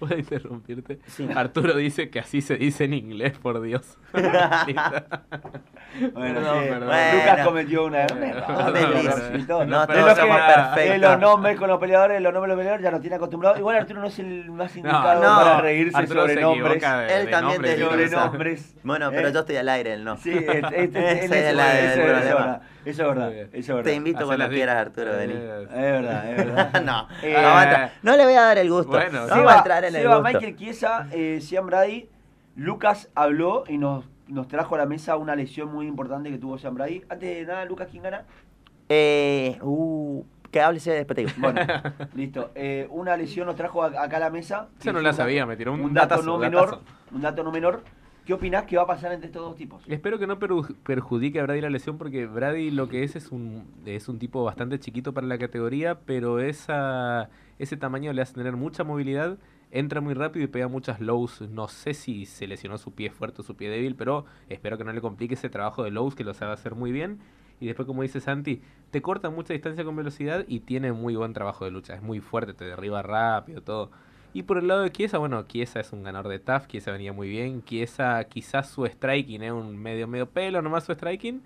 ¿Puedo 0.00 0.16
interrumpirte? 0.16 0.98
Arturo 1.36 1.76
dice 1.76 2.08
que 2.08 2.20
así 2.20 2.40
se 2.40 2.56
dice 2.56 2.84
en 2.84 2.94
inglés, 2.94 3.36
por 3.38 3.60
Dios. 3.60 3.98
bueno, 4.12 4.30
Lucas 6.40 7.44
cometió 7.44 7.84
una 7.84 8.04
error. 8.04 8.18
No, 9.68 9.86
todos 9.86 10.16
somos 10.16 10.40
perfectos. 10.40 11.00
Los 11.00 11.20
nombres 11.20 11.58
con 11.58 11.68
los 11.68 11.78
peleadores, 11.78 12.22
los 12.22 12.32
nombres 12.32 12.48
de 12.48 12.54
los 12.54 12.58
peleadores 12.58 12.82
ya 12.82 12.90
nos 12.90 13.02
tiene 13.02 13.16
acostumbrados. 13.16 13.58
Igual 13.58 13.76
Arturo 13.76 14.00
no 14.00 14.06
es 14.06 14.18
el 14.18 14.50
más 14.50 14.74
indicado 14.74 15.20
para 15.20 15.60
reírse 15.60 16.06
sobre 16.06 16.40
nombres. 16.40 16.82
él 17.10 17.28
también 17.30 17.60
te 17.60 17.78
sobre 17.78 18.08
nombres. 18.08 18.74
Bueno, 18.82 19.10
pero 19.10 19.28
yo 19.28 19.40
estoy 19.40 19.56
al 19.56 19.68
aire, 19.68 19.92
él 19.92 20.02
no. 20.02 20.16
Sí, 20.16 20.32
este, 20.32 20.84
este, 20.84 21.12
es 21.12 21.30
el 21.30 22.02
problema. 22.02 22.62
Eso 22.84 23.02
es 23.02 23.08
verdad, 23.08 23.32
eso 23.34 23.50
es 23.52 23.68
verdad. 23.68 23.82
Te 23.82 23.94
invito 23.94 24.24
cuando 24.24 24.48
quieras, 24.48 24.76
Arturo, 24.76 25.14
vení. 25.14 25.34
Es 25.34 25.68
verdad, 25.68 26.30
es 26.30 26.36
verdad. 26.36 26.80
no, 26.82 27.08
eh, 27.22 27.90
no, 28.02 28.16
le 28.16 28.24
voy 28.24 28.34
a 28.34 28.40
dar 28.40 28.58
el 28.58 28.70
gusto. 28.70 28.92
Bueno, 28.92 29.26
no 29.26 29.44
va 29.44 29.54
a 29.54 29.58
entrar 29.58 29.84
en 29.90 29.96
el 29.96 30.08
gusto. 30.08 30.22
Michael 30.22 30.56
Chiesa, 30.56 31.08
eh, 31.12 31.40
Sean 31.40 31.66
Brady, 31.66 32.08
Lucas 32.56 33.10
habló 33.14 33.64
y 33.68 33.78
nos, 33.78 34.04
nos 34.28 34.48
trajo 34.48 34.74
a 34.74 34.78
la 34.78 34.86
mesa 34.86 35.16
una 35.16 35.36
lesión 35.36 35.72
muy 35.72 35.86
importante 35.86 36.30
que 36.30 36.38
tuvo 36.38 36.58
Sean 36.58 36.74
Brady. 36.74 37.02
Antes 37.08 37.36
de 37.36 37.44
nada, 37.44 37.64
Lucas, 37.64 37.88
¿quién 37.90 38.02
gana? 38.02 38.24
Eh, 38.88 39.58
uh, 39.62 40.24
que 40.50 40.60
hable 40.60 40.78
ese 40.78 40.92
después 40.92 41.38
Bueno, 41.38 41.60
listo. 42.14 42.50
Eh, 42.54 42.88
una 42.90 43.16
lesión 43.16 43.46
nos 43.46 43.56
trajo 43.56 43.84
acá 43.84 44.16
a 44.16 44.20
la 44.20 44.30
mesa. 44.30 44.68
Esa 44.80 44.92
no 44.92 45.00
la 45.00 45.12
sabía, 45.12 45.46
me 45.46 45.56
tiró 45.56 45.72
un, 45.72 45.94
dato 45.94 46.22
no 46.22 46.38
menor. 46.38 46.80
Un 47.12 47.20
dato 47.20 47.44
no 47.44 47.52
menor 47.52 47.82
¿Qué 48.30 48.34
opinás 48.34 48.64
que 48.64 48.76
va 48.76 48.82
a 48.82 48.86
pasar 48.86 49.12
entre 49.12 49.26
estos 49.26 49.42
dos 49.42 49.56
tipos? 49.56 49.82
Espero 49.88 50.18
que 50.18 50.26
no 50.28 50.38
perjudique 50.38 51.40
a 51.40 51.42
Brady 51.42 51.62
la 51.62 51.70
lesión 51.70 51.98
porque 51.98 52.26
Brady 52.26 52.70
lo 52.70 52.88
que 52.88 53.02
es 53.02 53.16
es 53.16 53.32
un, 53.32 53.64
es 53.86 54.08
un 54.08 54.20
tipo 54.20 54.44
bastante 54.44 54.78
chiquito 54.78 55.12
para 55.12 55.26
la 55.26 55.38
categoría, 55.38 55.98
pero 56.00 56.38
esa, 56.38 57.30
ese 57.58 57.76
tamaño 57.76 58.12
le 58.12 58.22
hace 58.22 58.34
tener 58.34 58.56
mucha 58.56 58.84
movilidad, 58.84 59.38
entra 59.70 60.00
muy 60.00 60.14
rápido 60.14 60.44
y 60.44 60.48
pega 60.48 60.68
muchas 60.68 61.00
lows. 61.00 61.42
No 61.42 61.68
sé 61.68 61.94
si 61.94 62.26
se 62.26 62.46
lesionó 62.46 62.78
su 62.78 62.92
pie 62.92 63.10
fuerte 63.10 63.42
o 63.42 63.44
su 63.44 63.56
pie 63.56 63.70
débil, 63.70 63.94
pero 63.96 64.24
espero 64.48 64.78
que 64.78 64.84
no 64.84 64.92
le 64.92 65.00
complique 65.00 65.34
ese 65.34 65.48
trabajo 65.48 65.84
de 65.84 65.90
lows 65.90 66.14
que 66.14 66.24
lo 66.24 66.34
sabe 66.34 66.52
hacer 66.52 66.74
muy 66.74 66.92
bien. 66.92 67.18
Y 67.60 67.66
después, 67.66 67.86
como 67.86 68.02
dice 68.02 68.20
Santi, 68.20 68.62
te 68.90 69.02
corta 69.02 69.30
mucha 69.30 69.52
distancia 69.52 69.84
con 69.84 69.94
velocidad 69.94 70.44
y 70.48 70.60
tiene 70.60 70.92
muy 70.92 71.14
buen 71.14 71.34
trabajo 71.34 71.64
de 71.64 71.70
lucha. 71.70 71.94
Es 71.94 72.02
muy 72.02 72.20
fuerte, 72.20 72.54
te 72.54 72.64
derriba 72.64 73.02
rápido, 73.02 73.62
todo. 73.62 73.90
Y 74.32 74.44
por 74.44 74.58
el 74.58 74.68
lado 74.68 74.82
de 74.82 74.92
Kiesa, 74.92 75.18
bueno, 75.18 75.44
Kiesa 75.46 75.80
es 75.80 75.92
un 75.92 76.02
ganador 76.02 76.30
de 76.30 76.38
TAF, 76.38 76.66
Kiesa 76.66 76.92
venía 76.92 77.12
muy 77.12 77.28
bien. 77.28 77.60
Kiesa 77.62 78.24
quizás 78.24 78.70
su 78.70 78.86
striking 78.86 79.42
es 79.42 79.52
un 79.52 79.76
medio 79.76 80.06
medio 80.06 80.28
pelo, 80.30 80.62
nomás 80.62 80.84
su 80.84 80.92
striking. 80.92 81.42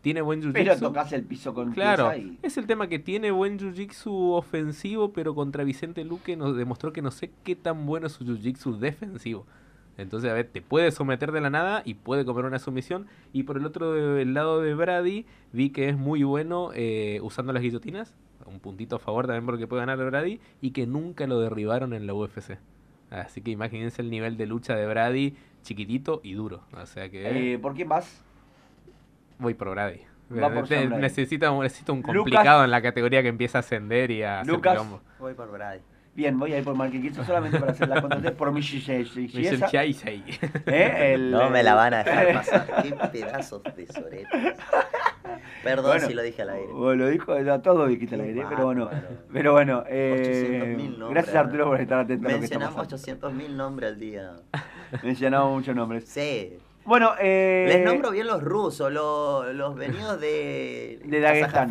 Tiene 0.00 0.22
buen 0.22 0.40
jiu-jitsu. 0.40 0.52
Pero 0.52 0.78
tocas 0.78 1.12
el 1.12 1.24
piso 1.24 1.52
con 1.54 1.72
Claro, 1.72 2.12
es 2.42 2.56
el 2.56 2.66
tema 2.66 2.88
que 2.88 2.98
tiene 2.98 3.30
buen 3.30 3.58
jiu-jitsu 3.58 4.34
ofensivo, 4.36 5.12
pero 5.12 5.34
contra 5.34 5.64
Vicente 5.64 6.04
Luque 6.04 6.36
nos 6.36 6.56
demostró 6.56 6.92
que 6.92 7.02
no 7.02 7.10
sé 7.10 7.30
qué 7.44 7.56
tan 7.56 7.86
bueno 7.86 8.06
es 8.06 8.12
su 8.12 8.24
jiu-jitsu 8.24 8.78
defensivo. 8.78 9.46
Entonces, 9.96 10.30
a 10.30 10.34
ver, 10.34 10.46
te 10.46 10.62
puede 10.62 10.92
someter 10.92 11.32
de 11.32 11.40
la 11.40 11.50
nada 11.50 11.82
y 11.84 11.94
puede 11.94 12.24
comer 12.24 12.44
una 12.44 12.60
sumisión. 12.60 13.06
Y 13.32 13.42
por 13.42 13.56
el 13.56 13.66
otro 13.66 14.16
el 14.16 14.32
lado 14.32 14.60
de 14.60 14.74
Brady, 14.74 15.26
vi 15.52 15.70
que 15.70 15.88
es 15.88 15.96
muy 15.96 16.22
bueno 16.22 16.70
eh, 16.72 17.18
usando 17.20 17.52
las 17.52 17.62
guillotinas 17.62 18.14
un 18.48 18.60
puntito 18.60 18.96
a 18.96 18.98
favor 18.98 19.26
también 19.26 19.46
porque 19.46 19.66
puede 19.66 19.82
ganar 19.82 19.98
Brady 20.04 20.40
y 20.60 20.70
que 20.70 20.86
nunca 20.86 21.26
lo 21.26 21.40
derribaron 21.40 21.92
en 21.92 22.06
la 22.06 22.14
UFC. 22.14 22.58
Así 23.10 23.40
que 23.40 23.50
imagínense 23.50 24.02
el 24.02 24.10
nivel 24.10 24.36
de 24.36 24.46
lucha 24.46 24.76
de 24.76 24.86
Brady, 24.86 25.36
chiquitito 25.62 26.20
y 26.22 26.34
duro. 26.34 26.62
O 26.72 26.86
sea 26.86 27.08
que. 27.08 27.54
Eh, 27.54 27.58
¿Por 27.58 27.74
quién 27.74 27.88
vas? 27.88 28.22
Voy 29.38 29.54
por 29.54 29.70
Brady. 29.70 30.00
necesito, 30.30 31.52
un 31.52 32.02
complicado 32.02 32.64
en 32.64 32.70
la 32.70 32.82
categoría 32.82 33.22
que 33.22 33.28
empieza 33.28 33.58
a 33.58 33.60
ascender 33.60 34.10
y 34.10 34.22
a 34.22 34.42
Lucas, 34.44 34.78
hacer 34.78 34.98
Voy 35.18 35.34
por 35.34 35.50
Brady. 35.50 35.80
Bien, 36.18 36.36
voy 36.36 36.52
a 36.52 36.58
ir 36.58 36.64
por 36.64 36.74
Marquinhos 36.74 37.24
solamente 37.24 37.60
para 37.60 37.70
hacer 37.70 37.88
la 37.88 38.00
contratación 38.00 38.34
por 38.34 38.50
Michel 38.50 39.08
¿Eh? 40.66 41.16
No 41.16 41.48
me 41.48 41.62
la 41.62 41.74
van 41.74 41.94
a 41.94 42.02
dejar 42.02 42.32
pasar. 42.34 42.82
Qué 42.82 42.92
pedazos 43.12 43.62
de 43.62 43.86
soretas. 43.86 44.56
Perdón 45.62 46.00
si 46.00 46.14
lo 46.14 46.22
dije 46.22 46.42
al 46.42 46.50
aire. 46.50 46.72
Bueno, 46.72 47.04
lo 47.04 47.10
dijo 47.10 47.32
a 47.34 47.62
todo 47.62 47.86
dijiste 47.86 48.16
al 48.16 48.22
aire, 48.22 48.44
pero 48.48 48.64
bueno. 48.64 48.90
Pero 49.32 49.52
bueno, 49.52 49.84
eh, 49.86 50.90
gracias 51.08 51.36
Arturo 51.36 51.66
por 51.66 51.80
estar 51.80 52.00
atento 52.00 52.26
a 52.26 52.32
lo 52.32 52.36
que 52.36 52.40
Mencionamos 52.40 52.88
800.000 52.88 53.48
nombres 53.50 53.92
al 53.92 54.00
día. 54.00 54.32
Mencionamos 55.04 55.54
muchos 55.54 55.76
nombres. 55.76 56.04
Sí. 56.08 56.58
Bueno, 56.88 57.10
eh, 57.20 57.66
les 57.68 57.84
nombro 57.84 58.10
bien 58.12 58.26
los 58.26 58.42
rusos, 58.42 58.90
los, 58.90 59.54
los 59.54 59.76
venidos 59.76 60.18
de, 60.18 61.02
de 61.04 61.20
Dagestán 61.20 61.70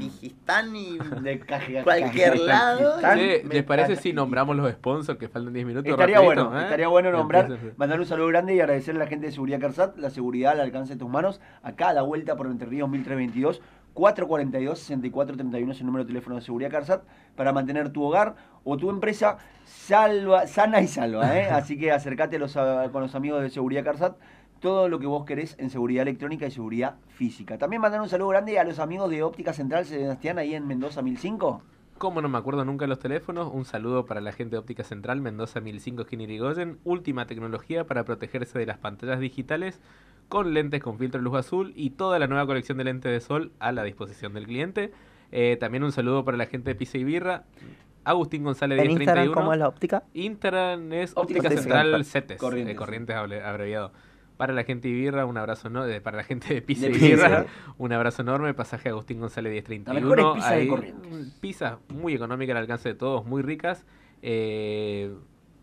y 0.75 0.99
de 1.21 1.83
cualquier 1.83 2.37
lado. 2.37 2.97
¿Les 3.15 3.63
parece 3.63 3.95
si 3.95 4.13
nombramos 4.13 4.55
los 4.55 4.71
sponsors 4.73 5.17
que 5.17 5.27
faltan 5.27 5.53
10 5.53 5.65
minutos? 5.65 5.89
Estaría 5.89 6.19
bueno, 6.19 6.55
¿eh? 6.55 6.65
estaría 6.65 6.87
bueno 6.87 7.11
nombrar, 7.11 7.49
mandar 7.77 7.99
un 7.99 8.05
saludo 8.05 8.27
grande 8.27 8.53
y 8.53 8.59
agradecer 8.59 8.95
a 8.95 8.99
la 8.99 9.07
gente 9.07 9.25
de 9.25 9.31
Seguridad 9.31 9.59
Carsat, 9.59 9.97
la 9.97 10.11
seguridad 10.11 10.51
al 10.51 10.59
alcance 10.59 10.93
de 10.93 10.99
tus 10.99 11.09
manos, 11.09 11.41
acá 11.63 11.89
a 11.89 11.93
la 11.93 12.03
vuelta 12.03 12.35
por 12.35 12.45
Entre 12.45 12.67
Ríos 12.67 12.87
1322. 12.87 13.63
442-6431 13.95 15.71
es 15.71 15.79
el 15.79 15.87
número 15.87 16.03
de 16.03 16.09
teléfono 16.09 16.35
de 16.35 16.43
Seguridad 16.43 16.69
Carsat 16.69 17.01
para 17.35 17.51
mantener 17.51 17.89
tu 17.89 18.03
hogar 18.03 18.35
o 18.63 18.77
tu 18.77 18.91
empresa 18.91 19.39
salva, 19.65 20.45
sana 20.45 20.81
y 20.81 20.87
salva. 20.87 21.35
¿eh? 21.35 21.45
Así 21.51 21.79
que 21.79 21.91
acércate 21.91 22.37
los, 22.37 22.53
con 22.53 23.01
los 23.01 23.15
amigos 23.15 23.41
de 23.41 23.49
Seguridad 23.49 23.83
Carsat 23.83 24.15
todo 24.59 24.89
lo 24.89 24.99
que 24.99 25.07
vos 25.07 25.25
querés 25.25 25.55
en 25.59 25.69
seguridad 25.69 26.03
electrónica 26.03 26.45
y 26.47 26.51
seguridad 26.51 26.95
física. 27.09 27.57
También 27.57 27.81
mandar 27.81 28.01
un 28.01 28.09
saludo 28.09 28.29
grande 28.29 28.59
a 28.59 28.63
los 28.63 28.79
amigos 28.79 29.09
de 29.09 29.23
Óptica 29.23 29.53
Central 29.53 29.85
Sebastián 29.85 30.37
ahí 30.37 30.55
en 30.55 30.67
Mendoza 30.67 31.01
1005. 31.01 31.61
Como 31.97 32.21
no 32.21 32.29
me 32.29 32.37
acuerdo 32.37 32.63
nunca 32.63 32.85
los 32.85 32.99
teléfonos, 32.99 33.49
un 33.51 33.65
saludo 33.65 34.05
para 34.05 34.21
la 34.21 34.31
gente 34.31 34.51
de 34.55 34.59
Óptica 34.59 34.83
Central, 34.83 35.19
Mendoza 35.19 35.61
1005 35.61 36.03
Skinny 36.03 36.39
última 36.83 37.25
tecnología 37.25 37.87
para 37.87 38.05
protegerse 38.05 38.59
de 38.59 38.67
las 38.67 38.77
pantallas 38.77 39.19
digitales 39.19 39.81
con 40.29 40.53
lentes 40.53 40.81
con 40.83 40.99
filtro 40.99 41.19
de 41.19 41.23
luz 41.23 41.35
azul 41.35 41.73
y 41.75 41.91
toda 41.91 42.19
la 42.19 42.27
nueva 42.27 42.45
colección 42.45 42.77
de 42.77 42.83
lentes 42.83 43.11
de 43.11 43.19
sol 43.19 43.51
a 43.59 43.71
la 43.71 43.83
disposición 43.83 44.33
del 44.33 44.45
cliente. 44.45 44.91
Eh, 45.31 45.57
también 45.59 45.83
un 45.83 45.91
saludo 45.91 46.23
para 46.23 46.37
la 46.37 46.45
gente 46.45 46.69
de 46.69 46.75
Pisa 46.75 46.97
y 46.97 47.03
Birra. 47.03 47.45
Agustín 48.03 48.43
González 48.43 48.77
1031. 48.77 49.03
Instagram 49.03 49.33
cómo 49.33 49.53
es 49.53 49.59
la 49.59 49.67
óptica? 49.67 50.03
Instagram 50.13 50.93
es 50.93 51.11
Óptica, 51.15 51.49
Central 51.49 52.05
CETES, 52.05 52.37
corrientes, 52.37 52.75
corrientes 52.75 53.15
abreviado. 53.15 53.91
Para 54.37 54.53
la 54.53 54.63
gente 54.63 54.87
de 54.87 54.93
Birra, 54.93 55.25
un 55.25 55.37
abrazo 55.37 55.67
enorme. 55.67 55.99
Para 55.99 56.17
la 56.17 56.23
gente 56.23 56.53
de 56.53 56.61
Pizza 56.61 56.87
y 56.87 56.91
Birra, 56.91 57.47
un 57.77 57.91
abrazo 57.91 58.21
enorme. 58.21 58.53
Pasaje 58.53 58.89
Agustín 58.89 59.19
González 59.19 59.51
1031. 59.51 60.15
La 60.15 60.33
pizza 60.33 60.51
de 60.51 60.67
Corrientes. 60.67 61.33
Pizza 61.39 61.79
muy 61.89 62.13
económica 62.13 62.53
al 62.53 62.59
alcance 62.59 62.89
de 62.89 62.95
todos, 62.95 63.25
muy 63.25 63.41
ricas. 63.41 63.85
Eh, 64.21 65.13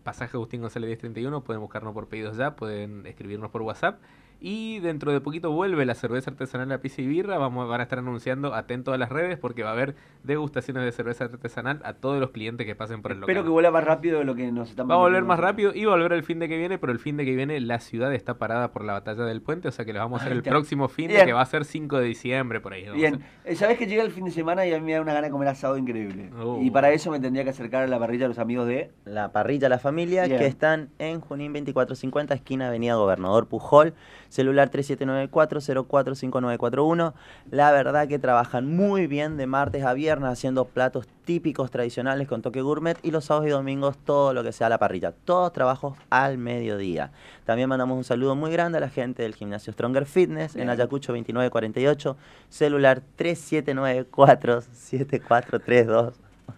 pasaje 0.03 0.35
Agustín 0.35 0.61
González 0.61 0.89
1031. 0.89 1.41
Pueden 1.43 1.61
buscarnos 1.61 1.93
por 1.93 2.07
pedidos 2.07 2.35
ya, 2.37 2.55
pueden 2.55 3.05
escribirnos 3.05 3.49
por 3.49 3.61
WhatsApp. 3.61 4.01
Y 4.39 4.79
dentro 4.79 5.11
de 5.11 5.21
poquito 5.21 5.51
vuelve 5.51 5.85
la 5.85 5.95
cerveza 5.95 6.31
artesanal 6.31 6.69
La 6.69 6.79
Pizza 6.79 7.01
y 7.01 7.07
Birra. 7.07 7.37
Vamos, 7.37 7.67
van 7.67 7.79
a 7.79 7.83
estar 7.83 7.99
anunciando 7.99 8.53
atento 8.53 8.93
a 8.93 8.97
las 8.97 9.09
redes 9.09 9.37
porque 9.39 9.63
va 9.63 9.69
a 9.69 9.73
haber 9.73 9.95
degustaciones 10.23 10.83
de 10.83 10.91
cerveza 10.91 11.25
artesanal 11.25 11.81
a 11.83 11.93
todos 11.93 12.19
los 12.19 12.31
clientes 12.31 12.65
que 12.65 12.75
pasen 12.75 13.01
por 13.01 13.11
el 13.11 13.19
local. 13.19 13.31
Espero 13.31 13.43
que 13.43 13.49
vuelva 13.49 13.71
más 13.71 13.83
rápido 13.83 14.19
de 14.19 14.25
lo 14.25 14.35
que 14.35 14.51
nos 14.51 14.69
están 14.69 14.89
Va 14.89 14.95
a 14.95 14.97
volver 14.97 15.23
más 15.23 15.39
rápido 15.39 15.71
y 15.73 15.85
va 15.85 15.93
a 15.93 15.95
volver 15.95 16.13
el 16.13 16.23
fin 16.23 16.39
de 16.39 16.47
que 16.47 16.57
viene, 16.57 16.77
pero 16.77 16.91
el 16.91 16.99
fin 16.99 17.17
de 17.17 17.25
que 17.25 17.35
viene 17.35 17.59
la 17.59 17.79
ciudad 17.79 18.13
está 18.13 18.37
parada 18.37 18.71
por 18.71 18.83
la 18.83 18.93
batalla 18.93 19.23
del 19.23 19.41
puente, 19.41 19.67
o 19.67 19.71
sea 19.71 19.85
que 19.85 19.93
lo 19.93 19.99
vamos 19.99 20.21
a 20.21 20.25
hacer 20.25 20.33
el 20.33 20.43
próximo 20.43 20.87
fin 20.87 21.09
de 21.09 21.25
que 21.25 21.33
va 21.33 21.41
a 21.41 21.45
ser 21.45 21.65
5 21.65 21.97
de 21.97 22.05
diciembre 22.05 22.59
por 22.59 22.73
ahí. 22.73 22.89
Bien, 22.93 23.23
eh, 23.43 23.55
sabes 23.55 23.77
que 23.77 23.87
llega 23.87 24.03
el 24.03 24.11
fin 24.11 24.25
de 24.25 24.31
semana 24.31 24.65
y 24.65 24.73
a 24.73 24.79
mí 24.79 24.85
me 24.85 24.93
da 24.93 25.01
una 25.01 25.13
gana 25.13 25.27
de 25.27 25.31
comer 25.31 25.47
asado 25.49 25.77
increíble. 25.77 26.29
Uh. 26.33 26.61
Y 26.61 26.71
para 26.71 26.91
eso 26.91 27.11
me 27.11 27.19
tendría 27.19 27.43
que 27.43 27.49
acercar 27.49 27.83
a 27.83 27.87
la 27.87 27.99
parrilla 27.99 28.25
a 28.25 28.27
los 28.29 28.39
amigos 28.39 28.67
de... 28.67 28.91
La 29.05 29.31
parrilla 29.31 29.69
La 29.69 29.79
Familia, 29.79 30.27
que 30.27 30.45
están 30.45 30.89
en 30.99 31.21
Junín 31.21 31.53
2450, 31.53 32.33
esquina 32.33 32.67
Avenida 32.67 32.95
Gobernador 32.95 33.47
Pujol, 33.47 33.93
celular 34.35 34.69
37 34.69 35.05
794-045941. 35.05 37.13
La 37.51 37.71
verdad 37.71 38.07
que 38.07 38.17
trabajan 38.19 38.75
muy 38.75 39.07
bien 39.07 39.37
de 39.37 39.47
martes 39.47 39.83
a 39.83 39.93
viernes 39.93 40.29
haciendo 40.29 40.65
platos 40.65 41.07
típicos 41.25 41.71
tradicionales 41.71 42.27
con 42.27 42.41
toque 42.41 42.61
gourmet 42.61 42.97
y 43.01 43.11
los 43.11 43.23
sábados 43.25 43.47
y 43.47 43.51
domingos 43.51 43.97
todo 43.97 44.33
lo 44.33 44.43
que 44.43 44.51
sea 44.51 44.67
la 44.69 44.77
parrilla. 44.77 45.11
Todos 45.11 45.51
trabajos 45.53 45.97
al 46.09 46.37
mediodía. 46.37 47.11
También 47.45 47.69
mandamos 47.69 47.97
un 47.97 48.03
saludo 48.03 48.35
muy 48.35 48.51
grande 48.51 48.77
a 48.77 48.81
la 48.81 48.89
gente 48.89 49.23
del 49.23 49.33
gimnasio 49.35 49.71
Stronger 49.73 50.05
Fitness 50.05 50.55
en 50.55 50.69
Ayacucho 50.69 51.13
2948, 51.13 52.15
celular 52.49 53.01
3794-7432. 53.17 56.13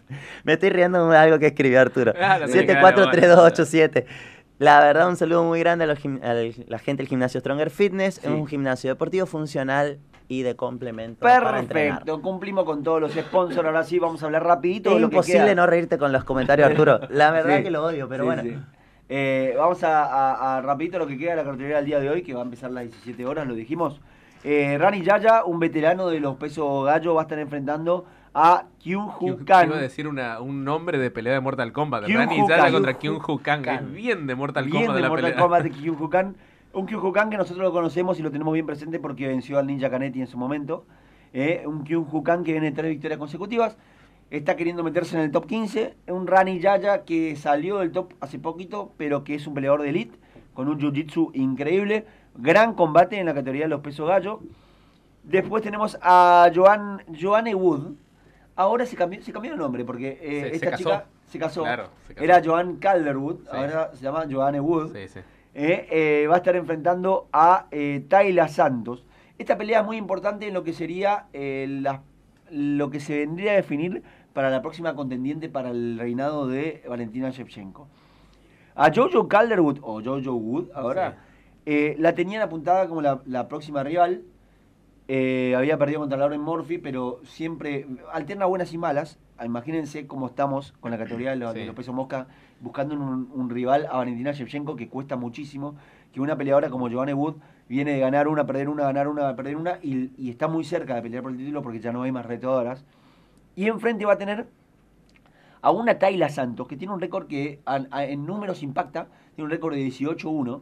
Me 0.43 0.53
estoy 0.53 0.69
riendo 0.69 1.09
de 1.09 1.17
algo 1.17 1.39
que 1.39 1.47
escribió 1.47 1.82
Arturo. 1.82 2.13
743287. 2.13 4.05
La 4.60 4.80
verdad, 4.80 5.08
un 5.08 5.18
saludo 5.18 5.43
muy 5.43 5.60
grande 5.60 5.86
a, 5.86 5.88
la 5.88 6.80
gente 6.80 7.03
del 7.03 7.08
gimnasio 7.08 7.39
Stronger 7.39 7.70
Fitness. 7.70 8.18
Es 8.18 8.26
un 8.26 8.47
gimnasio 8.47 8.89
deportivo 8.89 9.28
funcional 9.28 9.99
y 10.28 10.41
de 10.41 10.55
complemento. 10.55 11.20
Perfecto, 11.20 12.22
cumplimos 12.22 12.66
con 12.66 12.82
todos 12.82 12.99
los 12.99 13.14
sponsors. 13.14 13.66
Ahora 13.66 13.84
sí, 13.84 13.99
vamos 13.99 14.24
a 14.24 14.26
hablar 14.26 14.43
rapidito. 14.43 14.95
Es 14.97 15.03
imposible 15.03 15.53
no 15.53 15.68
reírte 15.68 15.99
con 15.99 16.12
los 16.12 16.24
comentarios, 16.24 16.70
Arturo. 16.70 16.99
La 17.10 17.32
verdad 17.32 17.62
que 17.62 17.70
lo 17.70 17.84
odio, 17.84 18.10
pero 18.10 18.26
bueno. 18.26 18.43
Eh, 19.10 19.53
vamos 19.55 19.84
a, 19.84 20.60
rapidito 20.64 20.97
lo 20.97 21.05
que 21.05 21.18
queda 21.18 21.32
de 21.32 21.38
la 21.38 21.43
cartelera 21.43 21.78
del 21.78 21.86
día 21.86 21.99
de 21.99 22.10
hoy, 22.10 22.24
que 22.24 22.34
va 22.34 22.41
a 22.41 22.43
empezar 22.43 22.72
a 22.72 22.74
las 22.74 22.84
17 22.86 23.26
horas, 23.28 23.47
lo 23.47 23.53
dijimos. 23.53 24.01
Eh, 24.43 24.78
Rani 24.80 25.03
Yaya, 25.03 25.45
un 25.45 25.60
veterano 25.60 26.08
de 26.08 26.20
los 26.20 26.36
pesos 26.36 26.86
gallo, 26.86 27.14
va 27.14 27.22
a 27.22 27.24
estar 27.24 27.39
enfrentando 27.39 28.05
a 28.39 28.65
Kyung 28.77 29.09
Hu 29.19 29.43
Kang. 29.45 29.65
Iba 29.65 29.77
a 29.77 29.81
decir 29.81 30.07
una, 30.07 30.39
un 30.41 30.63
nombre 30.63 30.99
de 30.99 31.09
pelea 31.09 31.33
de 31.33 31.39
Mortal 31.39 31.73
Kombat. 31.73 32.07
Rani 32.07 32.47
Yaya 32.47 32.71
contra 32.71 32.93
Kyung 32.93 33.19
Hu 33.27 33.39
Kang. 33.39 33.67
Es 33.67 33.91
bien 33.91 34.27
de 34.27 34.35
Mortal 34.35 34.65
bien 34.65 34.85
Kombat 34.85 34.95
de, 34.95 35.01
la 35.01 35.09
Mortal 35.09 35.35
Kombat 35.35 35.63
de 35.63 35.71
Kyung 35.71 35.99
Hu 35.99 36.07
Kang. 36.07 36.35
Un 36.71 36.85
Kyung 36.85 37.03
Hu 37.03 37.11
Kang 37.11 37.31
que 37.31 37.38
nosotros 37.38 37.63
lo 37.63 37.71
conocemos 37.71 38.19
y 38.19 38.21
lo 38.21 38.29
tenemos 38.29 38.53
bien 38.53 38.67
presente 38.67 38.99
porque 38.99 39.27
venció 39.27 39.57
al 39.57 39.65
Ninja 39.65 39.89
Canetti 39.89 40.21
en 40.21 40.27
su 40.27 40.38
momento. 40.38 40.85
Eh, 41.33 41.63
un 41.65 41.83
Kyung 41.83 42.05
Hu 42.13 42.21
Kang 42.21 42.43
que 42.43 42.51
viene 42.51 42.69
de 42.69 42.75
tres 42.75 42.91
victorias 42.91 43.17
consecutivas. 43.17 43.75
Está 44.29 44.55
queriendo 44.55 44.83
meterse 44.83 45.15
en 45.15 45.23
el 45.23 45.31
top 45.31 45.47
15. 45.47 45.97
Un 46.09 46.27
Rani 46.27 46.59
Yaya 46.59 47.05
que 47.05 47.35
salió 47.38 47.79
del 47.79 47.91
top 47.91 48.13
hace 48.19 48.38
poquito, 48.38 48.93
pero 48.97 49.23
que 49.23 49.33
es 49.33 49.47
un 49.47 49.55
peleador 49.55 49.81
de 49.81 49.89
elite 49.89 50.19
con 50.53 50.67
un 50.67 50.77
jiu-jitsu 50.77 51.31
increíble. 51.33 52.05
Gran 52.35 52.75
combate 52.75 53.17
en 53.17 53.25
la 53.25 53.33
categoría 53.33 53.63
de 53.63 53.69
los 53.69 53.81
pesos 53.81 54.07
gallo. 54.07 54.41
Después 55.23 55.63
tenemos 55.63 55.97
a 56.03 56.51
Joan, 56.53 57.01
Joanne 57.19 57.55
Wood, 57.55 57.95
ahora 58.58 58.86
se 58.86 58.97
cambió, 58.97 59.22
se 59.22 59.32
cambió 59.32 59.53
el 59.53 59.58
nombre 59.58 59.86
porque 59.86 60.18
eh, 60.22 60.49
esta 60.53 60.76
chica 60.76 61.05
se 61.28 61.39
casó. 61.39 61.64
Era 62.16 62.41
Joan 62.43 62.78
Calderwood, 62.78 63.47
ahora 63.49 63.91
se 63.93 64.03
llama 64.03 64.26
Joanne 64.30 64.60
Wood. 64.60 64.95
Eh, 64.95 65.88
eh, 65.89 66.28
va 66.28 66.36
a 66.36 66.38
estar 66.38 66.55
enfrentando 66.55 67.30
a 67.32 67.68
Tayla 68.10 68.47
Santos. 68.49 69.05
Esta 69.38 69.58
pelea 69.58 69.82
es 69.82 69.86
muy 69.86 69.97
importante 69.97 70.47
en 70.47 70.53
lo 70.53 70.64
que 70.64 70.74
sería 70.74 71.28
lo 72.49 72.89
que 72.89 72.99
se 72.99 73.20
vendría 73.20 73.51
a 73.51 73.55
definir 73.55 74.03
para 74.34 74.49
la 74.49 74.62
próxima 74.62 74.95
contendiente 74.95 75.49
para 75.49 75.70
el 75.70 75.97
reinado 75.99 76.47
de 76.47 76.84
Valentina 76.88 77.30
Shevchenko. 77.30 77.88
A 78.76 78.91
Jojo 78.93 79.28
Calderwood, 79.28 79.80
o 79.82 80.01
Jojo 80.03 80.34
Wood 80.34 80.70
ahora, 80.74 81.18
la 81.66 82.16
tenían 82.16 82.41
apuntada 82.41 82.88
como 82.88 83.01
la 83.01 83.47
próxima 83.47 83.84
rival 83.84 84.24
eh, 85.10 85.53
había 85.55 85.78
perdido 85.78 86.01
contra 86.01 86.18
Lauren 86.18 86.41
Murphy, 86.41 86.80
pero 86.80 87.22
siempre 87.24 87.88
alterna 88.12 88.45
buenas 88.45 88.74
y 88.74 88.78
malas. 88.78 89.20
Imagínense 89.43 90.05
cómo 90.05 90.28
estamos 90.28 90.74
con 90.82 90.91
la 90.91 90.97
categoría 90.97 91.32
de 91.32 91.38
los, 91.38 91.76
pesos 91.76 91.95
mosca, 91.95 92.28
buscando 92.60 92.95
un, 92.95 93.49
rival 93.49 93.88
a 93.89 93.97
Valentina 93.97 94.34
Shevchenko 94.34 94.76
que 94.76 94.89
cuesta 94.89 95.16
muchísimo. 95.16 95.76
Que 96.12 96.20
una 96.20 96.36
peleadora 96.36 96.70
como 96.70 96.89
Giovanni 96.89 97.14
Wood 97.14 97.36
viene 97.70 97.93
de 97.93 97.99
ganar 97.99 98.28
una, 98.28 98.45
perder 98.45 98.68
una, 98.68 98.84
ganar 98.84 99.08
una, 99.08 99.34
perder 99.36 99.55
una, 99.55 99.80
y, 99.82 100.30
está 100.30 100.47
muy 100.47 100.66
cerca 100.66 100.95
de 100.95 101.01
pelear 101.01 101.24
por 101.24 101.32
el 101.32 101.38
título 101.38 101.62
porque 101.62 101.80
ya 101.80 101.93
no 101.93 102.01
hay 102.01 102.12
más 102.12 102.26
retadoras. 102.26 102.84
Y 103.55 103.68
enfrente 103.68 104.05
va 104.05 104.14
a 104.14 104.18
tener 104.18 104.47
a 105.62 105.72
una 105.72 105.99
Tayla 105.99 106.30
Santos, 106.30 106.68
que 106.68 106.76
tiene 106.76 106.93
un 106.93 106.99
récord 106.99 107.28
que 107.28 107.62
en 107.66 108.26
números 108.26 108.62
impacta, 108.62 109.08
tiene 109.36 109.45
un 109.45 109.51
récord 109.51 109.74
de 109.74 109.88
18-1. 109.88 110.62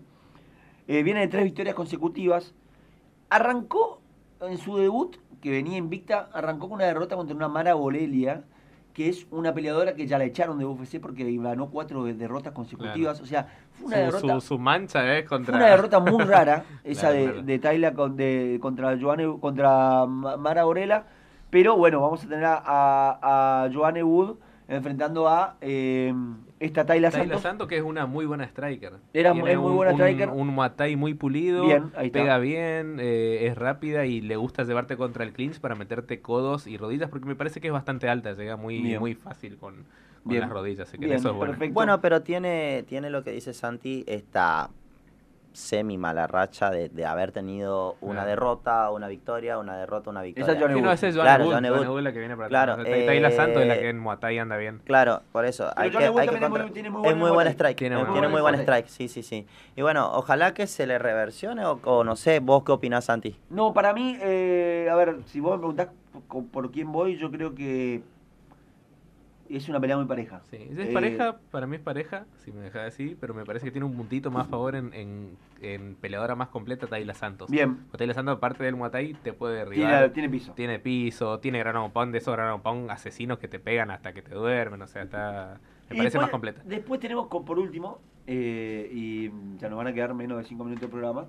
Eh, 0.88 1.02
viene 1.02 1.22
de 1.22 1.28
tres 1.28 1.44
victorias 1.44 1.76
consecutivas. 1.76 2.54
Arrancó 3.30 4.02
en 4.42 4.58
su 4.58 4.78
debut, 4.78 5.18
que 5.42 5.52
venía 5.52 5.78
invicta, 5.78 6.30
arrancó 6.34 6.70
con 6.70 6.78
una 6.78 6.86
derrota 6.86 7.16
contra 7.16 7.36
una 7.36 7.48
Mara 7.48 7.74
Bolelia, 7.74 8.44
que 8.94 9.10
es 9.10 9.28
una 9.30 9.54
peleadora 9.54 9.94
que 9.94 10.08
ya 10.08 10.18
la 10.18 10.24
echaron 10.24 10.58
de 10.58 10.66
UFC 10.66 11.00
porque 11.02 11.30
ganó 11.38 11.70
cuatro 11.70 12.06
derrotas 12.06 12.54
consecutivas. 12.54 13.20
O 13.20 13.26
sea, 13.26 13.48
fue 13.74 13.88
una 13.88 13.98
derrota. 13.98 14.40
Su, 14.40 14.58
mancha 14.58 15.18
es 15.18 15.28
contra. 15.28 15.54
Fue 15.54 15.62
una 15.62 15.70
derrota 15.70 16.00
muy 16.00 16.24
rara, 16.26 16.64
esa 16.84 17.12
de, 17.12 17.44
de 17.44 17.60
Tayla 17.60 17.94
con, 17.94 18.16
de, 18.16 18.58
contra, 18.62 18.98
Joanne, 19.00 19.38
contra 19.40 20.06
Mara 20.06 20.64
Borela. 20.64 21.08
Pero 21.50 21.76
bueno, 21.78 22.02
vamos 22.02 22.24
a 22.24 22.28
tener 22.28 22.46
a, 22.46 22.58
a, 22.66 23.64
a 23.66 23.70
Joanne 23.74 24.04
Wood 24.04 24.38
enfrentando 24.68 25.28
a 25.28 25.58
eh, 25.62 26.14
esta 26.60 26.86
Tayla 26.86 27.12
Santos. 27.12 27.42
Santos, 27.42 27.68
que 27.68 27.78
es 27.78 27.84
una 27.84 28.06
muy 28.06 28.26
buena 28.26 28.46
striker. 28.46 28.94
Era 29.14 29.34
muy 29.34 29.56
buena 29.56 29.92
striker. 29.92 30.30
Un, 30.30 30.50
un 30.50 31.00
muy 31.00 31.14
pulido, 31.14 31.66
pega 32.12 32.38
bien, 32.38 32.98
eh, 33.00 33.48
es 33.48 33.58
rápida 33.58 34.06
y 34.06 34.22
le 34.22 34.36
gusta 34.38 34.64
llevarte 34.64 34.98
contra 34.98 35.24
el 35.24 35.34
clinch 35.34 35.60
para 35.60 35.76
meterte 35.76 36.22
codos 36.22 36.68
y 36.68 36.78
rodillas, 36.78 37.10
porque 37.10 37.26
me 37.26 37.36
parece 37.36 37.60
que 37.62 37.68
es 37.68 37.74
bastante 37.74 38.10
alta, 38.10 38.34
llega 38.34 38.56
muy, 38.56 38.98
muy 38.98 39.16
fácil 39.16 39.58
con, 39.58 39.86
las 40.26 40.50
rodillas. 40.50 40.88
Así 40.88 40.98
que 40.98 41.14
eso 41.14 41.30
es 41.30 41.36
bueno. 41.36 41.58
Bueno, 41.72 42.02
pero 42.02 42.22
tiene, 42.22 42.84
tiene 42.88 43.10
lo 43.10 43.24
que 43.24 43.32
dice 43.32 43.54
Santi, 43.54 44.04
esta 44.08 44.70
semi 45.56 45.98
mala 45.98 46.28
racha 46.28 46.70
de, 46.70 46.90
de 46.90 47.06
haber 47.06 47.32
tenido 47.32 47.96
una 48.02 48.26
derrota, 48.26 48.92
una 48.92 49.08
victoria, 49.08 49.58
una 49.58 49.78
derrota, 49.78 50.10
una 50.10 50.22
victoria. 50.22 50.54
Esa 50.54 50.66
es 50.66 50.82
No, 50.82 50.92
esa 50.92 51.08
es 51.08 51.16
claro, 51.16 51.46
Johnny 51.46 51.70
Wood. 51.70 52.02
la 52.02 52.12
que 52.12 52.20
viene 52.20 52.36
para 52.36 52.50
claro, 52.50 52.74
atrás. 52.74 52.88
Eh, 52.90 53.20
la 53.20 53.32
Santos 53.32 53.62
es 53.62 53.68
la 53.68 53.76
que 53.80 53.90
en 53.90 54.00
Muay 54.00 54.38
anda 54.38 54.58
bien. 54.58 54.82
Claro, 54.84 55.22
por 55.32 55.46
eso. 55.46 55.72
hay 55.76 55.90
que, 55.90 55.98
hay 55.98 56.28
que 56.28 56.40
contra... 56.40 56.70
tiene 56.70 56.90
muy 56.90 57.08
es 57.08 57.16
muy 57.16 57.32
buen 57.32 57.48
strike. 57.48 57.78
Tiene, 57.78 58.04
tiene 58.06 58.28
muy 58.28 58.42
buen 58.42 58.56
strike, 58.56 58.88
sí, 58.88 59.08
sí, 59.08 59.24
sí. 59.24 59.48
Y 59.76 59.82
bueno, 59.82 60.12
ojalá 60.14 60.54
que 60.54 60.68
se 60.68 60.86
le 60.86 61.00
reversione 61.00 61.66
o, 61.66 61.80
o 61.84 62.04
no 62.04 62.16
sé, 62.16 62.40
¿vos 62.40 62.64
qué 62.64 62.72
opinás, 62.74 63.06
Santi? 63.06 63.36
No, 63.50 63.74
para 63.74 63.94
mí, 63.94 64.18
eh, 64.22 64.90
a 64.92 64.96
ver, 64.96 65.18
si 65.26 65.40
vos 65.40 65.54
me 65.54 65.58
preguntás 65.60 65.88
por 66.52 66.72
quién 66.72 66.92
voy, 66.92 67.18
yo 67.18 67.32
creo 67.32 67.56
que 67.56 68.02
es 69.50 69.70
una 69.70 69.80
pelea 69.80 69.98
muy 69.98 70.06
pareja. 70.06 70.42
Sí, 70.50 70.58
es 70.78 70.88
pareja, 70.90 71.30
eh, 71.30 71.34
para 71.52 71.68
mí 71.68 71.76
es 71.76 71.82
pareja, 71.82 72.26
si 72.44 72.52
me 72.52 72.62
deja 72.62 72.84
decir, 72.84 73.18
pero 73.20 73.34
me 73.34 73.46
parece 73.46 73.66
que 73.66 73.72
tiene 73.72 73.86
un 73.86 73.96
puntito 73.96 74.32
más 74.32 74.48
a 74.48 74.50
favor 74.50 74.76
en, 74.76 75.38
en, 75.62 75.96
peleadora 75.96 76.36
más 76.36 76.50
completa 76.50 76.88
Tayla 76.88 77.14
Santos. 77.14 77.50
Bien. 77.50 77.78
Tayla 77.96 78.14
Santos, 78.14 78.38
aparte 78.38 78.64
del 78.64 78.76
Muay 78.76 79.16
te 79.24 79.34
puede 79.34 79.58
derribar. 79.58 80.10
Tiene, 80.12 80.30
piso. 80.30 80.54
Tiene 80.54 80.80
piso, 80.80 81.40
tiene 81.40 81.64
de 81.64 82.18
esos 82.18 82.36
gran 82.36 82.62
pound 82.62 82.90
asesinos 82.90 83.40
que 83.40 83.48
te 83.48 83.60
pegan 83.60 83.92
hasta 83.92 84.14
que 84.14 84.22
te 84.22 84.34
duermen, 84.34 84.82
o 84.82 84.88
sea, 84.88 85.04
está... 85.04 85.60
Me 85.90 85.98
parece 85.98 86.18
más 86.18 86.32
completa. 86.32 86.62
Después 86.66 87.00
tenemos, 87.00 87.28
por 87.28 87.60
último, 87.60 88.00
eh, 88.26 88.90
y 88.92 89.30
ya 89.60 89.70
nos 89.70 89.78
van 89.78 89.88
a 89.88 89.94
quedar 89.94 90.14
menos 90.16 90.40
de 90.40 90.44
5 90.44 90.64
minutos 90.64 90.82
de 90.82 90.92
programa, 90.92 91.28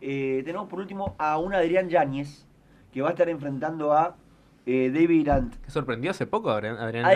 eh, 0.00 0.42
tenemos 0.44 0.68
por 0.68 0.78
último 0.78 1.16
a 1.18 1.38
un 1.38 1.54
Adrián 1.54 1.88
Yáñez, 1.88 2.46
que 2.92 3.00
va 3.00 3.08
a 3.08 3.10
estar 3.12 3.28
enfrentando 3.28 3.92
a 3.92 4.16
eh, 4.70 4.90
David 4.90 5.24
Grant. 5.24 5.56
Que 5.56 5.70
sorprendió 5.70 6.10
hace 6.10 6.26
poco 6.26 6.50
Adrián, 6.50 6.76
Adrián, 6.76 7.06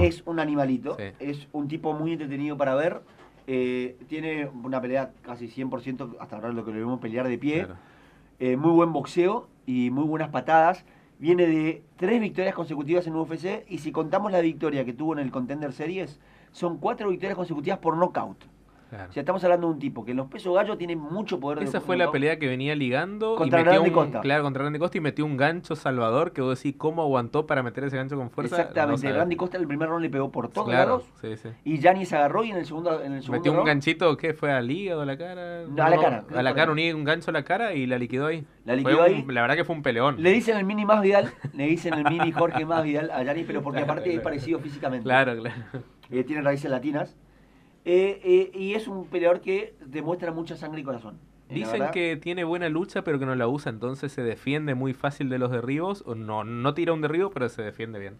es 0.00 0.24
un 0.26 0.40
animalito, 0.40 0.96
es 1.20 1.46
un 1.52 1.68
tipo 1.68 1.92
muy 1.92 2.12
entretenido 2.12 2.56
para 2.56 2.74
ver. 2.74 3.02
Eh, 3.46 3.96
tiene 4.08 4.46
una 4.46 4.80
pelea 4.80 5.12
casi 5.22 5.46
100%, 5.46 6.16
hasta 6.18 6.34
ahora 6.34 6.50
lo 6.50 6.64
que 6.64 6.72
lo 6.72 6.78
vemos 6.78 6.98
pelear 6.98 7.28
de 7.28 7.38
pie. 7.38 7.68
Eh, 8.40 8.56
muy 8.56 8.72
buen 8.72 8.92
boxeo 8.92 9.46
y 9.66 9.90
muy 9.90 10.04
buenas 10.04 10.30
patadas. 10.30 10.84
viene 11.20 11.46
de 11.46 11.84
tres 11.96 12.20
victorias 12.20 12.56
consecutivas 12.56 13.06
en 13.06 13.14
UFC 13.14 13.64
y 13.68 13.78
si 13.78 13.92
contamos 13.92 14.32
la 14.32 14.40
victoria 14.40 14.84
que 14.84 14.92
tuvo 14.92 15.12
en 15.12 15.20
el 15.20 15.30
Contender 15.30 15.72
Series, 15.72 16.18
son 16.50 16.78
cuatro 16.78 17.08
victorias 17.08 17.36
consecutivas 17.36 17.78
por 17.78 17.96
knockout. 17.96 18.46
O 19.08 19.12
sea, 19.12 19.20
estamos 19.20 19.42
hablando 19.44 19.68
de 19.68 19.74
un 19.74 19.78
tipo 19.78 20.04
que 20.04 20.12
en 20.12 20.16
los 20.18 20.28
pesos 20.28 20.54
gallos 20.54 20.78
tiene 20.78 20.96
mucho 20.96 21.40
poder 21.40 21.62
Esa 21.62 21.80
fue 21.80 21.96
la 21.96 22.10
pelea 22.10 22.38
que 22.38 22.46
venía 22.46 22.74
ligando 22.74 23.36
contra 23.36 23.60
y 23.60 23.64
metió 23.64 23.92
Costa. 23.92 24.20
Claro, 24.20 24.42
contra 24.42 24.64
Randy 24.64 24.78
Costa 24.78 24.98
y 24.98 25.00
metió 25.00 25.24
un 25.24 25.36
gancho 25.36 25.76
salvador 25.76 26.32
que 26.32 26.40
vos 26.40 26.58
decís 26.58 26.76
cómo 26.78 27.02
aguantó 27.02 27.46
para 27.46 27.62
meter 27.62 27.84
ese 27.84 27.96
gancho 27.96 28.16
con 28.16 28.30
fuerza. 28.30 28.56
Exactamente, 28.56 29.12
Randy 29.12 29.36
Costa 29.36 29.56
en 29.56 29.62
el 29.62 29.68
primer 29.68 29.88
round 29.88 30.02
le 30.02 30.10
pegó 30.10 30.30
por 30.30 30.48
todos 30.48 30.72
lados. 30.72 31.04
Sí, 31.20 31.36
sí. 31.36 31.48
Y 31.64 31.78
Yanis 31.78 32.12
agarró 32.12 32.44
y 32.44 32.50
en 32.50 32.56
el 32.58 32.66
segundo, 32.66 33.02
en 33.02 33.14
el 33.14 33.22
segundo 33.22 33.38
Metió 33.38 33.58
un 33.58 33.64
ganchito, 33.64 34.16
¿qué? 34.16 34.34
¿Fue 34.34 34.52
al 34.52 34.70
hígado, 34.70 35.02
a 35.02 35.06
la 35.06 35.16
cara? 35.16 35.64
No, 35.68 35.82
a 35.82 35.90
la 35.90 35.96
cara. 35.96 36.24
A 36.34 36.42
la 36.42 36.54
cara, 36.54 36.72
un, 36.72 37.04
gancho 37.04 37.30
a 37.30 37.32
la 37.32 37.44
cara 37.44 37.74
y 37.74 37.86
la 37.86 37.98
liquidó 37.98 38.26
ahí. 38.26 38.44
La 38.64 38.76
liquidó 38.76 39.02
ahí. 39.02 39.24
La 39.28 39.42
verdad 39.42 39.56
que 39.56 39.64
fue 39.64 39.74
un 39.74 39.82
peleón. 39.82 40.22
Le 40.22 40.30
dicen 40.30 40.56
el 40.56 40.64
mini 40.64 40.84
más 40.84 41.02
Vidal, 41.02 41.32
le 41.52 41.66
dicen 41.66 41.94
el 41.94 42.04
mini 42.04 42.32
Jorge 42.32 42.64
más 42.64 42.84
Vidal 42.84 43.10
a 43.10 43.22
Yanis, 43.22 43.46
pero 43.46 43.62
porque 43.62 43.80
aparte 43.80 44.14
es 44.14 44.20
parecido 44.20 44.58
físicamente. 44.60 45.04
Claro, 45.04 45.36
claro. 45.36 45.56
Eh, 46.10 46.22
tiene 46.24 46.42
raíces 46.42 46.70
latinas. 46.70 47.16
Eh, 47.84 48.20
eh, 48.24 48.58
y 48.58 48.74
es 48.74 48.88
un 48.88 49.06
peleador 49.06 49.40
que 49.40 49.74
demuestra 49.84 50.32
mucha 50.32 50.56
sangre 50.56 50.80
y 50.80 50.84
corazón. 50.84 51.18
Eh, 51.50 51.54
Dicen 51.54 51.90
que 51.92 52.16
tiene 52.16 52.44
buena 52.44 52.68
lucha, 52.68 53.04
pero 53.04 53.18
que 53.18 53.26
no 53.26 53.34
la 53.34 53.46
usa, 53.46 53.70
entonces 53.70 54.12
se 54.12 54.22
defiende 54.22 54.74
muy 54.74 54.94
fácil 54.94 55.28
de 55.28 55.38
los 55.38 55.50
derribos. 55.50 56.02
O 56.06 56.14
no, 56.14 56.44
no 56.44 56.74
tira 56.74 56.92
un 56.92 57.02
derribo, 57.02 57.30
pero 57.30 57.48
se 57.48 57.62
defiende 57.62 57.98
bien. 57.98 58.16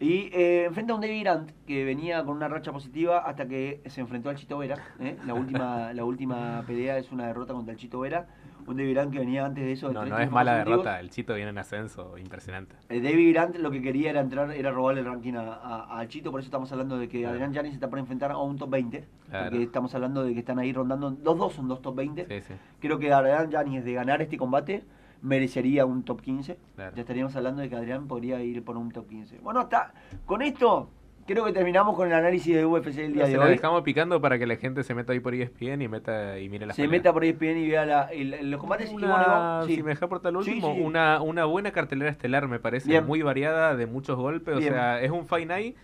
Y 0.00 0.30
eh, 0.32 0.64
enfrenta 0.64 0.92
a 0.92 0.96
un 0.96 1.02
David 1.02 1.22
Grant 1.22 1.50
que 1.66 1.84
venía 1.84 2.24
con 2.24 2.36
una 2.36 2.48
racha 2.48 2.72
positiva 2.72 3.18
hasta 3.20 3.46
que 3.46 3.80
se 3.86 4.00
enfrentó 4.00 4.28
al 4.28 4.36
Chito 4.36 4.58
Vera. 4.58 4.76
La, 5.24 5.34
última, 5.34 5.92
la 5.92 6.04
última 6.04 6.64
pelea 6.66 6.98
es 6.98 7.12
una 7.12 7.28
derrota 7.28 7.54
contra 7.54 7.72
el 7.72 7.78
Chito 7.78 8.00
Vera 8.00 8.26
un 8.66 8.76
David 8.76 8.94
Grant 8.94 9.12
que 9.12 9.18
venía 9.18 9.44
antes 9.44 9.64
de 9.64 9.72
eso. 9.72 9.92
no, 9.92 10.04
no 10.04 10.18
es 10.18 10.30
mala 10.30 10.56
derrota, 10.56 11.00
el 11.00 11.10
Chito 11.10 11.34
viene 11.34 11.50
en 11.50 11.58
ascenso, 11.58 12.16
impresionante. 12.18 12.76
El 12.88 13.02
David 13.02 13.32
Grant 13.32 13.56
lo 13.56 13.70
que 13.70 13.82
quería 13.82 14.10
era 14.10 14.20
entrar, 14.20 14.50
era 14.52 14.70
robarle 14.70 15.00
el 15.00 15.06
ranking 15.06 15.34
al 15.34 16.08
Chito, 16.08 16.30
por 16.30 16.40
eso 16.40 16.46
estamos 16.46 16.70
hablando 16.72 16.98
de 16.98 17.08
que 17.08 17.26
Adrián 17.26 17.54
Janis 17.54 17.74
está 17.74 17.88
por 17.88 17.98
enfrentar 17.98 18.30
a 18.30 18.38
un 18.38 18.56
top 18.56 18.70
20, 18.70 19.04
porque 19.30 19.62
estamos 19.62 19.94
hablando 19.94 20.24
de 20.24 20.32
que 20.32 20.40
están 20.40 20.58
ahí 20.58 20.72
rondando, 20.72 21.16
los 21.22 21.38
dos 21.38 21.52
son 21.52 21.68
dos 21.68 21.82
top 21.82 21.96
20. 21.96 22.42
Creo 22.80 22.98
que 22.98 23.12
Adrián 23.12 23.50
Janis 23.50 23.84
de 23.84 23.92
ganar 23.92 24.22
este 24.22 24.36
combate 24.36 24.84
merecería 25.22 25.86
un 25.86 26.04
top 26.04 26.20
15. 26.20 26.58
Ya 26.76 26.92
estaríamos 26.94 27.34
hablando 27.34 27.62
de 27.62 27.68
que 27.68 27.76
Adrián 27.76 28.06
podría 28.06 28.42
ir 28.42 28.62
por 28.62 28.76
un 28.76 28.90
top 28.90 29.08
15. 29.08 29.38
Bueno, 29.38 29.62
está 29.62 29.92
con 30.26 30.42
esto 30.42 30.90
creo 31.26 31.44
que 31.44 31.52
terminamos 31.52 31.96
con 31.96 32.08
el 32.08 32.14
análisis 32.14 32.54
de 32.54 32.64
UFC 32.64 32.98
el 32.98 33.14
día 33.14 33.26
de 33.26 33.38
hoy. 33.38 33.44
Se 33.44 33.50
dejamos 33.52 33.82
picando 33.82 34.20
para 34.20 34.38
que 34.38 34.46
la 34.46 34.56
gente 34.56 34.82
se 34.82 34.94
meta 34.94 35.12
ahí 35.12 35.20
por 35.20 35.34
ESPN 35.34 35.82
y 35.82 35.88
meta 35.88 36.38
y 36.38 36.48
mire 36.48 36.66
la 36.66 36.74
Se 36.74 36.86
meta 36.88 37.12
por 37.12 37.24
ESPN 37.24 37.58
y 37.58 37.68
vea 37.68 38.10
los 38.42 38.60
combates. 38.60 38.90
Si 38.90 39.82
me 39.82 39.90
deja 39.90 40.08
por 40.08 40.20
tal 40.20 40.36
último, 40.36 40.74
Una, 40.74 41.20
una 41.20 41.44
buena 41.44 41.72
cartelera 41.72 42.10
estelar 42.10 42.48
me 42.48 42.58
parece, 42.58 43.00
muy 43.00 43.22
variada, 43.22 43.76
de 43.76 43.86
muchos 43.86 44.16
golpes. 44.16 44.56
O 44.56 44.60
sea, 44.60 45.00
es 45.00 45.10
un 45.10 45.26
Fight 45.26 45.48
Night 45.48 45.76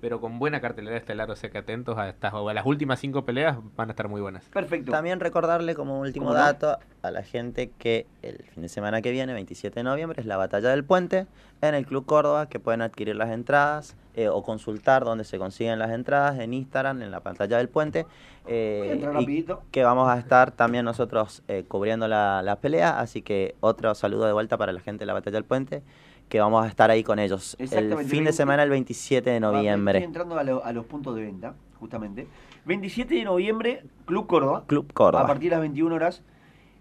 pero 0.00 0.20
con 0.20 0.38
buena 0.38 0.60
cartelera 0.60 0.96
estelar, 0.96 1.30
o 1.30 1.36
sea 1.36 1.50
que 1.50 1.58
atentos 1.58 1.96
a 1.96 2.08
estas 2.08 2.34
a 2.34 2.54
las 2.54 2.66
últimas 2.66 3.00
cinco 3.00 3.24
peleas 3.24 3.56
van 3.76 3.88
a 3.88 3.92
estar 3.92 4.08
muy 4.08 4.20
buenas. 4.20 4.44
Perfecto. 4.44 4.92
También 4.92 5.20
recordarle 5.20 5.74
como 5.74 6.00
último 6.00 6.34
dato 6.34 6.78
a 7.02 7.10
la 7.10 7.22
gente 7.22 7.70
que 7.78 8.06
el 8.22 8.42
fin 8.44 8.62
de 8.62 8.68
semana 8.68 9.00
que 9.00 9.10
viene, 9.10 9.32
27 9.32 9.80
de 9.80 9.84
noviembre, 9.84 10.20
es 10.20 10.26
la 10.26 10.36
batalla 10.36 10.68
del 10.68 10.84
puente 10.84 11.26
en 11.62 11.74
el 11.74 11.86
Club 11.86 12.04
Córdoba, 12.04 12.48
que 12.48 12.60
pueden 12.60 12.82
adquirir 12.82 13.16
las 13.16 13.30
entradas 13.30 13.96
eh, 14.14 14.28
o 14.28 14.42
consultar 14.42 15.04
dónde 15.04 15.24
se 15.24 15.38
consiguen 15.38 15.78
las 15.78 15.90
entradas 15.90 16.38
en 16.38 16.52
Instagram, 16.52 17.02
en 17.02 17.10
la 17.10 17.20
pantalla 17.20 17.56
del 17.56 17.68
puente. 17.68 18.06
Eh, 18.48 19.44
que 19.72 19.82
vamos 19.82 20.08
a 20.08 20.18
estar 20.18 20.52
también 20.52 20.84
nosotros 20.84 21.42
eh, 21.48 21.64
cubriendo 21.66 22.06
la, 22.06 22.42
la 22.42 22.56
pelea, 22.56 23.00
así 23.00 23.22
que 23.22 23.56
otro 23.60 23.94
saludo 23.94 24.26
de 24.26 24.32
vuelta 24.32 24.56
para 24.56 24.72
la 24.72 24.80
gente 24.80 25.00
de 25.00 25.06
la 25.06 25.14
batalla 25.14 25.34
del 25.34 25.44
puente 25.44 25.82
que 26.28 26.40
vamos 26.40 26.64
a 26.64 26.68
estar 26.68 26.90
ahí 26.90 27.02
con 27.02 27.18
ellos. 27.18 27.56
El 27.58 28.04
fin 28.04 28.24
de 28.24 28.32
semana, 28.32 28.62
el 28.62 28.70
27 28.70 29.30
de 29.30 29.40
noviembre. 29.40 29.98
Estoy 29.98 30.06
entrando 30.06 30.38
a, 30.38 30.72
los 30.72 30.86
puntos 30.86 31.14
de 31.14 31.22
venta, 31.22 31.54
justamente. 31.78 32.26
27 32.64 33.14
de 33.14 33.24
noviembre, 33.24 33.84
Club 34.06 34.26
Córdoba. 34.26 34.64
Club 34.66 34.92
Córdoba. 34.92 35.24
A 35.24 35.26
partir 35.26 35.50
de 35.50 35.56
las 35.56 35.60
21 35.60 35.94
horas. 35.94 36.22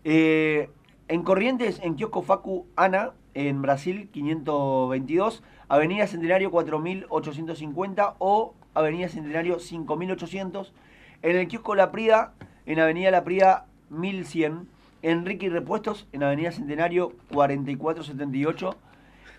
Eh, 0.03 0.69
en 1.07 1.23
Corrientes, 1.23 1.79
en 1.83 1.95
Kiosco 1.95 2.23
Facu 2.23 2.65
Ana, 2.75 3.11
en 3.35 3.61
Brasil 3.61 4.09
522, 4.11 5.43
Avenida 5.67 6.07
Centenario 6.07 6.49
4850 6.49 8.15
o 8.17 8.55
Avenida 8.73 9.09
Centenario 9.09 9.59
5800. 9.59 10.73
En 11.21 11.35
el 11.35 11.47
Kiosco 11.47 11.75
La 11.75 11.91
Prida, 11.91 12.33
en 12.65 12.79
Avenida 12.79 13.11
La 13.11 13.23
Prida 13.23 13.67
1100. 13.89 14.69
Enrique 15.03 15.45
y 15.45 15.49
Repuestos, 15.49 16.07
en 16.13 16.23
Avenida 16.23 16.51
Centenario 16.51 17.13
4478 17.31 18.75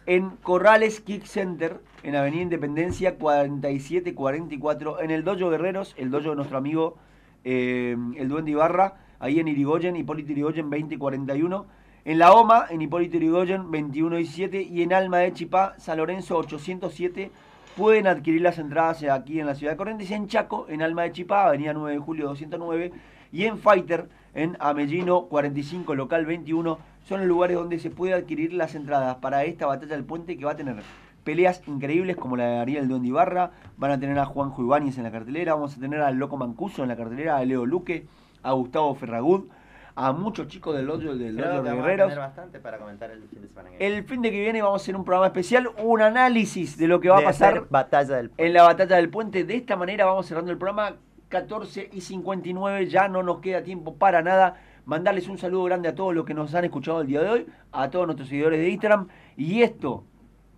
en 0.06 0.30
Corrales 0.42 1.00
Kick 1.00 1.24
Center, 1.24 1.80
en 2.02 2.14
Avenida 2.14 2.42
Independencia 2.42 3.16
4744, 3.18 5.00
en 5.00 5.10
el 5.10 5.24
Dojo 5.24 5.50
Guerreros, 5.50 5.94
el 5.98 6.10
dojo 6.10 6.30
de 6.30 6.36
nuestro 6.36 6.58
amigo 6.58 6.96
eh, 7.44 7.96
el 8.16 8.28
Duende 8.28 8.52
Ibarra, 8.52 8.94
ahí 9.20 9.38
en 9.38 9.48
Irigoyen, 9.48 9.94
Hipólito 9.96 10.32
Irigoyen 10.32 10.68
2041, 10.68 11.66
en 12.04 12.18
La 12.18 12.32
OMA, 12.32 12.66
en 12.70 12.82
Hipólito 12.82 13.16
Irigoyen 13.16 13.62
2117 13.62 14.62
y 14.62 14.82
en 14.82 14.92
Alma 14.92 15.18
de 15.18 15.32
Chipá, 15.32 15.74
San 15.78 15.98
Lorenzo 15.98 16.36
807. 16.38 17.30
Pueden 17.76 18.06
adquirir 18.06 18.42
las 18.42 18.58
entradas 18.58 19.02
aquí 19.04 19.38
en 19.38 19.46
la 19.46 19.54
ciudad 19.54 19.72
de 19.72 19.76
Corrientes, 19.76 20.10
en 20.10 20.28
Chaco, 20.28 20.66
en 20.68 20.82
Alma 20.82 21.02
de 21.02 21.12
Chipá, 21.12 21.46
Avenida 21.46 21.72
9 21.72 21.92
de 21.92 21.98
Julio 21.98 22.26
209, 22.26 22.92
y 23.32 23.44
en 23.44 23.58
Fighter, 23.58 24.08
en 24.34 24.56
Amellino 24.60 25.26
45, 25.26 25.94
local 25.94 26.26
21 26.26 26.78
son 27.06 27.20
los 27.20 27.28
lugares 27.28 27.56
donde 27.56 27.78
se 27.78 27.90
puede 27.90 28.14
adquirir 28.14 28.52
las 28.52 28.74
entradas 28.74 29.16
para 29.16 29.44
esta 29.44 29.66
batalla 29.66 29.94
del 29.94 30.04
puente 30.04 30.36
que 30.36 30.44
va 30.44 30.52
a 30.52 30.56
tener 30.56 30.76
peleas 31.22 31.62
increíbles 31.66 32.16
como 32.16 32.36
la 32.36 32.46
de 32.46 32.58
Ariel 32.58 32.88
Don 32.88 33.04
Ibarra, 33.04 33.52
van 33.76 33.92
a 33.92 34.00
tener 34.00 34.18
a 34.18 34.26
Juan 34.26 34.52
Ibáñez 34.56 34.98
en 34.98 35.04
la 35.04 35.10
cartelera, 35.10 35.54
vamos 35.54 35.76
a 35.76 35.80
tener 35.80 36.00
al 36.00 36.16
Loco 36.16 36.36
Mancuso 36.36 36.82
en 36.82 36.88
la 36.88 36.96
cartelera, 36.96 37.36
a 37.36 37.44
Leo 37.44 37.64
Luque, 37.64 38.06
a 38.42 38.52
Gustavo 38.52 38.94
Ferragud, 38.94 39.48
a 39.94 40.12
muchos 40.12 40.48
chicos 40.48 40.76
del 40.76 40.90
Odio 40.90 41.16
del 41.16 41.40
Odio 41.40 41.62
de 41.62 41.74
Guerreros. 41.74 42.16
bastante 42.16 42.60
para 42.60 42.78
comentar 42.78 43.10
el 43.10 43.22
fin 43.28 43.40
de 43.40 43.48
semana 43.48 43.70
El 43.78 44.04
fin 44.04 44.20
de 44.22 44.30
que 44.30 44.40
viene 44.40 44.62
vamos 44.62 44.82
a 44.82 44.84
hacer 44.84 44.96
un 44.96 45.04
programa 45.04 45.26
especial, 45.26 45.68
un 45.82 46.02
análisis 46.02 46.76
de 46.76 46.88
lo 46.88 47.00
que 47.00 47.08
va 47.08 47.18
a 47.18 47.22
pasar 47.22 47.66
batalla 47.70 48.16
del 48.16 48.30
en 48.36 48.52
la 48.52 48.64
batalla 48.64 48.96
del 48.96 49.10
puente. 49.10 49.44
De 49.44 49.56
esta 49.56 49.76
manera 49.76 50.06
vamos 50.06 50.26
cerrando 50.26 50.50
el 50.50 50.58
programa 50.58 50.96
14 51.28 51.90
y 51.92 52.00
59, 52.00 52.86
ya 52.86 53.08
no 53.08 53.22
nos 53.22 53.40
queda 53.40 53.62
tiempo 53.62 53.94
para 53.94 54.22
nada 54.22 54.56
mandarles 54.86 55.28
un 55.28 55.36
saludo 55.36 55.64
grande 55.64 55.88
a 55.88 55.94
todos 55.94 56.14
los 56.14 56.24
que 56.24 56.32
nos 56.32 56.54
han 56.54 56.64
escuchado 56.64 57.02
el 57.02 57.08
día 57.08 57.20
de 57.20 57.28
hoy, 57.28 57.46
a 57.72 57.90
todos 57.90 58.06
nuestros 58.06 58.28
seguidores 58.28 58.58
de 58.58 58.70
Instagram. 58.70 59.08
Y 59.36 59.62
esto, 59.62 60.04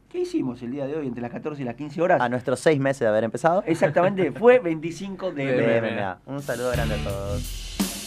¿qué 0.09 0.21
hicimos 0.21 0.63
el 0.63 0.71
día 0.71 0.87
de 0.87 0.97
hoy 0.97 1.09
entre 1.09 1.21
las 1.21 1.33
14 1.33 1.61
y 1.61 1.65
las 1.65 1.75
15 1.75 2.01
horas? 2.01 2.21
A 2.21 2.29
nuestros 2.29 2.61
seis 2.61 2.79
meses 2.79 3.01
de 3.01 3.09
haber 3.09 3.25
empezado. 3.25 3.65
Exactamente, 3.67 4.31
fue 4.31 4.61
25 4.61 5.33
de, 5.33 6.17
Un 6.27 6.43
saludo 6.43 6.71
grande 6.71 6.95
a 6.95 7.05
todos. 7.05 7.98